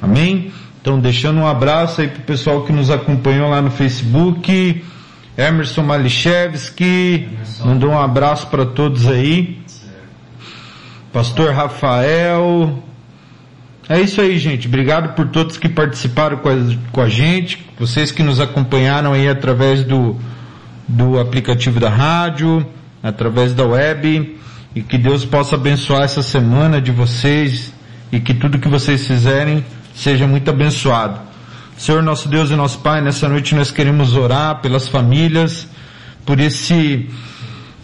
Amém? 0.00 0.52
Então 0.80 0.98
deixando 0.98 1.38
um 1.40 1.46
abraço 1.46 2.00
aí 2.00 2.08
pro 2.08 2.22
pessoal 2.22 2.62
que 2.64 2.72
nos 2.72 2.90
acompanhou 2.90 3.48
lá 3.50 3.60
no 3.60 3.70
Facebook. 3.70 4.82
Emerson 5.36 5.82
Malichevski, 5.82 7.28
mandou 7.62 7.90
um 7.90 7.98
abraço 7.98 8.46
para 8.46 8.64
todos 8.64 9.06
aí. 9.06 9.60
Pastor 11.12 11.52
Rafael. 11.52 12.82
É 13.88 14.00
isso 14.00 14.20
aí, 14.20 14.36
gente. 14.36 14.66
Obrigado 14.66 15.14
por 15.14 15.28
todos 15.28 15.56
que 15.56 15.68
participaram 15.68 16.38
com 16.38 16.48
a, 16.48 16.54
com 16.90 17.00
a 17.00 17.08
gente, 17.08 17.64
vocês 17.78 18.10
que 18.10 18.22
nos 18.22 18.40
acompanharam 18.40 19.12
aí 19.12 19.28
através 19.28 19.84
do, 19.84 20.16
do 20.88 21.20
aplicativo 21.20 21.78
da 21.78 21.88
rádio, 21.88 22.66
através 23.00 23.54
da 23.54 23.64
web, 23.64 24.38
e 24.74 24.82
que 24.82 24.98
Deus 24.98 25.24
possa 25.24 25.54
abençoar 25.54 26.02
essa 26.02 26.20
semana 26.20 26.80
de 26.80 26.90
vocês 26.90 27.72
e 28.10 28.18
que 28.18 28.34
tudo 28.34 28.58
que 28.58 28.68
vocês 28.68 29.06
fizerem 29.06 29.64
seja 29.94 30.26
muito 30.26 30.50
abençoado. 30.50 31.20
Senhor 31.76 32.02
nosso 32.02 32.28
Deus 32.28 32.50
e 32.50 32.56
nosso 32.56 32.80
Pai, 32.80 33.00
nessa 33.00 33.28
noite 33.28 33.54
nós 33.54 33.70
queremos 33.70 34.16
orar 34.16 34.60
pelas 34.60 34.88
famílias, 34.88 35.68
por 36.24 36.40
esse 36.40 37.08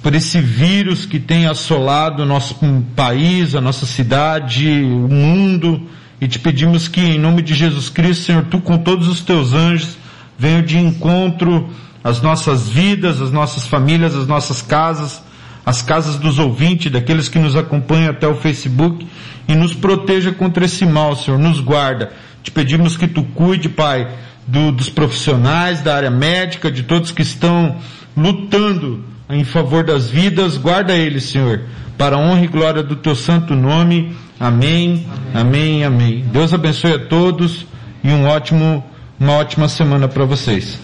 por 0.02 0.14
esse 0.14 0.40
vírus 0.40 1.06
que 1.06 1.20
tem 1.20 1.46
assolado 1.46 2.24
o 2.24 2.26
nosso 2.26 2.56
país, 2.96 3.54
a 3.54 3.60
nossa 3.60 3.86
cidade, 3.86 4.68
o 4.68 5.08
mundo, 5.08 5.88
e 6.20 6.26
te 6.26 6.40
pedimos 6.40 6.88
que 6.88 7.00
em 7.00 7.18
nome 7.18 7.40
de 7.40 7.54
Jesus 7.54 7.88
Cristo, 7.88 8.24
Senhor, 8.24 8.44
tu 8.50 8.60
com 8.60 8.78
todos 8.78 9.06
os 9.06 9.20
teus 9.20 9.52
anjos, 9.52 9.96
venha 10.36 10.60
de 10.60 10.76
encontro 10.76 11.70
às 12.02 12.20
nossas 12.20 12.68
vidas, 12.68 13.20
às 13.20 13.30
nossas 13.30 13.64
famílias, 13.64 14.16
às 14.16 14.26
nossas 14.26 14.60
casas, 14.60 15.22
às 15.64 15.82
casas 15.82 16.16
dos 16.16 16.36
ouvintes, 16.40 16.90
daqueles 16.90 17.28
que 17.28 17.38
nos 17.38 17.54
acompanham 17.54 18.10
até 18.10 18.26
o 18.26 18.34
Facebook, 18.34 19.06
e 19.46 19.54
nos 19.54 19.72
proteja 19.72 20.32
contra 20.32 20.64
esse 20.64 20.84
mal, 20.84 21.14
Senhor, 21.14 21.38
nos 21.38 21.60
guarda. 21.60 22.12
Te 22.42 22.50
pedimos 22.50 22.96
que 22.96 23.06
tu 23.06 23.22
cuide, 23.22 23.68
Pai, 23.68 24.08
do, 24.48 24.72
dos 24.72 24.88
profissionais 24.88 25.80
da 25.80 25.94
área 25.94 26.10
médica, 26.10 26.72
de 26.72 26.82
todos 26.82 27.12
que 27.12 27.22
estão 27.22 27.76
lutando 28.16 29.11
em 29.32 29.44
favor 29.44 29.82
das 29.82 30.10
vidas, 30.10 30.56
guarda 30.56 30.94
eles, 30.94 31.24
Senhor, 31.24 31.62
para 31.96 32.16
a 32.16 32.18
honra 32.18 32.44
e 32.44 32.48
glória 32.48 32.82
do 32.82 32.96
teu 32.96 33.14
santo 33.14 33.54
nome. 33.54 34.14
Amém, 34.38 35.06
amém, 35.34 35.84
amém. 35.84 35.84
amém. 35.84 36.24
Deus 36.32 36.52
abençoe 36.52 36.92
a 36.92 36.98
todos 36.98 37.66
e 38.04 38.10
um 38.10 38.26
ótimo, 38.26 38.84
uma 39.18 39.34
ótima 39.34 39.68
semana 39.68 40.08
para 40.08 40.24
vocês. 40.24 40.78